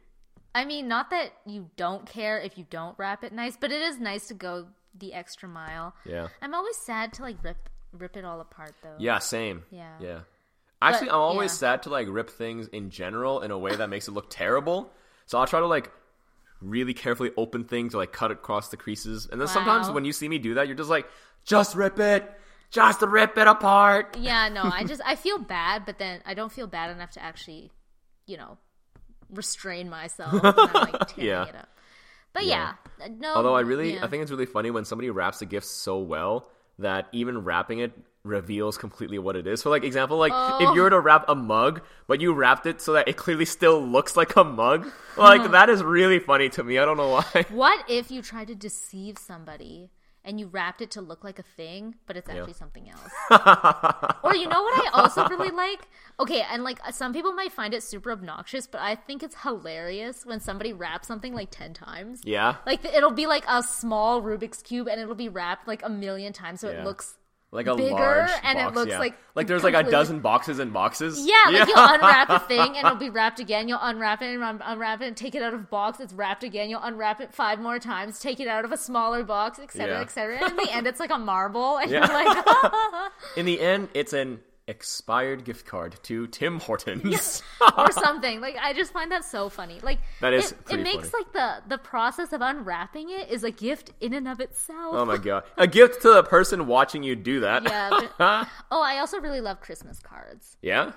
I 0.54 0.64
mean, 0.64 0.88
not 0.88 1.10
that 1.10 1.32
you 1.46 1.70
don't 1.76 2.06
care 2.06 2.40
if 2.40 2.58
you 2.58 2.66
don't 2.68 2.98
wrap 2.98 3.22
it 3.22 3.32
nice, 3.32 3.56
but 3.56 3.70
it 3.70 3.80
is 3.80 4.00
nice 4.00 4.26
to 4.28 4.34
go 4.34 4.66
the 4.98 5.14
extra 5.14 5.48
mile. 5.48 5.94
Yeah. 6.04 6.28
I'm 6.42 6.54
always 6.54 6.76
sad 6.76 7.12
to 7.14 7.22
like 7.22 7.36
rip 7.42 7.68
rip 7.92 8.16
it 8.16 8.24
all 8.24 8.40
apart 8.40 8.74
though. 8.82 8.96
Yeah, 8.98 9.18
same. 9.18 9.62
Yeah. 9.70 9.94
Yeah. 10.00 10.20
Actually, 10.82 11.08
But, 11.08 11.14
I'm 11.14 11.20
always 11.20 11.50
yeah. 11.52 11.56
sad 11.56 11.82
to 11.84 11.90
like 11.90 12.06
rip 12.08 12.30
things 12.30 12.68
in 12.68 12.90
general 12.90 13.40
in 13.42 13.50
a 13.50 13.58
way 13.58 13.76
that 13.76 13.88
makes 13.90 14.08
it 14.08 14.12
look 14.12 14.26
terrible. 14.30 14.90
So 15.26 15.38
I'll 15.38 15.46
try 15.46 15.60
to 15.60 15.66
like 15.66 15.90
really 16.60 16.94
carefully 16.94 17.30
open 17.36 17.64
things 17.64 17.94
or 17.94 17.98
like 17.98 18.12
cut 18.12 18.30
across 18.30 18.68
the 18.68 18.76
creases. 18.76 19.28
And 19.30 19.40
then 19.40 19.48
sometimes 19.48 19.90
when 19.90 20.04
you 20.04 20.12
see 20.12 20.28
me 20.28 20.38
do 20.38 20.54
that, 20.54 20.66
you're 20.68 20.76
just 20.76 20.90
like, 20.90 21.06
just 21.44 21.74
rip 21.76 21.98
it. 21.98 22.30
Just 22.70 23.02
rip 23.02 23.36
it 23.36 23.46
apart. 23.46 24.16
Yeah, 24.20 24.48
no, 24.48 24.62
I 24.62 24.84
just 24.84 25.02
I 25.04 25.16
feel 25.16 25.38
bad, 25.38 25.84
but 25.86 25.98
then 25.98 26.20
I 26.24 26.34
don't 26.34 26.52
feel 26.52 26.66
bad 26.66 26.90
enough 26.90 27.10
to 27.12 27.22
actually, 27.22 27.70
you 28.26 28.36
know, 28.36 28.58
restrain 29.28 29.88
myself 29.90 30.32
I'm 30.32 30.72
like 30.72 31.08
tearing 31.08 31.28
Yeah. 31.28 31.46
it 31.46 31.56
up. 31.56 31.68
But 32.32 32.46
yeah, 32.46 32.74
uh, 33.02 33.08
no. 33.18 33.34
Although 33.34 33.56
I 33.56 33.60
really, 33.62 33.94
yeah. 33.94 34.04
I 34.04 34.06
think 34.08 34.22
it's 34.22 34.30
really 34.30 34.46
funny 34.46 34.70
when 34.70 34.84
somebody 34.84 35.10
wraps 35.10 35.42
a 35.42 35.46
gift 35.46 35.66
so 35.66 35.98
well 35.98 36.48
that 36.80 37.06
even 37.12 37.44
wrapping 37.44 37.78
it 37.78 37.92
reveals 38.22 38.76
completely 38.76 39.18
what 39.18 39.36
it 39.36 39.46
is. 39.46 39.62
For 39.62 39.70
like 39.70 39.84
example, 39.84 40.18
like 40.18 40.32
Oh. 40.34 40.58
if 40.60 40.74
you 40.74 40.82
were 40.82 40.90
to 40.90 41.00
wrap 41.00 41.24
a 41.28 41.34
mug, 41.34 41.80
but 42.06 42.20
you 42.20 42.32
wrapped 42.32 42.66
it 42.66 42.80
so 42.80 42.92
that 42.92 43.08
it 43.08 43.16
clearly 43.16 43.44
still 43.46 43.80
looks 43.80 44.16
like 44.16 44.36
a 44.36 44.44
mug, 44.44 44.90
like 45.16 45.42
hmm. 45.42 45.52
that 45.52 45.70
is 45.70 45.82
really 45.82 46.18
funny 46.18 46.48
to 46.50 46.64
me. 46.64 46.78
I 46.78 46.84
don't 46.84 46.96
know 46.96 47.08
why. 47.08 47.46
What 47.48 47.84
if 47.88 48.10
you 48.10 48.22
tried 48.22 48.48
to 48.48 48.54
deceive 48.54 49.18
somebody 49.18 49.90
and 50.30 50.38
you 50.38 50.46
wrapped 50.46 50.80
it 50.80 50.92
to 50.92 51.00
look 51.00 51.24
like 51.24 51.40
a 51.40 51.42
thing, 51.42 51.96
but 52.06 52.16
it's 52.16 52.30
actually 52.30 52.52
something 52.52 52.88
else? 52.88 53.10
or 54.22 54.34
you 54.36 54.46
know 54.48 54.62
what 54.62 54.86
I 54.86 54.90
also 54.94 55.26
really 55.26 55.50
like? 55.50 55.88
Okay, 56.20 56.42
and 56.48 56.62
like 56.62 56.78
some 56.92 57.12
people 57.12 57.32
might 57.32 57.50
find 57.50 57.74
it 57.74 57.82
super 57.82 58.12
obnoxious, 58.12 58.68
but 58.68 58.80
I 58.80 58.94
think 58.94 59.24
it's 59.24 59.42
hilarious 59.42 60.24
when 60.24 60.38
somebody 60.38 60.72
wraps 60.72 61.08
something 61.08 61.34
like 61.34 61.50
10 61.50 61.74
times. 61.74 62.20
Yeah, 62.24 62.56
Like 62.64 62.84
it'll 62.84 63.10
be 63.10 63.26
like 63.26 63.44
a 63.48 63.62
small 63.62 64.22
Rubik's 64.22 64.62
cube 64.62 64.86
and 64.88 65.00
it'll 65.00 65.16
be 65.16 65.28
wrapped 65.28 65.66
like 65.66 65.82
a 65.84 65.90
million 65.90 66.32
times 66.32 66.60
so 66.60 66.70
Yeah. 66.70 66.82
it 66.82 66.84
looks 66.84 67.16
like 67.52 67.66
a 67.66 67.74
bigger, 67.74 67.90
large 67.90 68.30
and 68.44 68.58
it 68.58 68.62
box, 68.62 68.76
looks 68.76 68.90
yeah. 68.90 68.98
like 69.00 69.18
like 69.34 69.46
there's 69.48 69.64
like 69.64 69.74
a 69.74 69.82
dozen 69.82 70.20
boxes 70.20 70.60
and 70.60 70.72
boxes. 70.72 71.26
Yeah, 71.26 71.58
like 71.58 71.68
you'll 71.68 71.78
unwrap 71.78 72.30
a 72.30 72.38
thing 72.48 72.76
and 72.76 72.86
it'll 72.86 72.94
be 72.94 73.10
wrapped 73.10 73.40
again. 73.40 73.66
You'll 73.68 73.80
unwrap 73.82 74.22
it 74.22 74.32
and 74.34 74.42
un- 74.42 74.62
unwrap 74.64 75.00
it 75.02 75.08
and 75.08 75.16
take 75.16 75.34
it 75.34 75.42
out 75.42 75.52
of 75.52 75.68
box. 75.68 75.98
It's 75.98 76.12
wrapped 76.12 76.44
again. 76.44 76.70
You'll 76.70 76.82
unwrap 76.82 77.20
it 77.20 77.34
five 77.34 77.58
more 77.60 77.78
times, 77.80 78.20
take 78.20 78.38
it 78.38 78.46
out 78.46 78.64
of 78.64 78.70
a 78.70 78.76
smaller 78.76 79.24
box, 79.24 79.58
etc., 79.58 79.96
Yeah. 79.96 80.00
etc. 80.00 80.38
And 80.40 80.50
in 80.50 80.56
the 80.56 80.72
end, 80.72 80.86
it's 80.86 81.00
like 81.00 81.10
a 81.10 81.18
marble, 81.18 81.76
and 81.82 81.90
Yeah. 81.90 82.06
you're 82.06 82.24
like, 82.24 83.12
In 83.36 83.46
the 83.46 83.60
end, 83.60 83.88
it's 83.94 84.12
an 84.12 84.40
expired 84.68 85.44
gift 85.44 85.66
card 85.66 85.96
to 86.04 86.26
Tim 86.28 86.60
Hortons. 86.60 87.42
or 87.76 87.90
something. 87.92 88.40
Like 88.40 88.56
I 88.60 88.72
just 88.72 88.92
find 88.92 89.10
that 89.12 89.24
so 89.24 89.48
funny. 89.48 89.80
Like 89.82 89.98
That 90.20 90.32
is 90.32 90.52
it, 90.52 90.58
it 90.70 90.80
makes 90.80 91.08
funny. 91.10 91.24
like 91.24 91.32
the 91.32 91.62
the 91.68 91.78
process 91.78 92.32
of 92.32 92.40
unwrapping 92.40 93.10
it 93.10 93.30
is 93.30 93.42
a 93.44 93.50
gift 93.50 93.90
in 94.00 94.14
and 94.14 94.28
of 94.28 94.40
itself. 94.40 94.94
oh 94.94 95.04
my 95.04 95.16
god, 95.28 95.44
a 95.56 95.66
gift 95.66 96.02
to 96.02 96.12
the 96.14 96.22
person 96.22 96.66
watching 96.66 97.02
you 97.02 97.16
do 97.16 97.40
that. 97.40 97.64
Yeah. 97.64 97.90
But, 97.90 98.12
oh, 98.70 98.82
I 98.82 98.98
also 98.98 99.18
really 99.20 99.40
love 99.40 99.60
Christmas 99.60 99.98
cards. 100.00 100.56
yeah. 100.62 100.92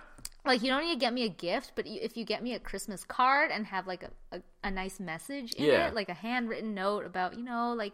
like 0.45 0.61
you 0.61 0.69
don't 0.69 0.83
need 0.83 0.93
to 0.93 0.99
get 0.99 1.13
me 1.13 1.23
a 1.25 1.29
gift 1.29 1.71
but 1.75 1.85
if 1.87 2.17
you 2.17 2.25
get 2.25 2.43
me 2.43 2.53
a 2.53 2.59
christmas 2.59 3.05
card 3.05 3.49
and 3.49 3.65
have 3.65 3.87
like 3.87 4.03
a, 4.03 4.35
a, 4.35 4.41
a 4.65 4.69
nice 4.71 4.99
message 4.99 5.53
in 5.53 5.65
Yeah. 5.65 5.87
it 5.87 5.93
like 5.95 6.09
a 6.09 6.13
handwritten 6.13 6.73
note 6.73 7.05
about 7.05 7.37
you 7.37 7.43
know 7.43 7.73
like 7.73 7.93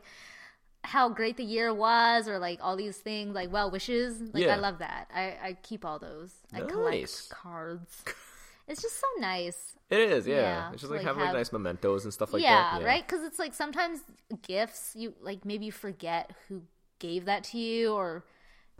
how 0.83 1.09
great 1.09 1.35
the 1.37 1.43
year 1.43 1.73
was 1.73 2.27
or 2.27 2.39
like 2.39 2.59
all 2.61 2.75
these 2.77 2.97
things 2.97 3.35
like 3.35 3.51
well 3.51 3.69
wishes 3.69 4.21
like 4.33 4.43
Yeah. 4.43 4.55
i 4.55 4.57
love 4.57 4.79
that 4.79 5.09
i 5.13 5.37
i 5.43 5.57
keep 5.61 5.83
all 5.83 5.99
those 5.99 6.33
i 6.53 6.61
collect 6.61 7.29
cards 7.29 8.03
it's 8.67 8.81
just 8.81 8.99
so 8.99 9.07
nice 9.19 9.75
It 9.89 9.99
is, 9.99 10.25
yeah. 10.27 10.35
Yeah, 10.35 10.71
it's 10.71 10.81
just 10.81 10.91
to, 10.91 10.97
like, 10.97 11.05
having 11.05 11.19
have 11.21 11.33
like 11.33 11.39
nice 11.39 11.51
mementos 11.51 12.05
and 12.05 12.13
stuff 12.13 12.31
like 12.33 12.43
that. 12.43 12.79
yeah, 12.81 12.85
right 12.87 13.05
because 13.05 13.23
it's 13.25 13.39
like 13.39 13.53
sometimes 13.53 13.99
gifts 14.47 14.93
you 14.95 15.13
like 15.21 15.43
maybe 15.45 15.65
you 15.65 15.71
forget 15.71 16.31
who 16.47 16.61
gave 16.99 17.25
that 17.25 17.43
to 17.45 17.57
you 17.57 17.93
or 17.93 18.23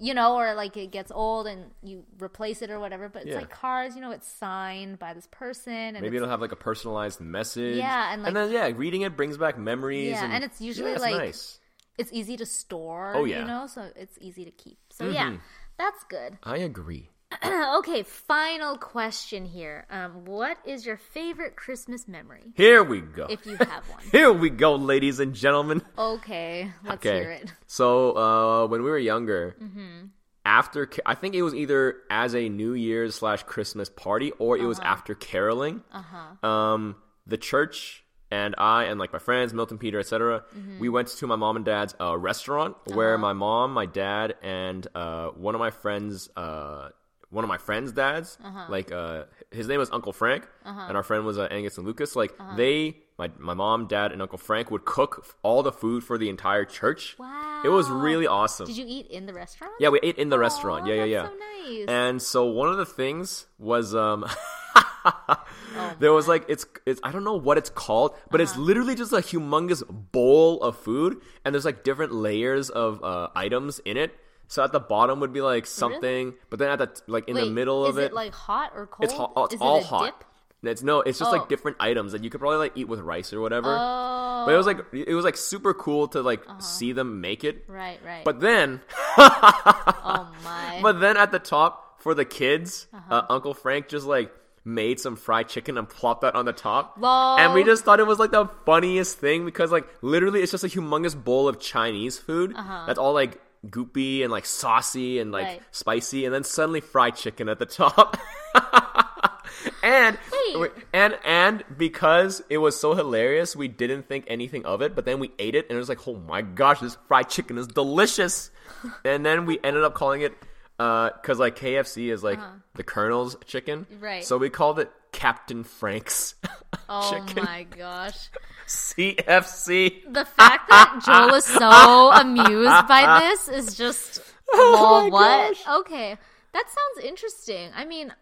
you 0.02 0.14
know 0.14 0.38
or 0.38 0.54
like 0.54 0.78
it 0.78 0.92
gets 0.92 1.12
old 1.12 1.48
and 1.48 1.66
you 1.84 2.06
replace 2.22 2.62
it 2.62 2.70
or 2.70 2.80
whatever 2.80 3.10
but 3.10 3.24
it's 3.24 3.32
Yeah. 3.32 3.40
like 3.40 3.50
cards 3.50 3.96
you 3.96 4.02
know 4.02 4.12
it's 4.12 4.28
signed 4.28 5.00
by 5.00 5.14
this 5.14 5.28
person 5.32 5.74
and 5.74 6.02
Maybe 6.02 6.16
it'll 6.16 6.30
have 6.30 6.40
like 6.42 6.54
a 6.54 6.56
personalized 6.56 7.20
message. 7.20 7.76
Yeah, 7.78 8.14
and, 8.14 8.24
like- 8.24 8.34
then 8.34 8.52
yeah, 8.52 8.72
reading 8.74 9.02
it 9.02 9.18
brings 9.18 9.38
back 9.38 9.58
memories. 9.58 10.12
Yeah, 10.12 10.24
and, 10.24 10.34
and 10.34 10.44
it's 10.46 10.62
usually, 10.62 10.92
yeah, 10.94 11.00
like, 11.00 11.16
nice. 11.16 11.60
It's 12.00 12.12
easy 12.14 12.36
to 12.38 12.46
store 12.46 13.14
Oh, 13.16 13.26
yeah. 13.26 13.42
you 13.42 13.46
know 13.52 13.68
so 13.68 13.82
it's 13.96 14.18
easy 14.22 14.44
to 14.46 14.52
keep 14.52 14.78
so 14.90 15.04
yeah 15.10 15.30
Mhm. 15.32 15.40
that's 15.78 16.04
good 16.10 16.38
I 16.44 16.58
agree. 16.58 17.10
okay 17.80 18.02
final 18.04 18.78
question 18.78 19.46
here 19.46 19.86
um 19.92 20.26
what 20.26 20.58
is 20.66 20.86
your 20.86 20.98
favorite 20.98 21.56
christmas 21.56 22.08
memory 22.08 22.46
Here 22.56 22.82
we 22.84 23.02
go. 23.02 23.28
if 23.30 23.46
you 23.46 23.56
have 23.58 23.84
one 23.98 24.04
Here 24.12 24.32
we 24.34 24.50
go, 24.50 24.76
ladies 24.76 25.20
and 25.20 25.36
gentlemen. 25.36 25.82
okay 25.98 26.72
let's 26.84 27.04
hear 27.04 27.32
it 27.32 27.54
So 27.68 27.88
uh, 28.18 28.68
when 28.68 28.82
we 28.84 28.90
were 28.90 28.98
younger, 29.14 29.56
Mm-hmm. 29.62 30.08
after 30.46 30.90
I 31.06 31.14
think 31.16 31.36
it 31.36 31.44
was 31.44 31.54
either 31.54 31.98
as 32.10 32.34
a 32.34 32.50
New 32.50 32.74
Year's 32.74 33.14
slash 33.16 33.44
Christmas 33.44 33.90
party 33.90 34.32
or 34.40 34.56
it 34.58 34.62
Uh-huh. 34.62 34.70
was 34.74 34.80
after 34.80 35.14
caroling. 35.14 35.84
Uh-huh. 35.94 36.48
Um, 36.48 36.96
the 37.28 37.38
church 37.38 38.04
and 38.32 38.56
I 38.58 38.84
and 38.86 39.00
like 39.00 39.12
my 39.14 39.20
friends, 39.20 39.54
Milton, 39.54 39.78
Peter, 39.78 40.00
etc. 40.00 40.44
Mm-hmm. 40.58 40.80
We 40.80 40.90
went 40.90 41.08
to 41.10 41.28
my 41.28 41.36
mom 41.36 41.56
and 41.56 41.66
dad's 41.66 41.96
uh, 42.00 42.18
restaurant 42.18 42.76
where 42.94 43.14
Uh-huh. 43.16 43.22
my 43.22 43.34
mom, 43.34 43.74
my 43.74 43.86
dad, 43.86 44.36
and 44.44 44.88
uh, 44.96 45.28
one 45.30 45.56
of 45.56 45.60
my 45.60 45.72
friends. 45.72 46.30
Uh, 46.36 46.90
one 47.32 47.44
of 47.44 47.48
my 47.48 47.60
friends' 47.60 47.92
dads, 47.92 48.40
Uh-huh. 48.44 48.66
like 48.70 48.92
uh, 48.92 49.26
his 49.52 49.68
name 49.68 49.78
was 49.78 49.92
Uncle 49.92 50.12
Frank, 50.14 50.48
and 50.66 50.98
our 50.98 51.04
friend 51.04 51.26
was 51.26 51.38
uh, 51.38 51.48
Angus 51.52 51.78
and 51.78 51.86
Lucas. 51.86 52.16
Like 52.16 52.32
Uh-huh. 52.40 52.56
they, 52.56 52.98
my 53.20 53.30
my 53.38 53.54
mom, 53.54 53.86
dad, 53.86 54.12
and 54.12 54.20
Uncle 54.20 54.40
Frank 54.40 54.72
would 54.72 54.84
cook 54.84 55.12
all 55.44 55.62
the 55.62 55.72
food 55.72 56.04
for 56.04 56.18
the 56.18 56.28
entire 56.28 56.66
church. 56.66 57.16
wow 57.20 57.62
It 57.64 57.70
was 57.70 57.88
really 57.88 58.26
awesome. 58.26 58.66
did 58.66 58.78
you 58.78 58.86
eat 58.88 59.06
in 59.12 59.28
the 59.28 59.34
restaurant 59.36 59.74
yeah, 59.80 59.90
we 59.90 60.00
ate 60.02 60.18
in 60.18 60.30
the 60.30 60.40
restaurant. 60.40 60.86
Aw, 60.86 60.88
Yeah, 60.90 60.96
yeah, 61.04 61.06
yeah. 61.16 61.28
so 61.30 61.34
nice 61.36 61.88
And 61.88 62.20
so 62.20 62.46
one 62.46 62.68
of 62.74 62.78
the 62.78 62.86
things 63.02 63.46
was 63.60 63.94
um 63.94 64.26
Oh 65.06 65.96
there 66.00 66.12
was 66.12 66.28
like 66.28 66.46
it's 66.50 66.66
it's 66.86 67.00
I 67.04 67.12
don't 67.12 67.24
know 67.24 67.36
what 67.36 67.58
it's 67.58 67.70
called, 67.70 68.16
but 68.32 68.42
it's 68.42 68.54
Uh-huh. 68.54 68.62
literally 68.62 68.96
just 68.96 69.14
a 69.14 69.18
humongous 69.18 69.84
bowl 70.12 70.62
of 70.64 70.78
food 70.78 71.22
and 71.46 71.54
there's 71.56 71.66
like 71.66 71.84
different 71.84 72.12
layers 72.14 72.70
of 72.70 73.04
uh 73.04 73.30
items 73.36 73.80
in 73.86 73.96
it. 73.98 74.18
So 74.48 74.64
at 74.64 74.72
the 74.72 74.80
bottom 74.80 75.20
would 75.20 75.32
be 75.32 75.42
like 75.42 75.66
something, 75.68 76.34
but 76.50 76.58
then 76.60 76.70
at 76.72 76.80
the 76.80 76.90
like 77.08 77.30
in 77.30 77.36
the 77.36 77.46
middle 77.46 77.86
of 77.86 77.98
is 78.00 78.06
it, 78.06 78.14
like 78.14 78.34
hot 78.34 78.72
or 78.76 78.88
cold 78.88 79.06
it's 79.06 79.14
hot. 79.14 79.32
oh, 79.36 79.46
It's 79.46 79.62
all 79.62 79.78
it 79.78 79.84
a 79.84 79.88
hot. 79.88 80.06
dip? 80.20 80.26
It's 80.72 80.82
no, 80.84 81.00
it's 81.02 81.20
just 81.20 81.30
Oh. 81.32 81.38
like 81.38 81.48
different 81.48 81.78
items 81.80 82.12
that 82.12 82.24
you 82.24 82.30
could 82.30 82.42
probably 82.42 82.58
like 82.58 82.74
eat 82.76 82.88
with 82.90 83.00
rice 83.00 83.32
or 83.32 83.40
whatever. 83.40 83.70
oh 83.80 84.44
But 84.46 84.54
it 84.54 84.58
was 84.58 84.66
like 84.66 84.80
it 84.92 85.14
was 85.14 85.24
like 85.24 85.38
super 85.38 85.74
cool 85.74 86.08
to 86.10 86.22
like 86.22 86.42
see 86.60 86.92
them 86.92 87.22
make 87.22 87.44
it. 87.46 87.64
right 87.68 88.00
right 88.04 88.26
But 88.26 88.40
then 88.42 88.82
oh 89.18 90.28
my 90.44 90.80
But 90.82 91.00
then 91.00 91.16
at 91.16 91.32
the 91.32 91.40
top 91.40 92.02
for 92.02 92.14
the 92.14 92.26
kids, 92.26 92.88
Uh-huh. 92.94 93.14
uh 93.16 93.26
Uncle 93.30 93.54
Frank 93.54 93.88
just 93.88 94.06
like 94.06 94.32
made 94.66 95.00
some 95.00 95.16
fried 95.16 95.48
chicken 95.50 95.78
and 95.78 95.88
plopped 95.90 96.22
that 96.22 96.36
on 96.36 96.46
the 96.46 96.54
top. 96.54 96.96
Lol. 97.00 97.38
And 97.40 97.54
we 97.54 97.64
just 97.64 97.84
thought 97.86 98.00
it 98.00 98.08
was 98.08 98.20
like 98.20 98.32
the 98.32 98.48
funniest 98.66 99.18
thing 99.18 99.46
because 99.46 99.72
like 99.72 99.88
literally 100.02 100.42
it's 100.42 100.52
just 100.52 100.64
a 100.64 100.68
humongous 100.68 101.22
bowl 101.22 101.48
of 101.48 101.60
Chinese 101.60 102.18
food 102.18 102.54
that's 102.56 103.00
all 103.00 103.14
like 103.14 103.42
goopy 103.68 104.24
and 104.24 104.32
like 104.32 104.46
saucy 104.46 105.20
and 105.20 105.32
like 105.32 105.44
Uh-huh. 105.46 105.54
Right. 105.56 105.62
spicy 105.72 106.26
and 106.26 106.34
then 106.34 106.44
suddenly 106.44 106.82
fried 106.82 107.16
chicken 107.16 107.50
at 107.50 107.60
the 107.60 107.66
top. 107.66 108.18
and 109.84 110.18
Wait. 110.56 110.72
and 110.94 111.18
and 111.26 111.64
because 111.78 112.42
it 112.50 112.58
was 112.60 112.80
so 112.80 112.94
hilarious, 112.94 113.56
we 113.56 113.68
didn't 113.68 114.08
think 114.08 114.26
anything 114.28 114.66
of 114.66 114.82
it. 114.82 114.96
But 114.96 115.06
then 115.06 115.20
we 115.20 115.32
ate 115.40 115.56
it, 115.56 115.66
and 115.70 115.76
it 115.76 115.80
was 115.80 115.90
like, 115.90 116.08
oh 116.08 116.16
my 116.16 116.42
gosh, 116.42 116.80
this 116.80 116.98
fried 117.08 117.30
chicken 117.30 117.58
is 117.58 117.68
delicious. 117.68 118.52
and 119.06 119.26
then 119.26 119.46
we 119.46 119.60
ended 119.64 119.84
up 119.84 119.94
calling 119.94 120.22
it 120.22 120.34
because 120.80 121.38
like 121.40 121.58
KFC 121.58 122.12
is 122.12 122.24
like 122.24 122.40
the 122.76 122.84
Colonel's 122.84 123.36
chicken, 123.46 123.86
Uh-huh. 123.92 124.00
Right. 124.06 124.24
So 124.24 124.38
we 124.38 124.50
called 124.50 124.80
it 124.80 124.90
Captain 125.12 125.64
Frank's 125.66 126.36
oh 126.90 127.12
chicken. 127.28 127.44
my 127.44 127.64
gosh 127.64 128.30
CFC. 128.68 130.14
the 130.14 130.26
fact 130.26 130.70
that 130.70 131.02
Joel 131.06 131.36
is 131.36 131.46
so 131.46 132.12
amused 132.14 132.88
by 132.88 133.20
this 133.20 133.48
is 133.50 133.76
just 133.78 134.22
my 134.54 135.10
what? 135.12 135.56
gosh. 135.58 135.80
Okay, 135.82 136.18
that 136.54 136.66
sounds 136.68 137.06
interesting. 137.08 137.72
I 137.76 137.86
mean, 137.86 138.14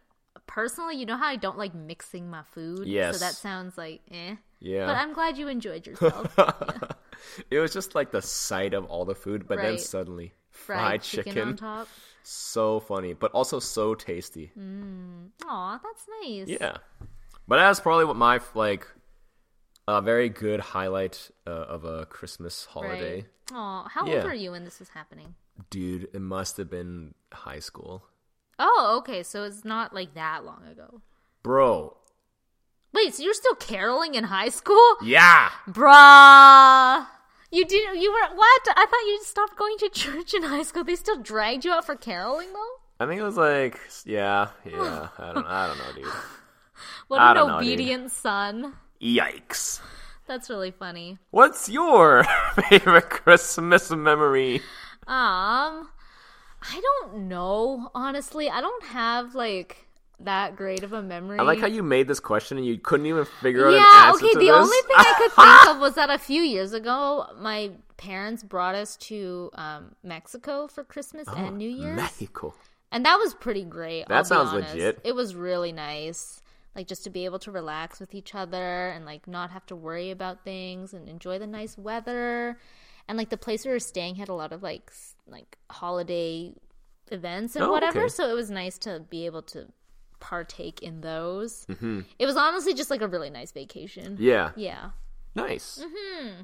personally, 0.47 0.95
you 0.97 1.05
know 1.05 1.17
how 1.17 1.27
I 1.27 1.36
don't 1.36 1.57
like 1.57 1.75
mixing 1.75 2.29
my 2.29 2.43
food. 2.53 2.88
Yes. 2.88 3.19
So 3.19 3.25
that 3.25 3.34
sounds 3.36 3.77
like 3.77 4.01
eh. 4.11 4.36
Yeah. 4.59 4.88
But 4.88 4.95
I'm 4.95 5.13
glad 5.13 5.38
you 5.38 5.47
enjoyed 5.49 5.86
yourself. 5.86 6.34
yeah. 6.38 6.71
It 7.51 7.59
was 7.59 7.71
just 7.73 7.93
like 7.93 8.11
the 8.11 8.21
sight 8.23 8.73
of 8.73 8.86
all 8.86 9.05
the 9.05 9.13
food, 9.15 9.47
but 9.47 9.57
then 9.59 9.77
suddenly 9.77 10.34
fried, 10.49 11.01
chicken. 11.03 11.38
on 11.39 11.55
top. 11.55 11.88
So 12.30 12.82
funny, 12.82 13.13
but 13.13 13.32
also 13.32 13.57
so 13.59 13.95
tasty. 13.95 14.51
Aw, 15.47 15.80
that's 15.82 16.05
nice. 16.21 16.47
Yeah, 16.49 16.75
but 17.47 17.55
that's 17.55 17.80
probably 17.80 18.03
what 18.03 18.17
my 18.17 18.41
like 18.53 18.86
a 19.88 20.01
very 20.01 20.28
good 20.28 20.59
highlight 20.59 21.32
uh, 21.47 21.51
of 21.51 21.86
a 21.86 22.05
Christmas 22.05 22.65
holiday. 22.65 23.15
Right. 23.15 23.25
Aw, 23.53 23.88
how 23.88 24.05
Yeah. 24.05 24.15
old 24.15 24.23
were 24.25 24.34
you 24.34 24.51
when 24.51 24.65
this 24.65 24.80
was 24.80 24.89
happening? 24.89 25.36
Dude, 25.69 26.09
it 26.13 26.19
must 26.19 26.57
have 26.57 26.69
been 26.69 27.13
high 27.32 27.59
school, 27.59 28.03
Oh, 28.59 28.95
okay, 28.99 29.23
so 29.23 29.43
it's 29.43 29.63
not 29.63 29.93
like 29.93 30.13
that 30.15 30.43
long 30.43 30.65
ago. 30.69 31.01
bro. 31.43 31.95
Wait, 32.93 33.15
so 33.15 33.23
you're 33.23 33.34
still 33.34 33.55
caroling 33.55 34.15
in 34.15 34.25
high 34.25 34.49
school? 34.49 34.97
Yeah, 35.01 35.49
Bruh. 35.69 37.07
You 37.51 37.65
did 37.65 38.01
you 38.01 38.11
were 38.11 38.35
what? 38.35 38.61
I 38.69 38.85
thought 38.85 39.07
you 39.07 39.19
stopped 39.23 39.57
going 39.57 39.77
to 39.79 39.89
church 39.89 40.33
in 40.33 40.43
high 40.43 40.63
school. 40.63 40.83
They 40.83 40.95
still 40.95 41.21
dragged 41.21 41.63
you 41.63 41.71
out 41.71 41.85
for 41.85 41.95
caroling 41.95 42.51
though? 42.51 42.73
I 42.99 43.07
think 43.07 43.19
it 43.21 43.23
was 43.23 43.37
like 43.37 43.79
yeah, 44.05 44.49
yeah. 44.65 45.07
I 45.17 45.33
don't, 45.33 45.45
I 45.45 45.67
don't 45.67 45.77
know, 45.77 46.03
dude. 46.03 46.13
What 47.07 47.21
I 47.21 47.31
an 47.31 47.37
don't 47.37 47.47
know, 47.47 47.57
obedient 47.57 48.11
son. 48.11 48.73
Yikes. 49.01 49.79
That's 50.27 50.49
really 50.49 50.71
funny. 50.71 51.17
What's 51.31 51.69
your 51.69 52.23
favorite 52.69 53.09
Christmas 53.09 53.89
memory? 53.91 54.57
Um 55.07 55.89
I 56.61 56.81
don't 56.81 57.27
know, 57.27 57.91
honestly. 57.95 58.49
I 58.49 58.61
don't 58.61 58.83
have 58.87 59.35
like 59.35 59.86
that 60.22 60.55
great 60.55 60.84
of 60.84 60.93
a 60.93 61.01
memory. 61.01 61.38
I 61.39 61.43
like 61.43 61.59
how 61.59 61.68
you 61.68 61.84
made 61.84 62.07
this 62.07 62.20
question 62.20 62.57
and 62.57 62.65
you 62.65 62.78
couldn't 62.80 63.05
even 63.05 63.26
figure 63.41 63.68
out 63.68 63.72
yeah, 63.74 64.03
an 64.03 64.09
answer 64.09 64.26
okay. 64.26 64.34
The 64.34 64.39
this. 64.39 64.49
only 64.51 64.78
thing 64.88 64.95
I 64.97 65.13
could 65.18 65.32
think 65.32 65.76
of 65.76 65.82
was 65.82 65.95
that 65.95 66.09
a 66.09 66.18
few 66.18 66.41
years 66.41 66.74
ago, 66.74 67.28
my 67.39 67.72
parents 67.97 68.43
brought 68.43 68.76
us 68.76 68.95
to 68.97 69.51
um, 69.55 69.95
Mexico 70.03 70.68
for 70.68 70.84
Christmas 70.84 71.28
and 71.36 71.57
New 71.57 71.70
Year's, 71.70 71.97
Mexico. 71.97 72.53
and 72.91 73.05
that 73.05 73.18
was 73.18 73.34
pretty 73.36 73.63
great. 73.63 74.07
That 74.07 74.18
I'll 74.18 74.26
sounds 74.26 74.53
legit. 74.53 74.99
It 75.03 75.13
was 75.15 75.36
really 75.36 75.72
nice, 75.72 76.41
like 76.76 76.88
just 76.88 77.03
to 77.03 77.09
be 77.11 77.26
able 77.26 77.39
to 77.39 77.51
relax 77.51 77.99
with 77.99 78.15
each 78.15 78.34
other 78.34 78.89
and 78.89 79.05
like 79.05 79.28
not 79.28 79.51
have 79.51 79.65
to 79.68 79.76
worry 79.76 80.09
about 80.11 80.43
things 80.43 80.93
and 80.93 81.07
enjoy 81.07 81.38
the 81.39 81.47
nice 81.47 81.78
weather. 81.78 82.57
And 83.07 83.18
like 83.18 83.30
the 83.30 83.38
place 83.38 83.65
we 83.65 83.72
were 83.72 83.80
staying 83.80 84.15
had 84.15 84.30
a 84.30 84.34
lot 84.34 84.51
of 84.51 84.61
like 84.63 84.91
like 85.28 85.57
holiday 85.70 86.53
events 87.11 87.55
and 87.55 87.65
Oh, 87.65 87.72
whatever, 87.72 88.01
okay. 88.01 88.09
so 88.09 88.30
it 88.30 88.34
was 88.34 88.49
nice 88.51 88.78
to 88.80 88.99
be 89.09 89.26
able 89.26 89.41
to 89.43 89.68
partake 90.20 90.82
in 90.82 91.01
those. 91.01 91.65
Mm-hmm. 91.70 92.01
It 92.20 92.26
was 92.26 92.36
honestly 92.36 92.74
just 92.74 92.89
like 92.89 93.01
a 93.01 93.07
really 93.07 93.30
nice 93.30 93.51
vacation. 93.51 94.18
Yeah, 94.20 94.51
Yeah. 94.55 94.91
nice. 95.36 95.84
Mm-hmm. 95.84 96.41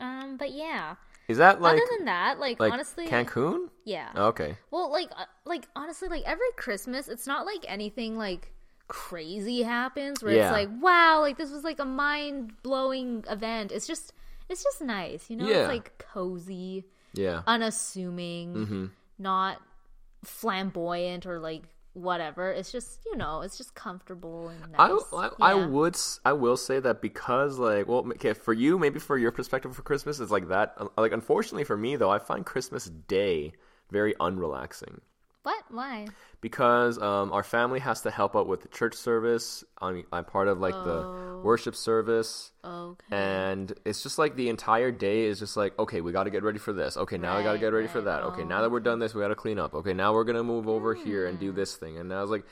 Um, 0.00 0.36
but 0.36 0.52
yeah. 0.52 0.94
Is 1.28 1.38
that 1.38 1.60
like 1.60 1.74
Other 1.74 1.82
than 1.96 2.06
that, 2.06 2.40
like, 2.40 2.58
like 2.58 2.72
honestly, 2.72 3.06
Cancun? 3.06 3.68
yeah. 3.84 4.10
Okay. 4.16 4.56
Well, 4.70 4.90
like, 4.90 5.10
uh, 5.16 5.26
like 5.44 5.66
honestly, 5.76 6.08
like 6.08 6.24
every 6.26 6.50
Christmas, 6.56 7.06
it's 7.08 7.26
not 7.26 7.46
like 7.46 7.64
anything 7.68 8.16
like 8.16 8.52
crazy 8.88 9.62
happens 9.62 10.22
where 10.22 10.32
Yeah. 10.34 10.46
it's 10.48 10.52
like, 10.52 10.68
wow, 10.82 11.20
like 11.20 11.36
this 11.38 11.50
was 11.52 11.62
like 11.62 11.78
a 11.78 11.84
mind 11.84 12.54
blowing 12.62 13.24
event. 13.30 13.70
It's 13.70 13.86
just, 13.86 14.12
it's 14.48 14.64
just 14.64 14.82
nice, 14.82 15.30
you 15.30 15.36
know. 15.36 15.46
Yeah. 15.46 15.58
It's 15.58 15.68
like 15.68 15.98
cozy, 15.98 16.84
Yeah. 17.14 17.42
unassuming, 17.46 18.54
Mm-hmm. 18.54 18.86
not 19.18 19.58
flamboyant 20.24 21.26
or 21.26 21.38
like 21.38 21.62
whatever. 22.00 22.50
It's 22.52 22.72
just, 22.72 23.00
you 23.06 23.16
know, 23.16 23.42
it's 23.42 23.56
just 23.58 23.74
comfortable 23.74 24.48
and 24.48 24.74
I, 24.78 24.88
nice. 24.88 25.12
I, 25.12 25.30
I 25.40 25.54
Yeah. 25.54 25.66
would 25.66 25.94
s- 25.94 26.20
I 26.24 26.32
will 26.32 26.56
say 26.56 26.80
that 26.80 27.02
because 27.02 27.58
like 27.58 27.86
well 27.86 28.00
okay 28.14 28.32
for 28.32 28.52
you 28.54 28.78
maybe 28.78 28.98
for 28.98 29.18
your 29.18 29.30
perspective 29.32 29.74
for 29.76 29.82
Christmas 29.82 30.20
it's 30.20 30.30
like 30.30 30.48
that 30.48 30.74
Uh, 30.78 30.88
like 30.96 31.12
unfortunately 31.12 31.64
for 31.64 31.76
me 31.76 31.96
though 31.96 32.10
I 32.10 32.18
find 32.18 32.46
Christmas 32.46 32.86
Day 32.86 33.52
very 33.90 34.14
unrelaxing 34.14 35.00
What? 35.42 35.64
Why? 35.70 36.06
because 36.42 36.96
um, 36.98 37.32
our 37.32 37.42
family 37.42 37.80
has 37.80 38.00
to 38.02 38.10
help 38.10 38.34
out 38.34 38.46
with 38.46 38.62
the 38.62 38.68
church 38.68 38.94
service 38.94 39.62
I'm, 39.80 40.04
I'm 40.10 40.24
part 40.24 40.48
of 40.48 40.58
like 40.58 40.74
Oh. 40.74 40.84
the 40.84 41.40
worship 41.42 41.74
service 41.76 42.52
Okay. 42.64 43.04
and 43.14 43.72
it's 43.84 44.02
just 44.02 44.18
like 44.18 44.36
the 44.36 44.48
entire 44.48 44.90
day 44.90 45.24
is 45.24 45.38
just 45.38 45.56
like 45.56 45.78
okay 45.78 46.00
we 46.00 46.12
got 46.12 46.24
to 46.24 46.30
get 46.30 46.42
ready 46.42 46.58
for 46.58 46.72
this 46.72 46.96
okay 46.96 47.18
now 47.18 47.36
we 47.36 47.44
got 47.44 47.52
to 47.52 47.58
get 47.58 47.72
ready 47.74 47.88
for 47.88 48.00
that 48.02 48.22
okay 48.24 48.42
Oh, 48.42 48.46
now 48.46 48.62
that 48.62 48.70
we're 48.70 48.80
done 48.80 48.98
this 49.00 49.14
we 49.14 49.20
got 49.20 49.28
to 49.28 49.34
clean 49.34 49.58
up 49.58 49.74
okay 49.74 49.92
now 49.92 50.14
we're 50.14 50.24
gonna 50.24 50.42
move 50.42 50.66
over 50.68 50.94
here 50.94 51.26
and 51.26 51.36
Hmm. 51.38 51.46
do 51.46 51.52
this 51.52 51.76
thing 51.76 51.98
and 51.98 52.10
I 52.12 52.22
was 52.22 52.30
like 52.30 52.44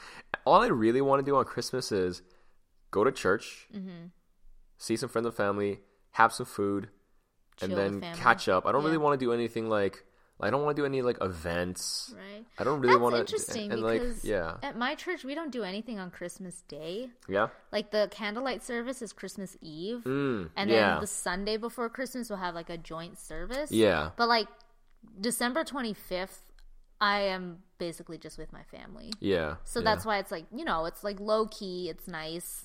all 0.44 0.62
I 0.62 0.66
really 0.68 1.00
want 1.00 1.20
to 1.24 1.30
do 1.30 1.36
on 1.36 1.44
Christmas 1.46 1.90
is 1.92 2.20
go 2.90 3.04
to 3.04 3.12
church 3.12 3.68
Mm-hmm. 3.74 4.06
see 4.76 4.96
some 4.96 5.08
friends 5.08 5.26
and 5.26 5.34
family 5.34 5.80
have 6.12 6.32
some 6.32 6.46
food 6.46 6.88
and 7.62 7.74
then 7.76 8.00
family. 8.00 8.18
catch 8.18 8.48
up 8.50 8.66
I 8.66 8.72
don't 8.72 8.84
really 8.84 8.98
want 8.98 9.18
to 9.18 9.24
do 9.24 9.32
anything 9.32 9.68
like 9.70 10.04
I 10.40 10.50
don't 10.50 10.62
want 10.62 10.76
to 10.76 10.82
do 10.82 10.86
any 10.86 11.02
like 11.02 11.18
events 11.20 12.14
Right. 12.16 12.44
I 12.58 12.64
don't 12.64 12.80
really 12.80 12.96
want 12.96 13.14
to 13.16 13.20
interesting 13.20 13.72
and 13.72 13.82
like 13.82 14.00
because 14.00 14.24
yeah 14.24 14.56
at 14.62 14.76
my 14.78 14.94
church 14.94 15.24
we 15.24 15.34
don't 15.34 15.50
do 15.50 15.64
anything 15.64 15.98
on 15.98 16.10
Christmas 16.10 16.62
Day. 16.68 17.10
yeah 17.28 17.48
Like 17.72 17.90
the 17.90 18.08
candlelight 18.10 18.62
service 18.62 19.02
is 19.02 19.12
Christmas 19.12 19.56
Eve, 19.60 20.02
mm, 20.04 20.50
and 20.56 20.70
yeah 20.70 20.92
then 20.92 21.00
the 21.00 21.06
Sunday 21.08 21.56
before 21.56 21.88
Christmas 21.88 22.30
we'll 22.30 22.38
have 22.38 22.54
like 22.54 22.70
a 22.70 22.78
joint 22.78 23.18
service. 23.18 23.72
yeah 23.72 24.10
But 24.16 24.28
like 24.28 24.46
December 25.20 25.64
twenty 25.64 25.94
fifth, 25.94 26.40
I 27.00 27.20
am 27.22 27.58
basically 27.78 28.18
just 28.18 28.38
with 28.38 28.52
my 28.52 28.62
family. 28.64 29.12
yeah 29.20 29.56
So 29.64 29.80
yeah. 29.80 29.84
that's 29.84 30.04
why 30.04 30.18
it's 30.18 30.30
like 30.30 30.46
you 30.54 30.64
know 30.64 30.84
it's 30.86 31.02
like 31.02 31.18
low 31.20 31.46
key. 31.46 31.88
It's 31.90 32.06
nice. 32.08 32.64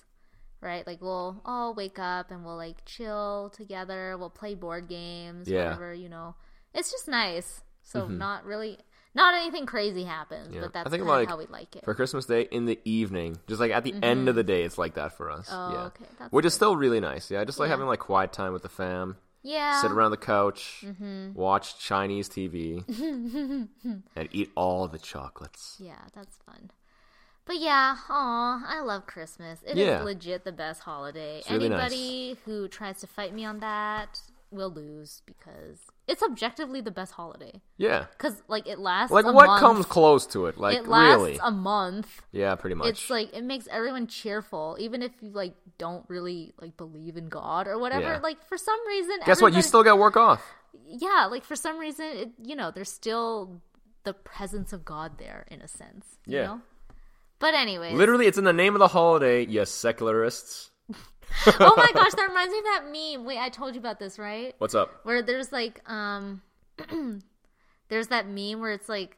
Right, 0.61 0.87
like 0.87 1.01
we'll 1.01 1.41
all 1.43 1.73
wake 1.73 1.99
up 1.99 2.31
and 2.31 2.45
we'll 2.45 2.55
like 2.55 2.85
chill 2.85 3.51
together. 3.53 4.15
We'll 4.17 4.29
play 4.29 4.55
board 4.55 4.87
games, 4.87 5.49
Yeah. 5.49 5.65
Whatever 5.65 5.93
you 5.93 6.07
know. 6.07 6.35
It's 6.73 6.91
just 6.91 7.07
nice. 7.07 7.61
So 7.83 8.07
not 8.07 8.45
really, 8.45 8.77
not 9.13 9.35
anything 9.35 9.65
crazy 9.65 10.03
happens, 10.05 10.53
Yeah. 10.55 10.61
but 10.61 10.73
that's 10.73 10.87
I 10.87 10.89
think 10.89 11.01
kind 11.03 11.11
of 11.11 11.17
like 11.19 11.29
how 11.29 11.37
we 11.37 11.45
like 11.47 11.75
it. 11.75 11.83
for 11.85 11.93
Christmas 11.93 12.25
Day 12.25 12.47
in 12.49 12.65
the 12.65 12.79
evening, 12.85 13.37
just 13.47 13.59
like 13.59 13.71
at 13.71 13.83
the 13.83 13.93
end 14.01 14.29
of 14.29 14.35
the 14.35 14.43
day, 14.43 14.63
it's 14.63 14.77
like 14.77 14.95
that 14.95 15.15
for 15.17 15.29
us. 15.29 15.49
Mm-hmm. 15.49 15.71
Oh, 15.71 15.73
yeah, 15.75 15.85
okay, 15.87 16.05
that's 16.17 16.31
which 16.31 16.45
is 16.45 16.53
still 16.53 16.75
really 16.75 16.99
nice. 16.99 17.29
Yeah, 17.29 17.41
I 17.41 17.45
just 17.45 17.59
like 17.59 17.67
Yeah. 17.67 17.71
having 17.73 17.87
like 17.87 17.99
quiet 17.99 18.31
time 18.33 18.53
with 18.53 18.63
the 18.63 18.69
fam, 18.69 19.17
yeah, 19.43 19.81
sit 19.81 19.91
around 19.91 20.11
the 20.11 20.17
couch, 20.17 20.83
Mm-hmm. 20.85 21.33
watch 21.33 21.77
Chinese 21.77 22.29
TV, 22.29 22.83
and 24.15 24.29
eat 24.31 24.51
all 24.55 24.87
the 24.87 24.97
chocolates. 24.99 25.75
Yeah, 25.79 25.99
that's 26.15 26.37
fun. 26.45 26.71
But 27.45 27.57
yeah, 27.59 27.97
aw, 28.09 28.63
I 28.65 28.79
love 28.79 29.05
Christmas. 29.05 29.59
It 29.67 29.77
is 29.77 29.85
Yeah. 29.85 30.01
legit 30.01 30.45
the 30.45 30.53
best 30.53 30.81
holiday. 30.83 31.43
really 31.49 31.67
nice. 31.67 31.91
Anybody 31.91 32.37
who 32.45 32.69
tries 32.69 33.01
to 33.01 33.07
fight 33.07 33.33
me 33.35 33.43
on 33.43 33.59
that 33.59 34.21
will 34.53 34.71
lose 34.71 35.21
because 35.25 35.79
it's 36.07 36.21
objectively 36.23 36.81
the 36.81 36.91
best 36.91 37.13
holiday. 37.13 37.61
Yeah, 37.77 38.05
Because 38.11 38.41
like 38.47 38.67
it 38.67 38.79
lasts 38.79 39.11
like 39.11 39.25
what 39.25 39.47
month. 39.47 39.59
comes 39.59 39.85
close 39.85 40.25
to 40.27 40.45
it? 40.47 40.57
Like 40.57 40.77
it 40.77 40.87
lasts 40.87 41.17
really? 41.23 41.39
a 41.41 41.51
month. 41.51 42.21
yeah, 42.31 42.55
pretty 42.55 42.75
much. 42.75 42.87
It's 42.87 43.09
like 43.09 43.33
it 43.33 43.43
makes 43.43 43.67
everyone 43.71 44.07
cheerful, 44.07 44.77
even 44.79 45.01
if 45.01 45.11
you 45.21 45.31
like 45.31 45.55
don't 45.77 46.05
really 46.07 46.53
like 46.61 46.77
believe 46.77 47.17
in 47.17 47.27
God 47.29 47.67
or 47.67 47.77
whatever. 47.79 48.13
Yeah. 48.13 48.19
Like 48.19 48.43
for 48.47 48.57
some 48.57 48.79
reason, 48.87 49.17
Guess 49.25 49.41
what? 49.41 49.53
You 49.53 49.61
still 49.61 49.83
got 49.83 49.97
work 49.97 50.15
off. 50.17 50.41
yeah, 50.87 51.27
like 51.29 51.43
for 51.43 51.55
some 51.55 51.77
reason, 51.79 52.05
it, 52.05 52.29
you 52.43 52.55
know, 52.55 52.71
there's 52.71 52.91
still 52.91 53.61
the 54.03 54.13
presence 54.13 54.73
of 54.73 54.83
God 54.83 55.17
there 55.17 55.45
in 55.49 55.61
a 55.61 55.67
sense. 55.67 56.17
You 56.27 56.37
Yeah. 56.37 56.45
know? 56.45 56.61
But 57.39 57.53
anyways, 57.55 57.93
Literally, 57.97 58.27
it's 58.27 58.37
in 58.37 58.43
the 58.45 58.53
name 58.53 58.73
of 58.75 58.79
the 58.79 58.87
holiday. 58.89 59.45
Yes, 59.45 59.69
secularists. 59.69 60.69
Oh 61.47 61.73
my 61.77 61.91
gosh, 61.93 62.13
that 62.13 62.27
reminds 62.27 62.51
me 62.51 62.59
of 62.59 62.63
that 62.65 62.83
meme. 62.91 63.25
Wait, 63.25 63.39
I 63.39 63.49
told 63.49 63.75
you 63.75 63.79
about 63.79 63.99
this, 63.99 64.19
right? 64.19 64.55
What's 64.57 64.75
up? 64.75 65.01
Where 65.03 65.21
there's 65.21 65.51
like, 65.51 65.87
um, 65.89 66.41
there's 67.89 68.07
that 68.07 68.27
meme 68.27 68.59
where 68.59 68.71
it's 68.71 68.89
like, 68.89 69.17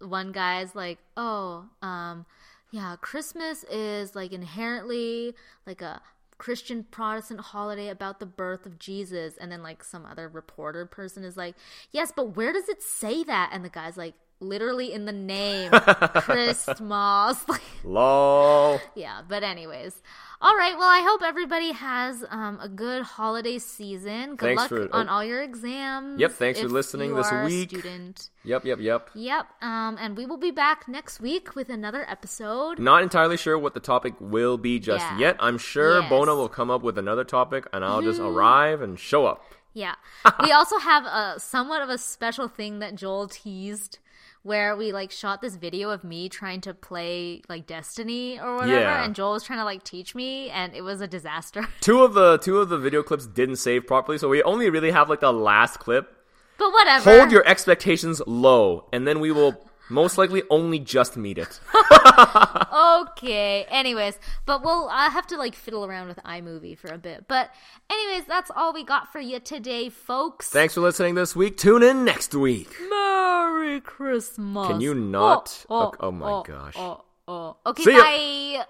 one 0.00 0.32
guy's 0.32 0.74
like, 0.74 0.98
oh, 1.16 1.64
um, 1.82 2.26
yeah, 2.70 2.96
Christmas 3.00 3.64
is 3.64 4.14
like 4.14 4.32
inherently 4.32 5.34
like 5.66 5.80
a 5.80 6.00
Christian 6.38 6.84
Protestant 6.90 7.40
holiday 7.40 7.88
about 7.88 8.20
the 8.20 8.26
birth 8.26 8.66
of 8.66 8.78
Jesus. 8.78 9.36
And 9.38 9.50
then 9.50 9.62
like 9.62 9.82
some 9.82 10.04
other 10.04 10.28
reporter 10.28 10.84
person 10.84 11.24
is 11.24 11.36
like, 11.36 11.54
yes, 11.90 12.12
but 12.14 12.36
where 12.36 12.52
does 12.52 12.68
it 12.68 12.82
say 12.82 13.24
that? 13.24 13.50
And 13.52 13.64
the 13.64 13.70
guy's 13.70 13.96
like, 13.96 14.14
literally 14.40 14.92
in 14.92 15.04
the 15.04 15.12
name, 15.12 15.70
Christmas. 16.16 17.44
Lol. 17.84 18.80
yeah, 18.94 19.22
but 19.28 19.42
anyways. 19.42 20.00
All 20.38 20.54
right, 20.54 20.76
well, 20.76 20.88
I 20.88 21.00
hope 21.00 21.22
everybody 21.22 21.72
has 21.72 22.22
um, 22.28 22.58
a 22.60 22.68
good 22.68 23.02
holiday 23.02 23.58
season. 23.58 24.36
Good 24.36 24.56
Thanks 24.56 24.60
luck 24.60 24.68
for- 24.68 24.94
on 24.94 25.08
oh. 25.08 25.12
all 25.12 25.24
your 25.24 25.42
exams. 25.42 26.20
Yep, 26.20 26.32
thanks 26.32 26.60
for 26.60 26.68
listening 26.68 27.14
this 27.14 27.32
week. 27.46 27.70
student. 27.70 28.28
Yep, 28.44 28.66
yep, 28.66 28.78
yep. 28.78 29.10
Yep, 29.14 29.46
um, 29.62 29.96
and 29.98 30.14
we 30.14 30.26
will 30.26 30.36
be 30.36 30.50
back 30.50 30.88
next 30.88 31.20
week 31.20 31.54
with 31.54 31.70
another 31.70 32.04
episode. 32.08 32.78
Not 32.78 33.02
entirely 33.02 33.38
sure 33.38 33.58
what 33.58 33.72
the 33.72 33.80
topic 33.80 34.12
will 34.20 34.58
be 34.58 34.78
just 34.78 35.04
Yeah. 35.04 35.18
yet. 35.18 35.36
I'm 35.40 35.56
sure 35.56 36.00
Yes. 36.00 36.10
Bona 36.10 36.34
will 36.34 36.50
come 36.50 36.70
up 36.70 36.82
with 36.82 36.98
another 36.98 37.24
topic 37.24 37.66
and 37.72 37.82
I'll 37.82 38.02
just 38.02 38.20
arrive 38.20 38.82
and 38.82 38.98
show 38.98 39.24
up. 39.24 39.42
Yeah. 39.72 39.94
we 40.42 40.52
also 40.52 40.78
have 40.78 41.06
a 41.06 41.40
somewhat 41.40 41.80
of 41.80 41.88
a 41.88 41.96
special 41.98 42.46
thing 42.46 42.78
that 42.80 42.94
Joel 42.94 43.28
teased 43.28 43.98
where 44.46 44.76
we 44.76 44.92
like 44.92 45.10
shot 45.10 45.42
this 45.42 45.56
video 45.56 45.90
of 45.90 46.04
me 46.04 46.28
trying 46.28 46.60
to 46.60 46.72
play 46.72 47.42
like 47.48 47.66
Destiny 47.66 48.38
or 48.38 48.54
whatever 48.58 48.72
Yeah. 48.80 49.04
and 49.04 49.12
Joel 49.12 49.32
was 49.32 49.42
trying 49.42 49.58
to 49.58 49.64
like 49.64 49.82
teach 49.82 50.14
me 50.14 50.50
and 50.50 50.72
it 50.72 50.82
was 50.82 51.00
a 51.00 51.08
disaster. 51.08 51.66
Two 51.80 52.04
of 52.04 52.14
the 52.14 52.38
two 52.38 52.58
of 52.58 52.68
the 52.68 52.78
video 52.78 53.02
clips 53.02 53.26
didn't 53.26 53.56
save 53.56 53.86
properly, 53.88 54.18
so 54.18 54.28
we 54.28 54.42
only 54.44 54.70
really 54.70 54.92
have 54.92 55.10
like 55.10 55.20
the 55.20 55.32
last 55.32 55.78
clip. 55.78 56.12
But 56.58 56.72
whatever. 56.72 57.10
Hold 57.18 57.32
your 57.32 57.46
expectations 57.46 58.22
low, 58.26 58.88
and 58.92 59.06
then 59.06 59.20
we 59.20 59.32
will 59.32 59.65
most 59.88 60.18
likely 60.18 60.42
only 60.50 60.78
just 60.78 61.16
meet 61.16 61.38
it. 61.38 61.60
okay. 62.72 63.64
Anyways, 63.68 64.18
but 64.44 64.62
we'll 64.64 64.88
I 64.90 65.08
have 65.08 65.26
to 65.28 65.36
like 65.36 65.54
fiddle 65.54 65.84
around 65.84 66.08
with 66.08 66.18
iMovie 66.18 66.78
for 66.78 66.88
a 66.88 66.98
bit. 66.98 67.26
But 67.28 67.50
anyways, 67.90 68.26
that's 68.26 68.50
all 68.54 68.72
we 68.72 68.84
got 68.84 69.12
for 69.12 69.20
you 69.20 69.40
today, 69.40 69.88
folks. 69.88 70.48
Thanks 70.48 70.74
for 70.74 70.80
listening 70.80 71.14
this 71.14 71.36
week. 71.36 71.56
Tune 71.56 71.82
in 71.82 72.04
next 72.04 72.34
week. 72.34 72.68
Merry 72.88 73.80
Christmas. 73.80 74.68
Can 74.68 74.80
you 74.80 74.94
not? 74.94 75.64
Oh, 75.68 75.76
oh, 75.76 75.86
Okay- 75.88 75.98
oh 76.00 76.12
my 76.12 76.30
oh, 76.30 76.42
gosh. 76.42 76.74
Oh, 76.76 77.04
oh. 77.28 77.56
Okay, 77.66 77.82
See 77.84 77.92
ya. 77.92 78.02
bye. 78.02 78.66